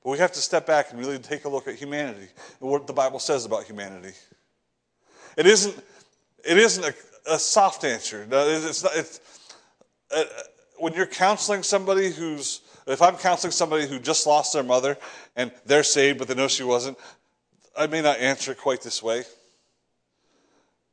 But 0.02 0.10
we 0.10 0.18
have 0.18 0.32
to 0.32 0.40
step 0.40 0.66
back 0.66 0.90
and 0.90 0.98
really 0.98 1.18
take 1.18 1.44
a 1.44 1.48
look 1.48 1.68
at 1.68 1.76
humanity 1.76 2.28
and 2.60 2.68
what 2.68 2.88
the 2.88 2.92
Bible 2.92 3.20
says 3.20 3.44
about 3.44 3.64
humanity. 3.64 4.12
It 5.36 5.46
isn't, 5.46 5.76
it 6.44 6.58
isn't 6.58 6.84
a, 6.84 6.94
a 7.34 7.38
soft 7.38 7.84
answer. 7.84 8.26
It's 8.28 8.82
not, 8.82 8.92
it's, 8.96 9.20
uh, 10.14 10.24
when 10.78 10.94
you're 10.94 11.06
counseling 11.06 11.62
somebody 11.62 12.10
who's 12.10 12.60
if 12.92 13.02
I'm 13.02 13.16
counseling 13.16 13.52
somebody 13.52 13.86
who 13.86 13.98
just 13.98 14.26
lost 14.26 14.52
their 14.52 14.62
mother 14.62 14.96
and 15.36 15.52
they're 15.66 15.82
saved, 15.82 16.18
but 16.18 16.28
they 16.28 16.34
know 16.34 16.48
she 16.48 16.64
wasn't, 16.64 16.98
I 17.76 17.86
may 17.86 18.02
not 18.02 18.18
answer 18.18 18.52
it 18.52 18.58
quite 18.58 18.82
this 18.82 19.02
way. 19.02 19.24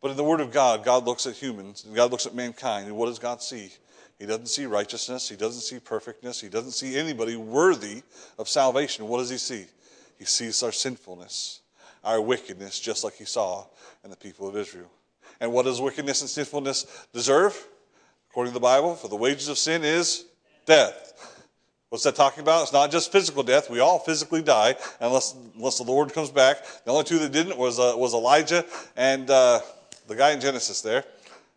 But 0.01 0.11
in 0.11 0.17
the 0.17 0.23
Word 0.23 0.41
of 0.41 0.51
God, 0.51 0.83
God 0.83 1.05
looks 1.05 1.25
at 1.25 1.35
humans, 1.35 1.83
and 1.85 1.95
God 1.95 2.11
looks 2.11 2.27
at 2.27 2.35
mankind, 2.35 2.87
and 2.87 2.95
what 2.95 3.07
does 3.07 3.17
God 3.17 3.41
see? 3.41 3.71
He 4.19 4.25
doesn't 4.25 4.47
see 4.47 4.65
righteousness, 4.65 5.27
He 5.27 5.35
doesn't 5.35 5.61
see 5.61 5.79
perfectness, 5.79 6.39
He 6.39 6.47
doesn't 6.47 6.71
see 6.71 6.97
anybody 6.97 7.35
worthy 7.35 8.03
of 8.37 8.47
salvation. 8.47 9.07
What 9.07 9.17
does 9.17 9.29
He 9.29 9.37
see? 9.37 9.65
He 10.19 10.25
sees 10.25 10.61
our 10.63 10.71
sinfulness, 10.71 11.61
our 12.03 12.21
wickedness, 12.21 12.79
just 12.79 13.03
like 13.03 13.15
He 13.15 13.25
saw 13.25 13.65
in 14.03 14.09
the 14.09 14.15
people 14.15 14.47
of 14.47 14.55
Israel. 14.55 14.91
And 15.41 15.51
what 15.51 15.65
does 15.65 15.81
wickedness 15.81 16.21
and 16.21 16.29
sinfulness 16.29 17.07
deserve? 17.11 17.67
According 18.29 18.51
to 18.51 18.55
the 18.55 18.59
Bible, 18.61 18.95
for 18.95 19.07
the 19.07 19.15
wages 19.15 19.47
of 19.47 19.57
sin 19.57 19.83
is 19.83 20.25
death. 20.65 21.34
What's 21.95 22.03
that 22.03 22.15
talking 22.15 22.41
about? 22.41 22.63
It's 22.63 22.73
not 22.73 22.91
just 22.91 23.09
physical 23.09 23.41
death. 23.41 23.69
We 23.69 23.79
all 23.79 23.99
physically 23.99 24.41
die 24.41 24.75
unless, 24.99 25.33
unless 25.55 25.77
the 25.77 25.85
Lord 25.85 26.11
comes 26.11 26.29
back. 26.29 26.57
The 26.83 26.91
only 26.91 27.05
two 27.05 27.19
that 27.19 27.31
didn't 27.31 27.57
was, 27.57 27.79
uh, 27.79 27.93
was 27.95 28.13
Elijah 28.13 28.65
and, 28.97 29.29
uh, 29.29 29.61
the 30.05 30.17
guy 30.17 30.31
in 30.31 30.41
Genesis 30.41 30.81
there. 30.81 31.05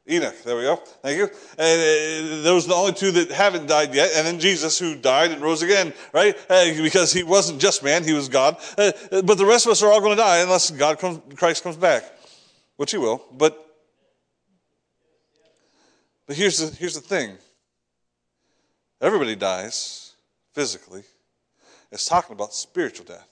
Enoch, 0.08 0.40
there 0.44 0.56
we 0.56 0.62
go. 0.62 0.76
Thank 0.76 1.18
you. 1.18 1.24
And 1.58 2.38
uh, 2.38 2.42
those 2.44 2.66
are 2.66 2.68
the 2.68 2.74
only 2.76 2.92
two 2.92 3.10
that 3.10 3.32
haven't 3.32 3.66
died 3.66 3.92
yet. 3.92 4.12
And 4.14 4.24
then 4.24 4.38
Jesus, 4.38 4.78
who 4.78 4.94
died 4.94 5.32
and 5.32 5.42
rose 5.42 5.62
again, 5.62 5.92
right? 6.12 6.36
Uh, 6.48 6.66
because 6.80 7.12
he 7.12 7.24
wasn't 7.24 7.60
just 7.60 7.82
man, 7.82 8.04
he 8.04 8.12
was 8.12 8.28
God. 8.28 8.58
Uh, 8.78 8.92
but 9.10 9.38
the 9.38 9.44
rest 9.44 9.66
of 9.66 9.72
us 9.72 9.82
are 9.82 9.90
all 9.90 10.00
going 10.00 10.16
to 10.16 10.22
die 10.22 10.38
unless 10.38 10.70
God 10.70 11.00
comes, 11.00 11.20
Christ 11.34 11.64
comes 11.64 11.76
back, 11.76 12.04
which 12.76 12.92
he 12.92 12.96
will. 12.96 13.24
But, 13.36 13.58
but 16.28 16.36
here's 16.36 16.58
the, 16.58 16.76
here's 16.76 16.94
the 16.94 17.00
thing 17.00 17.38
everybody 19.00 19.34
dies 19.34 20.07
physically. 20.58 21.04
It's 21.92 22.08
talking 22.08 22.34
about 22.34 22.52
spiritual 22.52 23.06
death, 23.06 23.28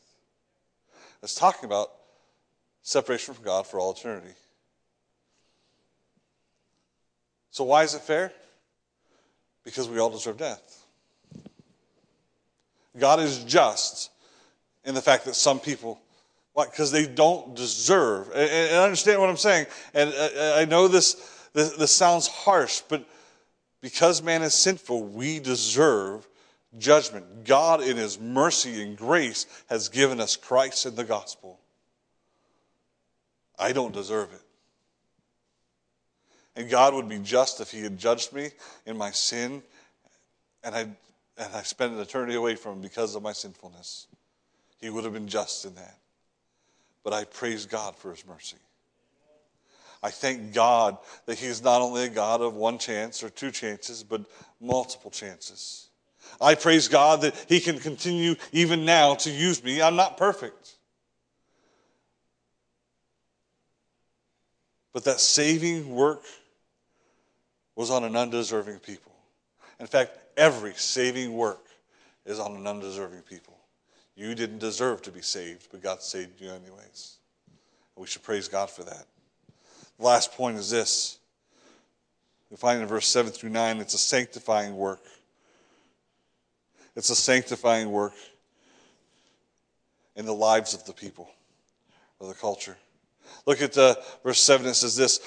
it's 1.24 1.34
talking 1.34 1.64
about 1.64 1.90
separation 2.82 3.34
from 3.34 3.42
God 3.42 3.66
for 3.66 3.80
all 3.80 3.90
eternity. 3.92 4.34
So, 7.50 7.64
why 7.64 7.82
is 7.82 7.94
it 7.94 8.02
fair? 8.02 8.30
Because 9.64 9.88
we 9.88 9.98
all 9.98 10.08
deserve 10.08 10.36
death. 10.36 10.84
God 12.96 13.18
is 13.18 13.42
just 13.42 14.12
in 14.84 14.94
the 14.94 15.02
fact 15.02 15.24
that 15.24 15.34
some 15.34 15.58
people? 15.58 15.98
Because 16.54 16.92
they 16.92 17.08
don't 17.08 17.56
deserve. 17.56 18.28
And, 18.28 18.48
and 18.48 18.76
understand 18.76 19.20
what 19.20 19.30
I'm 19.30 19.36
saying. 19.36 19.66
And 19.94 20.14
uh, 20.16 20.54
I 20.54 20.64
know 20.64 20.86
this, 20.86 21.48
this, 21.54 21.72
this 21.72 21.90
sounds 21.90 22.28
harsh, 22.28 22.82
but 22.88 23.04
because 23.80 24.22
man 24.22 24.42
is 24.42 24.54
sinful, 24.54 25.02
we 25.02 25.40
deserve 25.40 26.24
judgment. 26.78 27.44
God, 27.44 27.82
in 27.82 27.96
His 27.96 28.18
mercy 28.18 28.82
and 28.82 28.96
grace, 28.96 29.46
has 29.68 29.88
given 29.88 30.20
us 30.20 30.36
Christ 30.36 30.86
in 30.86 30.94
the 30.94 31.04
gospel. 31.04 31.60
I 33.58 33.72
don't 33.72 33.94
deserve 33.94 34.32
it. 34.32 34.42
And 36.54 36.70
God 36.70 36.94
would 36.94 37.08
be 37.08 37.18
just 37.18 37.60
if 37.60 37.70
He 37.70 37.82
had 37.82 37.98
judged 37.98 38.32
me 38.32 38.50
in 38.86 38.96
my 38.96 39.10
sin 39.10 39.62
and 40.66 40.74
I, 40.74 40.80
and 40.80 41.54
I 41.54 41.62
spent 41.62 41.92
an 41.92 42.00
eternity 42.00 42.34
away 42.34 42.56
from 42.56 42.74
Him 42.74 42.80
because 42.80 43.14
of 43.14 43.22
my 43.22 43.32
sinfulness. 43.32 44.08
He 44.80 44.90
would 44.90 45.04
have 45.04 45.12
been 45.12 45.28
just 45.28 45.64
in 45.64 45.74
that. 45.76 45.98
But 47.04 47.12
I 47.12 47.24
praise 47.24 47.66
God 47.66 47.96
for 47.96 48.10
His 48.10 48.26
mercy. 48.26 48.56
I 50.02 50.10
thank 50.10 50.52
God 50.52 50.98
that 51.26 51.38
He 51.38 51.46
is 51.46 51.62
not 51.62 51.82
only 51.82 52.04
a 52.04 52.08
God 52.08 52.40
of 52.40 52.54
one 52.54 52.78
chance 52.78 53.22
or 53.22 53.30
two 53.30 53.50
chances, 53.50 54.02
but 54.02 54.22
multiple 54.60 55.10
chances. 55.10 55.88
I 56.40 56.54
praise 56.54 56.88
God 56.88 57.22
that 57.22 57.34
He 57.48 57.60
can 57.60 57.78
continue 57.78 58.36
even 58.52 58.84
now 58.84 59.14
to 59.16 59.30
use 59.30 59.62
me. 59.62 59.80
I'm 59.82 59.96
not 59.96 60.16
perfect. 60.16 60.74
But 64.92 65.04
that 65.04 65.20
saving 65.20 65.94
work 65.94 66.22
was 67.74 67.90
on 67.90 68.04
an 68.04 68.16
undeserving 68.16 68.78
people. 68.78 69.12
In 69.78 69.86
fact, 69.86 70.18
every 70.36 70.72
saving 70.74 71.34
work 71.34 71.64
is 72.24 72.38
on 72.38 72.56
an 72.56 72.66
undeserving 72.66 73.20
people. 73.22 73.56
You 74.16 74.34
didn't 74.34 74.58
deserve 74.58 75.02
to 75.02 75.12
be 75.12 75.20
saved, 75.20 75.68
but 75.70 75.82
God 75.82 76.02
saved 76.02 76.40
you 76.40 76.48
anyways. 76.48 77.16
We 77.96 78.06
should 78.06 78.22
praise 78.22 78.48
God 78.48 78.70
for 78.70 78.82
that. 78.84 79.04
The 79.98 80.04
last 80.04 80.32
point 80.32 80.56
is 80.56 80.70
this. 80.70 81.18
We 82.50 82.56
find 82.56 82.80
in 82.80 82.88
verse 82.88 83.06
7 83.06 83.32
through 83.32 83.50
9, 83.50 83.78
it's 83.78 83.94
a 83.94 83.98
sanctifying 83.98 84.76
work. 84.76 85.00
It's 86.96 87.10
a 87.10 87.14
sanctifying 87.14 87.90
work 87.90 88.14
in 90.16 90.24
the 90.24 90.34
lives 90.34 90.72
of 90.72 90.84
the 90.86 90.94
people, 90.94 91.30
of 92.20 92.28
the 92.28 92.34
culture. 92.34 92.76
Look 93.44 93.60
at 93.60 93.76
uh, 93.76 93.96
verse 94.24 94.40
7. 94.40 94.66
It 94.66 94.74
says 94.74 94.96
this 94.96 95.20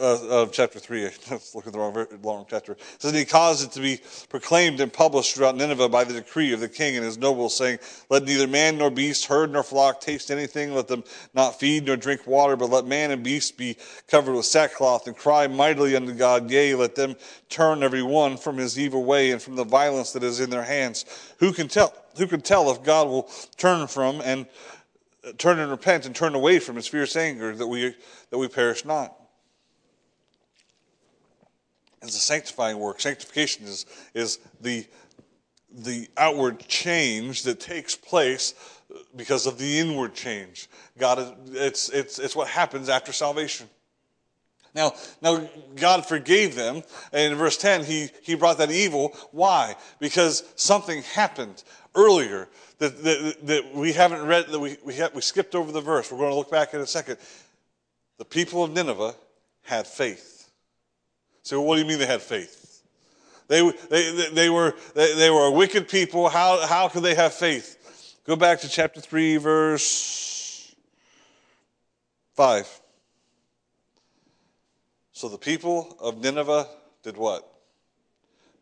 uh, 0.00 0.28
of 0.28 0.52
chapter 0.52 0.78
3. 0.78 1.02
Let's 1.30 1.54
look 1.54 1.66
at 1.66 1.72
the 1.72 1.78
wrong, 1.78 2.06
wrong 2.22 2.46
chapter. 2.48 2.72
It 2.72 2.80
says, 2.98 3.12
he 3.12 3.24
caused 3.24 3.64
it 3.64 3.72
to 3.72 3.80
be 3.80 4.00
proclaimed 4.28 4.80
and 4.80 4.92
published 4.92 5.34
throughout 5.34 5.56
Nineveh 5.56 5.88
by 5.88 6.04
the 6.04 6.14
decree 6.14 6.52
of 6.52 6.60
the 6.60 6.68
king 6.68 6.96
and 6.96 7.04
his 7.04 7.18
nobles, 7.18 7.56
saying, 7.56 7.78
Let 8.10 8.24
neither 8.24 8.46
man 8.46 8.78
nor 8.78 8.90
beast, 8.90 9.26
herd 9.26 9.52
nor 9.52 9.62
flock 9.62 10.00
taste 10.00 10.30
anything. 10.30 10.74
Let 10.74 10.88
them 10.88 11.04
not 11.34 11.58
feed 11.58 11.86
nor 11.86 11.96
drink 11.96 12.26
water, 12.26 12.56
but 12.56 12.70
let 12.70 12.86
man 12.86 13.10
and 13.10 13.22
beast 13.22 13.56
be 13.56 13.76
covered 14.08 14.34
with 14.34 14.46
sackcloth 14.46 15.06
and 15.06 15.16
cry 15.16 15.46
mightily 15.46 15.96
unto 15.96 16.12
God. 16.12 16.50
Yea, 16.50 16.74
let 16.74 16.94
them 16.94 17.16
turn 17.48 17.82
every 17.82 18.02
one 18.02 18.36
from 18.36 18.56
his 18.56 18.78
evil 18.78 19.04
way 19.04 19.30
and 19.30 19.40
from 19.40 19.56
the 19.56 19.64
violence 19.64 20.12
that 20.12 20.22
is 20.22 20.40
in 20.40 20.50
their 20.50 20.64
hands. 20.64 21.04
Who 21.38 21.52
can 21.52 21.68
tell? 21.68 21.94
Who 22.18 22.26
can 22.26 22.40
tell 22.40 22.70
if 22.70 22.82
God 22.82 23.08
will 23.08 23.30
turn 23.56 23.86
from 23.86 24.20
and 24.22 24.46
turn 25.38 25.58
and 25.58 25.70
repent 25.70 26.06
and 26.06 26.14
turn 26.14 26.34
away 26.34 26.58
from 26.58 26.76
his 26.76 26.86
fierce 26.86 27.16
anger 27.16 27.54
that 27.54 27.66
we, 27.66 27.94
that 28.30 28.38
we 28.38 28.48
perish 28.48 28.84
not. 28.84 29.14
It's 32.06 32.16
a 32.16 32.20
sanctifying 32.20 32.78
work. 32.78 33.00
Sanctification 33.00 33.66
is, 33.66 33.86
is 34.14 34.38
the, 34.60 34.86
the 35.70 36.08
outward 36.16 36.60
change 36.66 37.42
that 37.44 37.60
takes 37.60 37.94
place 37.94 38.54
because 39.14 39.46
of 39.46 39.58
the 39.58 39.78
inward 39.78 40.14
change. 40.14 40.68
God, 40.98 41.36
it's, 41.52 41.88
it's, 41.88 42.18
it's 42.18 42.36
what 42.36 42.48
happens 42.48 42.88
after 42.88 43.12
salvation. 43.12 43.68
Now, 44.74 44.94
now 45.22 45.48
God 45.74 46.06
forgave 46.06 46.54
them. 46.54 46.82
And 47.12 47.32
in 47.32 47.38
verse 47.38 47.56
10, 47.56 47.84
he, 47.84 48.10
he 48.22 48.34
brought 48.34 48.58
that 48.58 48.70
evil. 48.70 49.16
Why? 49.32 49.74
Because 49.98 50.44
something 50.54 51.02
happened 51.02 51.64
earlier 51.94 52.48
that, 52.78 53.02
that, 53.02 53.46
that 53.46 53.74
we 53.74 53.92
haven't 53.94 54.26
read, 54.26 54.48
that 54.48 54.60
we, 54.60 54.76
we, 54.84 54.94
have, 54.94 55.14
we 55.14 55.22
skipped 55.22 55.54
over 55.54 55.72
the 55.72 55.80
verse. 55.80 56.12
We're 56.12 56.18
going 56.18 56.30
to 56.30 56.36
look 56.36 56.50
back 56.50 56.74
in 56.74 56.80
a 56.80 56.86
second. 56.86 57.16
The 58.18 58.26
people 58.26 58.62
of 58.62 58.70
Nineveh 58.70 59.14
had 59.62 59.86
faith. 59.86 60.35
So, 61.46 61.62
what 61.62 61.76
do 61.76 61.82
you 61.82 61.86
mean 61.86 62.00
they 62.00 62.06
had 62.06 62.22
faith? 62.22 62.82
They, 63.46 63.70
they, 63.88 64.30
they, 64.32 64.50
were, 64.50 64.74
they, 64.96 65.14
they 65.14 65.30
were 65.30 65.48
wicked 65.48 65.86
people. 65.88 66.28
How, 66.28 66.66
how 66.66 66.88
could 66.88 67.04
they 67.04 67.14
have 67.14 67.32
faith? 67.32 68.16
Go 68.24 68.34
back 68.34 68.62
to 68.62 68.68
chapter 68.68 69.00
3, 69.00 69.36
verse 69.36 70.74
5. 72.34 72.80
So 75.12 75.28
the 75.28 75.38
people 75.38 75.96
of 76.00 76.18
Nineveh 76.20 76.66
did 77.04 77.16
what? 77.16 77.48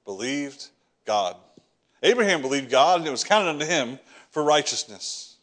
Believed 0.05 0.69
God. 1.07 1.37
Abraham 2.03 2.43
believed 2.43 2.71
God, 2.71 2.99
and 2.99 3.09
it 3.09 3.11
was 3.11 3.25
counted 3.25 3.49
unto 3.49 3.65
him 3.65 3.99
for 4.29 4.45
righteousness. 4.45 5.39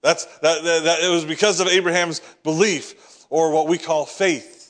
That's, 0.00 0.26
that, 0.26 0.62
that, 0.62 0.84
that, 0.84 1.02
it 1.02 1.10
was 1.10 1.24
because 1.24 1.58
of 1.58 1.66
Abraham's 1.66 2.20
belief, 2.44 3.26
or 3.30 3.50
what 3.50 3.66
we 3.66 3.78
call 3.78 4.06
faith, 4.06 4.61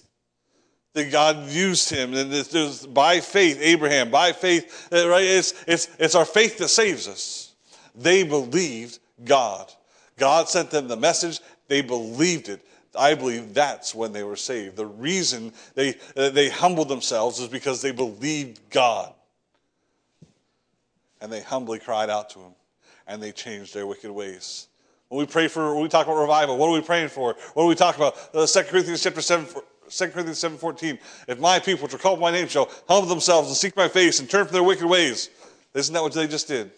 that 0.94 1.10
God 1.10 1.48
used 1.48 1.88
him. 1.90 2.14
And 2.14 2.32
it 2.32 2.52
was 2.52 2.86
by 2.86 3.20
faith, 3.20 3.58
Abraham, 3.60 4.10
by 4.10 4.32
faith, 4.32 4.88
uh, 4.92 5.08
right? 5.08 5.24
It's, 5.24 5.54
it's, 5.66 5.88
it's 5.98 6.14
our 6.14 6.24
faith 6.24 6.58
that 6.58 6.68
saves 6.68 7.08
us. 7.08 7.54
They 7.94 8.22
believed 8.22 8.98
God. 9.24 9.72
God 10.18 10.48
sent 10.48 10.70
them 10.70 10.88
the 10.88 10.96
message, 10.96 11.40
they 11.68 11.80
believed 11.80 12.48
it. 12.48 12.60
I 12.94 13.14
believe 13.14 13.54
that's 13.54 13.94
when 13.94 14.12
they 14.12 14.22
were 14.22 14.36
saved. 14.36 14.76
The 14.76 14.86
reason 14.86 15.52
they, 15.74 15.96
uh, 16.14 16.28
they 16.28 16.50
humbled 16.50 16.88
themselves 16.88 17.40
is 17.40 17.48
because 17.48 17.80
they 17.80 17.90
believed 17.90 18.60
God 18.68 19.14
and 21.22 21.32
they 21.32 21.40
humbly 21.40 21.78
cried 21.78 22.10
out 22.10 22.28
to 22.30 22.40
him 22.40 22.52
and 23.06 23.22
they 23.22 23.32
changed 23.32 23.72
their 23.72 23.86
wicked 23.86 24.10
ways. 24.10 24.68
When 25.08 25.20
we 25.20 25.26
pray 25.26 25.48
for, 25.48 25.74
when 25.74 25.82
we 25.82 25.88
talk 25.88 26.06
about 26.06 26.20
revival, 26.20 26.58
what 26.58 26.68
are 26.68 26.72
we 26.72 26.80
praying 26.82 27.08
for? 27.08 27.34
What 27.54 27.64
are 27.64 27.66
we 27.66 27.74
talking 27.74 28.02
about? 28.02 28.16
Uh, 28.34 28.46
2 28.46 28.62
Corinthians 28.64 29.02
chapter 29.02 29.20
7, 29.22 29.46
2 29.96 30.08
Corinthians 30.08 30.42
7.14, 30.42 30.98
If 31.28 31.38
my 31.38 31.58
people, 31.58 31.84
which 31.84 31.94
are 31.94 31.98
called 31.98 32.20
by 32.20 32.30
my 32.30 32.36
name, 32.36 32.48
shall 32.48 32.70
humble 32.88 33.08
themselves 33.08 33.48
and 33.48 33.56
seek 33.56 33.76
my 33.76 33.88
face 33.88 34.20
and 34.20 34.28
turn 34.28 34.46
from 34.46 34.54
their 34.54 34.62
wicked 34.62 34.86
ways. 34.86 35.30
Isn't 35.74 35.92
that 35.94 36.02
what 36.02 36.12
they 36.12 36.26
just 36.26 36.48
did? 36.48 36.70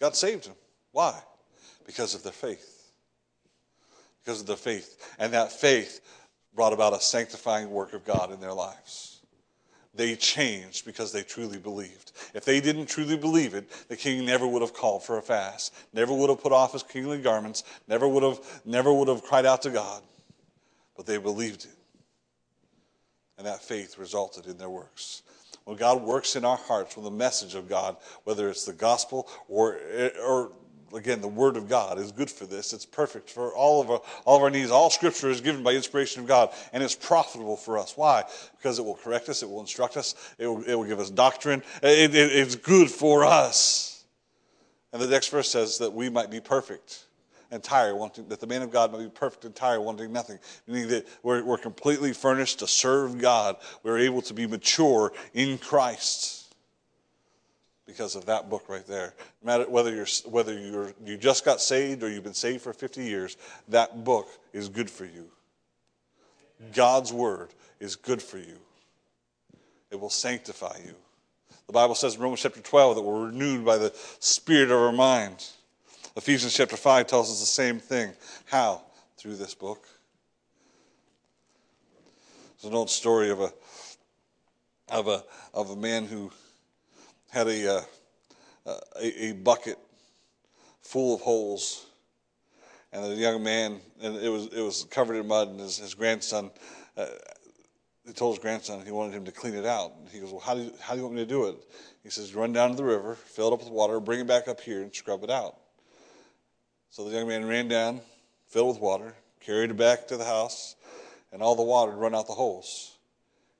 God 0.00 0.16
saved 0.16 0.46
them. 0.46 0.54
Why? 0.90 1.18
Because 1.86 2.14
of 2.14 2.22
their 2.22 2.32
faith. 2.32 2.90
Because 4.24 4.40
of 4.40 4.46
their 4.46 4.56
faith. 4.56 5.14
And 5.18 5.32
that 5.32 5.52
faith 5.52 6.00
brought 6.54 6.72
about 6.72 6.92
a 6.92 7.00
sanctifying 7.00 7.70
work 7.70 7.92
of 7.92 8.04
God 8.04 8.32
in 8.32 8.40
their 8.40 8.52
lives 8.52 9.12
they 9.94 10.16
changed 10.16 10.84
because 10.84 11.12
they 11.12 11.22
truly 11.22 11.58
believed. 11.58 12.12
If 12.34 12.44
they 12.44 12.60
didn't 12.60 12.86
truly 12.86 13.16
believe 13.16 13.54
it, 13.54 13.70
the 13.88 13.96
king 13.96 14.24
never 14.24 14.46
would 14.46 14.62
have 14.62 14.72
called 14.72 15.04
for 15.04 15.18
a 15.18 15.22
fast, 15.22 15.74
never 15.92 16.14
would 16.14 16.30
have 16.30 16.40
put 16.40 16.52
off 16.52 16.72
his 16.72 16.82
kingly 16.82 17.20
garments, 17.20 17.64
never 17.88 18.08
would 18.08 18.22
have, 18.22 18.40
never 18.64 18.92
would 18.92 19.08
have 19.08 19.22
cried 19.22 19.44
out 19.44 19.62
to 19.62 19.70
God. 19.70 20.02
But 20.96 21.06
they 21.06 21.18
believed 21.18 21.64
it. 21.64 21.76
And 23.38 23.46
that 23.46 23.62
faith 23.62 23.98
resulted 23.98 24.46
in 24.46 24.58
their 24.58 24.70
works. 24.70 25.22
When 25.64 25.76
God 25.76 26.02
works 26.02 26.36
in 26.36 26.44
our 26.44 26.56
hearts 26.56 26.96
with 26.96 27.04
the 27.04 27.10
message 27.10 27.54
of 27.54 27.68
God, 27.68 27.96
whether 28.24 28.48
it's 28.48 28.64
the 28.64 28.72
gospel 28.72 29.28
or, 29.48 29.78
or 30.24 30.52
again, 30.94 31.20
the 31.20 31.28
Word 31.28 31.56
of 31.56 31.68
God 31.68 31.98
is 31.98 32.12
good 32.12 32.30
for 32.30 32.46
this. 32.46 32.72
It's 32.72 32.84
perfect 32.84 33.30
for 33.30 33.54
all 33.54 33.80
of 33.80 33.90
our, 33.90 34.00
all 34.24 34.36
of 34.36 34.42
our 34.42 34.50
needs. 34.50 34.70
All 34.70 34.90
Scripture 34.90 35.30
is 35.30 35.40
given 35.40 35.62
by 35.62 35.72
inspiration 35.72 36.22
of 36.22 36.28
God, 36.28 36.50
and 36.72 36.82
it's 36.82 36.94
profitable 36.94 37.56
for 37.56 37.78
us. 37.78 37.96
Why? 37.96 38.24
Because 38.56 38.78
it 38.78 38.84
will 38.84 38.96
correct 38.96 39.28
us, 39.28 39.42
it 39.42 39.48
will 39.48 39.60
instruct 39.60 39.96
us, 39.96 40.14
it 40.38 40.46
will, 40.46 40.62
it 40.64 40.74
will 40.74 40.84
give 40.84 41.00
us 41.00 41.10
doctrine. 41.10 41.62
It, 41.82 42.14
it, 42.14 42.32
it's 42.32 42.56
good 42.56 42.90
for 42.90 43.24
us. 43.24 44.04
And 44.92 45.00
the 45.00 45.06
next 45.06 45.28
verse 45.28 45.48
says 45.48 45.78
that 45.78 45.92
we 45.92 46.10
might 46.10 46.30
be 46.30 46.40
perfect. 46.40 47.06
Entire, 47.52 47.94
wanting 47.94 48.28
that 48.28 48.40
the 48.40 48.46
man 48.46 48.62
of 48.62 48.70
God 48.70 48.92
might 48.92 48.98
be 48.98 49.08
perfect, 49.08 49.44
and 49.44 49.50
entire, 49.52 49.80
wanting 49.80 50.12
nothing. 50.12 50.38
Meaning 50.66 50.88
that 50.88 51.08
we're, 51.22 51.44
we're 51.44 51.58
completely 51.58 52.12
furnished 52.12 52.60
to 52.60 52.66
serve 52.66 53.18
God. 53.18 53.56
We're 53.82 53.98
able 53.98 54.22
to 54.22 54.34
be 54.34 54.46
mature 54.46 55.12
in 55.34 55.58
Christ 55.58 56.54
because 57.86 58.16
of 58.16 58.26
that 58.26 58.48
book 58.48 58.64
right 58.68 58.86
there. 58.86 59.14
No 59.42 59.46
matter 59.46 59.70
whether 59.70 59.94
you're 59.94 60.06
whether 60.26 60.58
you're 60.58 60.94
you 61.04 61.16
just 61.16 61.44
got 61.44 61.60
saved 61.60 62.02
or 62.02 62.08
you've 62.08 62.24
been 62.24 62.34
saved 62.34 62.62
for 62.62 62.72
50 62.72 63.04
years, 63.04 63.36
that 63.68 64.04
book 64.04 64.28
is 64.52 64.68
good 64.68 64.90
for 64.90 65.04
you. 65.04 65.28
God's 66.74 67.12
word 67.12 67.50
is 67.80 67.96
good 67.96 68.22
for 68.22 68.38
you. 68.38 68.58
It 69.90 70.00
will 70.00 70.10
sanctify 70.10 70.78
you. 70.86 70.94
The 71.66 71.72
Bible 71.72 71.94
says 71.94 72.14
in 72.14 72.20
Romans 72.22 72.40
chapter 72.40 72.60
12 72.60 72.96
that 72.96 73.02
we're 73.02 73.26
renewed 73.26 73.64
by 73.64 73.78
the 73.78 73.92
spirit 74.20 74.70
of 74.70 74.78
our 74.78 74.92
mind. 74.92 75.46
Ephesians 76.14 76.54
chapter 76.54 76.76
5 76.76 77.06
tells 77.06 77.30
us 77.30 77.40
the 77.40 77.46
same 77.46 77.78
thing. 77.78 78.12
How? 78.44 78.82
Through 79.16 79.36
this 79.36 79.54
book. 79.54 79.88
There's 82.60 82.70
an 82.70 82.76
old 82.76 82.90
story 82.90 83.30
of 83.30 83.40
a 83.40 83.52
of 84.90 85.08
a 85.08 85.24
of 85.54 85.70
a 85.70 85.76
man 85.76 86.06
who 86.06 86.30
had 87.30 87.48
a, 87.48 87.78
uh, 88.66 88.74
a, 89.00 89.24
a 89.24 89.32
bucket 89.32 89.78
full 90.82 91.14
of 91.14 91.22
holes, 91.22 91.86
and 92.92 93.04
the 93.04 93.16
young 93.16 93.42
man, 93.42 93.80
and 94.02 94.16
it 94.16 94.28
was 94.28 94.46
it 94.48 94.60
was 94.60 94.84
covered 94.90 95.16
in 95.16 95.26
mud, 95.26 95.48
and 95.48 95.60
his, 95.60 95.78
his 95.78 95.94
grandson. 95.94 96.50
Uh, 96.96 97.06
he 98.06 98.12
told 98.12 98.34
his 98.34 98.42
grandson 98.42 98.84
he 98.84 98.90
wanted 98.90 99.14
him 99.14 99.24
to 99.24 99.32
clean 99.32 99.54
it 99.54 99.64
out. 99.64 99.92
He 100.12 100.20
goes, 100.20 100.30
"Well, 100.30 100.40
how 100.40 100.54
do 100.54 100.62
you, 100.62 100.72
how 100.78 100.92
do 100.92 100.98
you 100.98 101.04
want 101.04 101.16
me 101.16 101.22
to 101.22 101.28
do 101.28 101.46
it?" 101.46 101.56
He 102.02 102.10
says, 102.10 102.34
"Run 102.34 102.52
down 102.52 102.70
to 102.70 102.76
the 102.76 102.84
river, 102.84 103.14
fill 103.14 103.48
it 103.48 103.54
up 103.54 103.60
with 103.60 103.70
water, 103.70 103.98
bring 103.98 104.20
it 104.20 104.26
back 104.26 104.46
up 104.46 104.60
here, 104.60 104.82
and 104.82 104.94
scrub 104.94 105.24
it 105.24 105.30
out." 105.30 105.61
So 106.92 107.08
the 107.08 107.16
young 107.16 107.26
man 107.26 107.44
ran 107.48 107.66
down, 107.66 108.00
filled 108.46 108.76
with 108.76 108.80
water, 108.80 109.14
carried 109.40 109.70
it 109.70 109.76
back 109.76 110.06
to 110.08 110.16
the 110.16 110.24
house, 110.24 110.76
and 111.32 111.42
all 111.42 111.56
the 111.56 111.62
water 111.62 111.90
had 111.90 112.00
run 112.00 112.14
out 112.14 112.28
the 112.28 112.34
holes. 112.34 112.96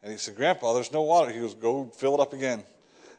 And 0.05 0.13
he 0.13 0.19
said, 0.19 0.37
"Grandpa, 0.37 0.75
there's 0.75 0.93
no 0.93 1.03
water." 1.03 1.33
He 1.33 1.41
goes, 1.41 1.55
"Go 1.55 1.87
fill 1.87 2.15
it 2.15 2.21
up 2.21 2.33
again." 2.33 2.63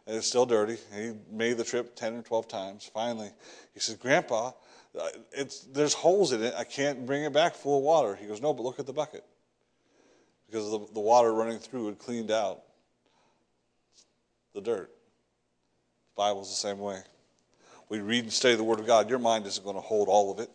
and 0.05 0.15
it's 0.17 0.27
still 0.27 0.45
dirty. 0.45 0.77
He 0.93 1.13
made 1.31 1.57
the 1.57 1.63
trip 1.63 1.95
10 1.95 2.15
or 2.15 2.21
12 2.21 2.47
times. 2.47 2.89
Finally, 2.93 3.31
he 3.73 3.79
says, 3.79 3.95
Grandpa, 3.95 4.51
uh, 4.99 5.07
it's, 5.31 5.61
there's 5.61 5.93
holes 5.93 6.33
in 6.33 6.43
it. 6.43 6.53
I 6.57 6.63
can't 6.63 7.05
bring 7.05 7.23
it 7.23 7.33
back 7.33 7.55
full 7.55 7.77
of 7.77 7.83
water. 7.83 8.15
He 8.15 8.27
goes, 8.27 8.41
No, 8.41 8.53
but 8.53 8.63
look 8.63 8.79
at 8.79 8.85
the 8.85 8.93
bucket. 8.93 9.23
Because 10.47 10.69
the, 10.69 10.85
the 10.93 10.99
water 10.99 11.33
running 11.33 11.59
through 11.59 11.87
had 11.87 11.99
cleaned 11.99 12.31
out 12.31 12.61
the 14.53 14.61
dirt. 14.61 14.89
The 14.89 16.17
Bible's 16.17 16.49
the 16.49 16.55
same 16.55 16.79
way. 16.79 17.01
We 17.93 17.99
read 17.99 18.23
and 18.23 18.33
study 18.33 18.55
the 18.55 18.63
Word 18.63 18.79
of 18.79 18.87
God. 18.87 19.07
Your 19.07 19.19
mind 19.19 19.45
isn't 19.45 19.63
going 19.63 19.75
to 19.75 19.81
hold 19.81 20.07
all 20.07 20.31
of 20.31 20.39
it. 20.39 20.49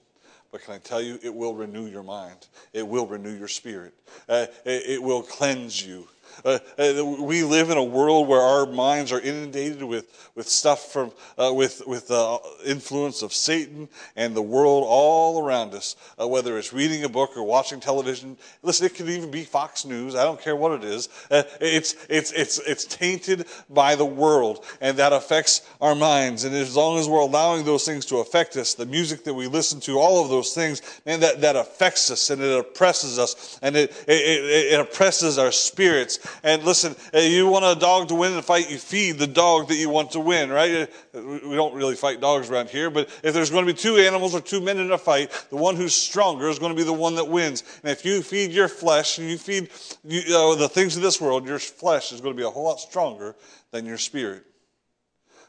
But 0.50 0.60
can 0.62 0.74
I 0.74 0.78
tell 0.78 1.00
you, 1.00 1.20
it 1.22 1.32
will 1.32 1.54
renew 1.54 1.86
your 1.86 2.02
mind. 2.02 2.48
It 2.72 2.84
will 2.84 3.06
renew 3.06 3.30
your 3.30 3.46
spirit. 3.46 3.94
Uh, 4.28 4.46
it, 4.64 4.82
it 4.88 5.02
will 5.04 5.22
cleanse 5.22 5.80
you. 5.86 6.08
Uh, 6.44 6.58
uh, 6.78 7.04
we 7.20 7.42
live 7.42 7.70
in 7.70 7.76
a 7.76 7.84
world 7.84 8.28
where 8.28 8.40
our 8.40 8.66
minds 8.66 9.12
are 9.12 9.20
inundated 9.20 9.82
with, 9.82 10.30
with 10.34 10.48
stuff 10.48 10.92
from, 10.92 11.12
uh, 11.36 11.52
with, 11.52 11.82
with 11.86 12.08
the 12.08 12.38
influence 12.66 13.22
of 13.22 13.32
Satan 13.32 13.88
and 14.16 14.34
the 14.34 14.42
world 14.42 14.84
all 14.86 15.44
around 15.44 15.74
us, 15.74 15.96
uh, 16.20 16.26
whether 16.26 16.58
it's 16.58 16.72
reading 16.72 17.04
a 17.04 17.08
book 17.08 17.36
or 17.36 17.42
watching 17.42 17.80
television. 17.80 18.36
Listen, 18.62 18.86
it 18.86 18.94
could 18.94 19.08
even 19.08 19.30
be 19.30 19.44
Fox 19.44 19.84
News. 19.84 20.14
I 20.14 20.24
don't 20.24 20.40
care 20.40 20.56
what 20.56 20.72
it 20.72 20.84
is. 20.84 21.08
Uh, 21.30 21.42
it's, 21.60 21.94
it's, 22.08 22.32
it's, 22.32 22.58
it's 22.60 22.84
tainted 22.84 23.46
by 23.70 23.94
the 23.94 24.04
world, 24.04 24.64
and 24.80 24.96
that 24.98 25.12
affects 25.12 25.68
our 25.80 25.94
minds. 25.94 26.44
And 26.44 26.54
as 26.54 26.76
long 26.76 26.98
as 26.98 27.08
we're 27.08 27.20
allowing 27.20 27.64
those 27.64 27.84
things 27.84 28.06
to 28.06 28.18
affect 28.18 28.56
us, 28.56 28.74
the 28.74 28.86
music 28.86 29.24
that 29.24 29.34
we 29.34 29.46
listen 29.46 29.80
to, 29.80 29.98
all 29.98 30.22
of 30.22 30.30
those 30.30 30.54
things, 30.54 31.00
man, 31.04 31.20
that, 31.20 31.40
that 31.40 31.56
affects 31.56 32.10
us 32.10 32.30
and 32.30 32.42
it 32.42 32.58
oppresses 32.58 33.18
us 33.18 33.58
and 33.62 33.76
it, 33.76 33.90
it, 34.06 34.72
it 34.72 34.80
oppresses 34.80 35.38
our 35.38 35.52
spirits 35.52 36.18
and 36.42 36.62
listen, 36.64 36.94
uh, 37.14 37.18
you 37.18 37.46
want 37.46 37.64
a 37.64 37.78
dog 37.78 38.08
to 38.08 38.14
win 38.14 38.32
in 38.32 38.38
a 38.38 38.42
fight, 38.42 38.70
you 38.70 38.78
feed 38.78 39.18
the 39.18 39.26
dog 39.26 39.68
that 39.68 39.76
you 39.76 39.88
want 39.88 40.12
to 40.12 40.20
win, 40.20 40.50
right? 40.50 40.88
Uh, 41.14 41.20
we 41.22 41.54
don't 41.54 41.74
really 41.74 41.94
fight 41.94 42.20
dogs 42.20 42.50
around 42.50 42.68
here, 42.68 42.90
but 42.90 43.08
if 43.22 43.34
there's 43.34 43.50
going 43.50 43.66
to 43.66 43.72
be 43.72 43.78
two 43.78 43.96
animals 43.96 44.34
or 44.34 44.40
two 44.40 44.60
men 44.60 44.78
in 44.78 44.90
a 44.92 44.98
fight, 44.98 45.30
the 45.50 45.56
one 45.56 45.76
who's 45.76 45.94
stronger 45.94 46.48
is 46.48 46.58
going 46.58 46.72
to 46.72 46.76
be 46.76 46.84
the 46.84 46.92
one 46.92 47.14
that 47.16 47.28
wins. 47.28 47.62
And 47.82 47.90
if 47.90 48.04
you 48.04 48.22
feed 48.22 48.50
your 48.52 48.68
flesh 48.68 49.18
and 49.18 49.28
you 49.28 49.38
feed 49.38 49.70
you, 50.04 50.22
uh, 50.36 50.54
the 50.54 50.68
things 50.68 50.96
of 50.96 51.02
this 51.02 51.20
world, 51.20 51.46
your 51.46 51.58
flesh 51.58 52.12
is 52.12 52.20
going 52.20 52.34
to 52.34 52.40
be 52.40 52.46
a 52.46 52.50
whole 52.50 52.64
lot 52.64 52.80
stronger 52.80 53.36
than 53.70 53.86
your 53.86 53.98
spirit. 53.98 54.44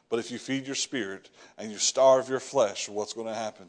But 0.10 0.20
if 0.20 0.32
you 0.32 0.40
feed 0.40 0.66
your 0.66 0.76
spirit 0.76 1.30
and 1.58 1.72
you 1.72 1.78
starve 1.78 2.30
your 2.30 2.40
flesh, 2.40 2.90
what's 2.90 3.14
going 3.14 3.28
to 3.28 3.36
happen? 3.36 3.68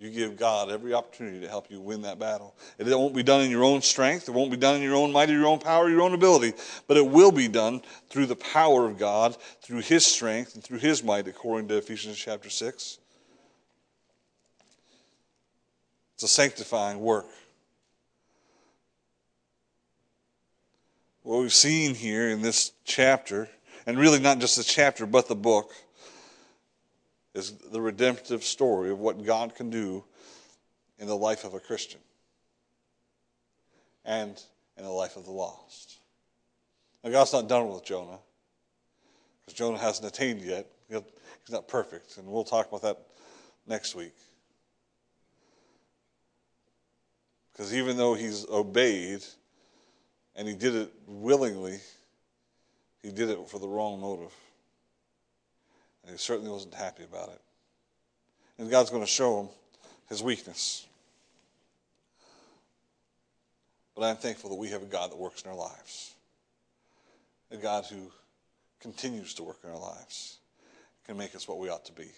You 0.00 0.10
give 0.10 0.38
God 0.38 0.70
every 0.70 0.94
opportunity 0.94 1.40
to 1.40 1.48
help 1.48 1.70
you 1.70 1.78
win 1.78 2.00
that 2.02 2.18
battle. 2.18 2.54
It 2.78 2.86
won't 2.86 3.14
be 3.14 3.22
done 3.22 3.42
in 3.42 3.50
your 3.50 3.64
own 3.64 3.82
strength. 3.82 4.30
It 4.30 4.32
won't 4.32 4.50
be 4.50 4.56
done 4.56 4.76
in 4.76 4.82
your 4.82 4.94
own 4.94 5.12
might 5.12 5.28
your 5.28 5.46
own 5.46 5.58
power, 5.58 5.90
your 5.90 6.00
own 6.00 6.14
ability, 6.14 6.54
but 6.88 6.96
it 6.96 7.06
will 7.06 7.30
be 7.30 7.48
done 7.48 7.82
through 8.08 8.24
the 8.24 8.34
power 8.34 8.86
of 8.86 8.96
God, 8.98 9.36
through 9.60 9.82
His 9.82 10.06
strength, 10.06 10.54
and 10.54 10.64
through 10.64 10.78
His 10.78 11.04
might, 11.04 11.28
according 11.28 11.68
to 11.68 11.76
Ephesians 11.76 12.16
chapter 12.16 12.48
6. 12.48 12.98
It's 16.14 16.22
a 16.22 16.28
sanctifying 16.28 16.98
work. 16.98 17.26
What 21.24 21.40
we've 21.40 21.52
seen 21.52 21.94
here 21.94 22.30
in 22.30 22.40
this 22.40 22.72
chapter, 22.86 23.50
and 23.84 23.98
really 23.98 24.18
not 24.18 24.38
just 24.38 24.56
the 24.56 24.64
chapter, 24.64 25.04
but 25.04 25.28
the 25.28 25.34
book, 25.34 25.72
is 27.34 27.52
the 27.52 27.80
redemptive 27.80 28.42
story 28.42 28.90
of 28.90 28.98
what 28.98 29.24
God 29.24 29.54
can 29.54 29.70
do 29.70 30.04
in 30.98 31.06
the 31.06 31.16
life 31.16 31.44
of 31.44 31.54
a 31.54 31.60
Christian 31.60 32.00
and 34.04 34.40
in 34.76 34.84
the 34.84 34.90
life 34.90 35.16
of 35.16 35.24
the 35.24 35.30
lost. 35.30 35.98
Now, 37.04 37.10
God's 37.10 37.32
not 37.32 37.48
done 37.48 37.68
with 37.68 37.84
Jonah 37.84 38.18
because 39.40 39.54
Jonah 39.54 39.78
hasn't 39.78 40.06
attained 40.06 40.42
yet. 40.42 40.66
He's 40.88 41.02
not 41.50 41.68
perfect, 41.68 42.18
and 42.18 42.26
we'll 42.26 42.44
talk 42.44 42.68
about 42.68 42.82
that 42.82 42.98
next 43.66 43.94
week. 43.94 44.14
Because 47.52 47.74
even 47.74 47.96
though 47.96 48.14
he's 48.14 48.46
obeyed 48.48 49.24
and 50.36 50.46
he 50.48 50.54
did 50.54 50.74
it 50.74 50.92
willingly, 51.06 51.78
he 53.02 53.10
did 53.10 53.30
it 53.30 53.48
for 53.48 53.58
the 53.58 53.68
wrong 53.68 54.00
motive. 54.00 54.32
And 56.02 56.12
he 56.12 56.18
certainly 56.18 56.50
wasn't 56.50 56.74
happy 56.74 57.04
about 57.04 57.28
it. 57.28 57.40
And 58.58 58.70
God's 58.70 58.90
going 58.90 59.02
to 59.02 59.08
show 59.08 59.40
him 59.40 59.48
his 60.08 60.22
weakness. 60.22 60.86
But 63.94 64.04
I'm 64.04 64.16
thankful 64.16 64.50
that 64.50 64.56
we 64.56 64.68
have 64.68 64.82
a 64.82 64.86
God 64.86 65.10
that 65.10 65.18
works 65.18 65.42
in 65.42 65.50
our 65.50 65.56
lives, 65.56 66.14
a 67.50 67.56
God 67.56 67.84
who 67.86 68.10
continues 68.80 69.34
to 69.34 69.42
work 69.42 69.58
in 69.62 69.70
our 69.70 69.78
lives, 69.78 70.38
can 71.06 71.16
make 71.16 71.34
us 71.34 71.46
what 71.46 71.58
we 71.58 71.68
ought 71.68 71.84
to 71.86 71.92
be. 71.92 72.08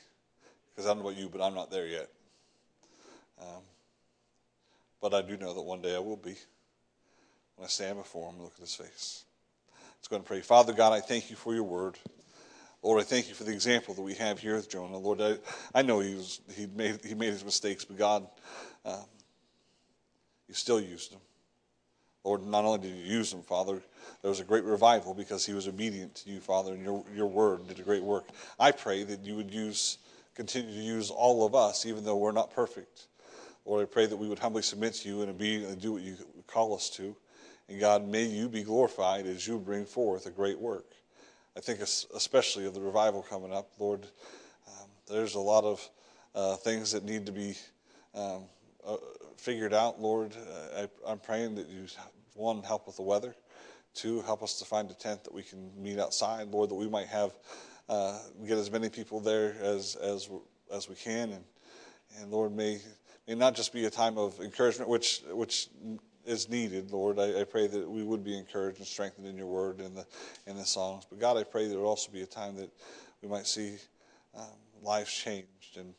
Because 0.71 0.87
I 0.87 0.95
don't 0.95 1.03
know 1.03 1.09
about 1.09 1.21
you, 1.21 1.29
but 1.29 1.43
I'm 1.43 1.55
not 1.55 1.71
there 1.71 1.87
yet. 1.87 2.09
Um, 3.41 3.63
but 5.01 5.13
I 5.13 5.23
do 5.23 5.37
know 5.37 5.53
that 5.55 5.63
one 5.63 5.83
day 5.83 5.97
I 5.97 5.99
will 5.99 6.17
be 6.17 6.37
when 7.57 7.65
I 7.65 7.69
stand 7.69 7.99
before 7.99 8.29
him 8.29 8.37
and 8.37 8.45
look 8.45 8.55
at 8.55 8.61
his 8.61 8.75
face. 8.75 9.25
Let's 9.99 10.09
go 10.09 10.17
and 10.17 10.25
pray. 10.25 10.41
Father 10.41 10.73
God, 10.73 10.93
I 10.93 11.01
thank 11.01 11.31
you 11.31 11.37
for 11.37 11.55
your 11.55 11.65
word. 11.65 11.99
Lord, 12.83 13.01
I 13.01 13.05
thank 13.05 13.29
you 13.29 13.35
for 13.35 13.45
the 13.45 13.53
example 13.53 13.95
that 13.95 14.03
we 14.03 14.15
have 14.15 14.41
here 14.41 14.57
with 14.57 14.69
Jonah. 14.69 14.99
Lord, 14.99 15.21
I, 15.21 15.37
I 15.73 15.83
know 15.83 16.01
he, 16.01 16.17
was, 16.17 16.41
he, 16.55 16.67
made, 16.67 17.05
he 17.05 17.15
made 17.15 17.33
his 17.33 17.45
mistakes, 17.45 17.85
but 17.85 17.97
God, 17.97 18.27
um, 18.85 19.05
you 20.49 20.55
still 20.55 20.81
used 20.81 21.13
him. 21.13 21.21
Lord, 22.25 22.45
not 22.45 22.65
only 22.65 22.81
did 22.81 22.97
you 22.97 23.05
use 23.05 23.33
him, 23.33 23.43
Father, 23.43 23.83
there 24.21 24.29
was 24.29 24.41
a 24.41 24.45
great 24.45 24.65
revival 24.65 25.15
because 25.15 25.47
he 25.47 25.55
was 25.55 25.67
obedient 25.69 26.15
to 26.17 26.31
you, 26.31 26.41
Father, 26.41 26.73
and 26.73 26.83
your, 26.83 27.05
your 27.15 27.27
word 27.27 27.67
did 27.69 27.79
a 27.79 27.83
great 27.83 28.03
work. 28.03 28.29
I 28.59 28.73
pray 28.73 29.05
that 29.05 29.25
you 29.25 29.37
would 29.37 29.53
use, 29.53 29.99
continue 30.35 30.73
to 30.73 30.83
use 30.83 31.11
all 31.11 31.47
of 31.47 31.55
us, 31.55 31.87
even 31.87 32.05
though 32.05 32.17
we're 32.17 32.33
not 32.33 32.53
perfect. 32.53 33.07
Lord, 33.65 33.83
I 33.83 33.87
pray 33.87 34.07
that 34.07 34.17
we 34.17 34.29
would 34.29 34.39
humbly 34.41 34.63
submit 34.63 34.95
to 34.95 35.09
you 35.09 35.21
and 35.23 35.31
obediently 35.31 35.77
do 35.77 35.93
what 35.93 36.03
you 36.03 36.17
call 36.49 36.75
us 36.75 36.91
to. 36.91 37.15
And 37.69 37.79
God, 37.79 38.07
may 38.07 38.25
you 38.25 38.49
be 38.49 38.65
glorified 38.65 39.27
as 39.27 39.47
you 39.47 39.59
bring 39.59 39.85
forth 39.85 40.27
a 40.27 40.31
great 40.31 40.59
work. 40.59 40.87
I 41.57 41.61
think 41.61 41.81
especially 41.81 42.65
of 42.65 42.73
the 42.73 42.81
revival 42.81 43.23
coming 43.23 43.53
up, 43.53 43.71
Lord, 43.79 44.07
um, 44.67 44.89
there's 45.07 45.35
a 45.35 45.41
lot 45.41 45.65
of 45.65 45.87
uh, 46.35 46.57
things 46.57 46.93
that 46.93 47.05
need 47.05 47.27
to 47.27 47.33
be 47.33 47.57
um, 48.15 48.45
uh, 48.87 48.97
figured 49.37 49.75
out, 49.75 50.01
Lord. 50.01 50.35
Uh, 50.35 50.87
I, 51.07 51.13
am 51.13 51.19
praying 51.19 51.57
that 51.57 51.69
you, 51.69 51.87
one, 52.35 52.63
help 52.63 52.87
with 52.87 52.97
the 52.97 53.03
weather, 53.03 53.35
two, 53.93 54.23
help 54.23 54.43
us 54.43 54.59
to 54.61 54.65
find 54.65 54.91
a 54.91 54.95
tent 54.95 55.25
that 55.25 55.35
we 55.35 55.43
can 55.43 55.71
meet 55.77 55.99
outside, 55.99 56.49
Lord, 56.49 56.71
that 56.71 56.75
we 56.75 56.89
might 56.89 57.09
have 57.09 57.33
uh, 57.89 58.19
get 58.47 58.57
as 58.57 58.71
many 58.71 58.89
people 58.89 59.21
there 59.21 59.55
as 59.61 59.97
as 59.97 60.31
as 60.73 60.89
we 60.89 60.95
can, 60.95 61.33
and 61.33 61.45
and 62.19 62.31
Lord, 62.31 62.57
may 62.57 62.81
may 63.29 63.35
not 63.35 63.55
just 63.55 63.75
be 63.75 63.85
a 63.85 63.91
time 63.91 64.17
of 64.17 64.41
encouragement, 64.41 64.89
which 64.89 65.23
which 65.31 65.69
is 66.25 66.49
needed, 66.49 66.91
Lord. 66.91 67.19
I, 67.19 67.41
I, 67.41 67.45
pray 67.45 67.67
that 67.67 67.91
we 67.91 68.03
would 68.03 68.23
be 68.23 68.37
encouraged 68.37 68.79
and 68.79 68.87
strengthened 68.87 69.27
in 69.27 69.37
your 69.37 69.47
word 69.47 69.81
and 69.81 69.97
the 69.97 70.07
in 70.47 70.57
the 70.57 70.65
songs. 70.65 71.05
But 71.09 71.19
God, 71.19 71.37
I 71.37 71.45
pray 71.45 71.69
there 71.69 71.79
would 71.79 71.87
also 71.87 72.13
be 72.13 72.23
a 72.23 72.27
time 72.27 72.57
that 72.57 72.71
we 73.23 73.29
might 73.29 73.47
see 73.47 73.77
um, 74.37 74.47
lives 74.83 75.13
changed 75.13 75.77
and 75.77 75.95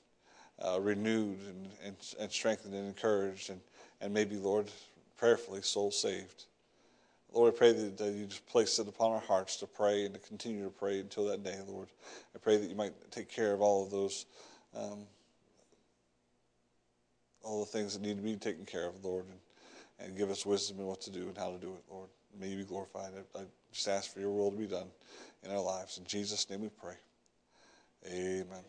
uh, 0.63 0.80
renewed 0.80 1.39
and, 1.47 1.69
and, 1.86 1.95
and 2.19 2.32
strengthened 2.32 2.74
and 2.74 2.88
encouraged, 2.88 3.49
and, 3.49 3.59
and 4.01 4.13
maybe, 4.13 4.38
Lord, 4.38 4.69
prayerfully, 5.17 5.61
souls 5.61 5.99
saved. 5.99 6.45
Lord, 7.32 7.53
I 7.53 7.57
pray 7.57 7.71
that, 7.74 7.97
that 7.97 8.13
you 8.13 8.26
just 8.26 8.45
place 8.45 8.78
it 8.78 8.88
upon 8.88 9.11
our 9.11 9.19
hearts 9.19 9.57
to 9.57 9.67
pray 9.67 10.05
and 10.05 10.13
to 10.13 10.19
continue 10.19 10.63
to 10.65 10.69
pray 10.69 10.99
until 10.99 11.26
that 11.26 11.43
day, 11.43 11.57
Lord. 11.67 11.88
I 12.36 12.39
pray 12.39 12.57
that 12.57 12.69
you 12.69 12.76
might 12.76 12.93
take 13.11 13.30
care 13.30 13.53
of 13.53 13.61
all 13.61 13.84
of 13.84 13.89
those, 13.89 14.26
um, 14.76 14.99
all 17.41 17.61
the 17.61 17.65
things 17.65 17.93
that 17.93 18.03
need 18.03 18.17
to 18.17 18.21
be 18.21 18.36
taken 18.36 18.65
care 18.65 18.88
of, 18.88 19.03
Lord, 19.03 19.26
and, 19.26 19.39
and 20.03 20.17
give 20.17 20.29
us 20.29 20.45
wisdom 20.45 20.79
in 20.79 20.85
what 20.85 21.01
to 21.01 21.11
do 21.11 21.27
and 21.27 21.37
how 21.37 21.51
to 21.51 21.57
do 21.57 21.69
it, 21.69 21.83
Lord. 21.89 22.09
May 22.39 22.49
you 22.49 22.57
be 22.57 22.63
glorified. 22.63 23.11
I, 23.35 23.39
I 23.39 23.43
just 23.71 23.87
ask 23.87 24.13
for 24.13 24.19
your 24.19 24.31
will 24.31 24.51
to 24.51 24.57
be 24.57 24.67
done 24.67 24.87
in 25.43 25.51
our 25.51 25.61
lives. 25.61 25.97
In 25.97 26.05
Jesus' 26.05 26.49
name 26.49 26.61
we 26.61 26.69
pray. 26.69 26.95
Amen. 28.05 28.63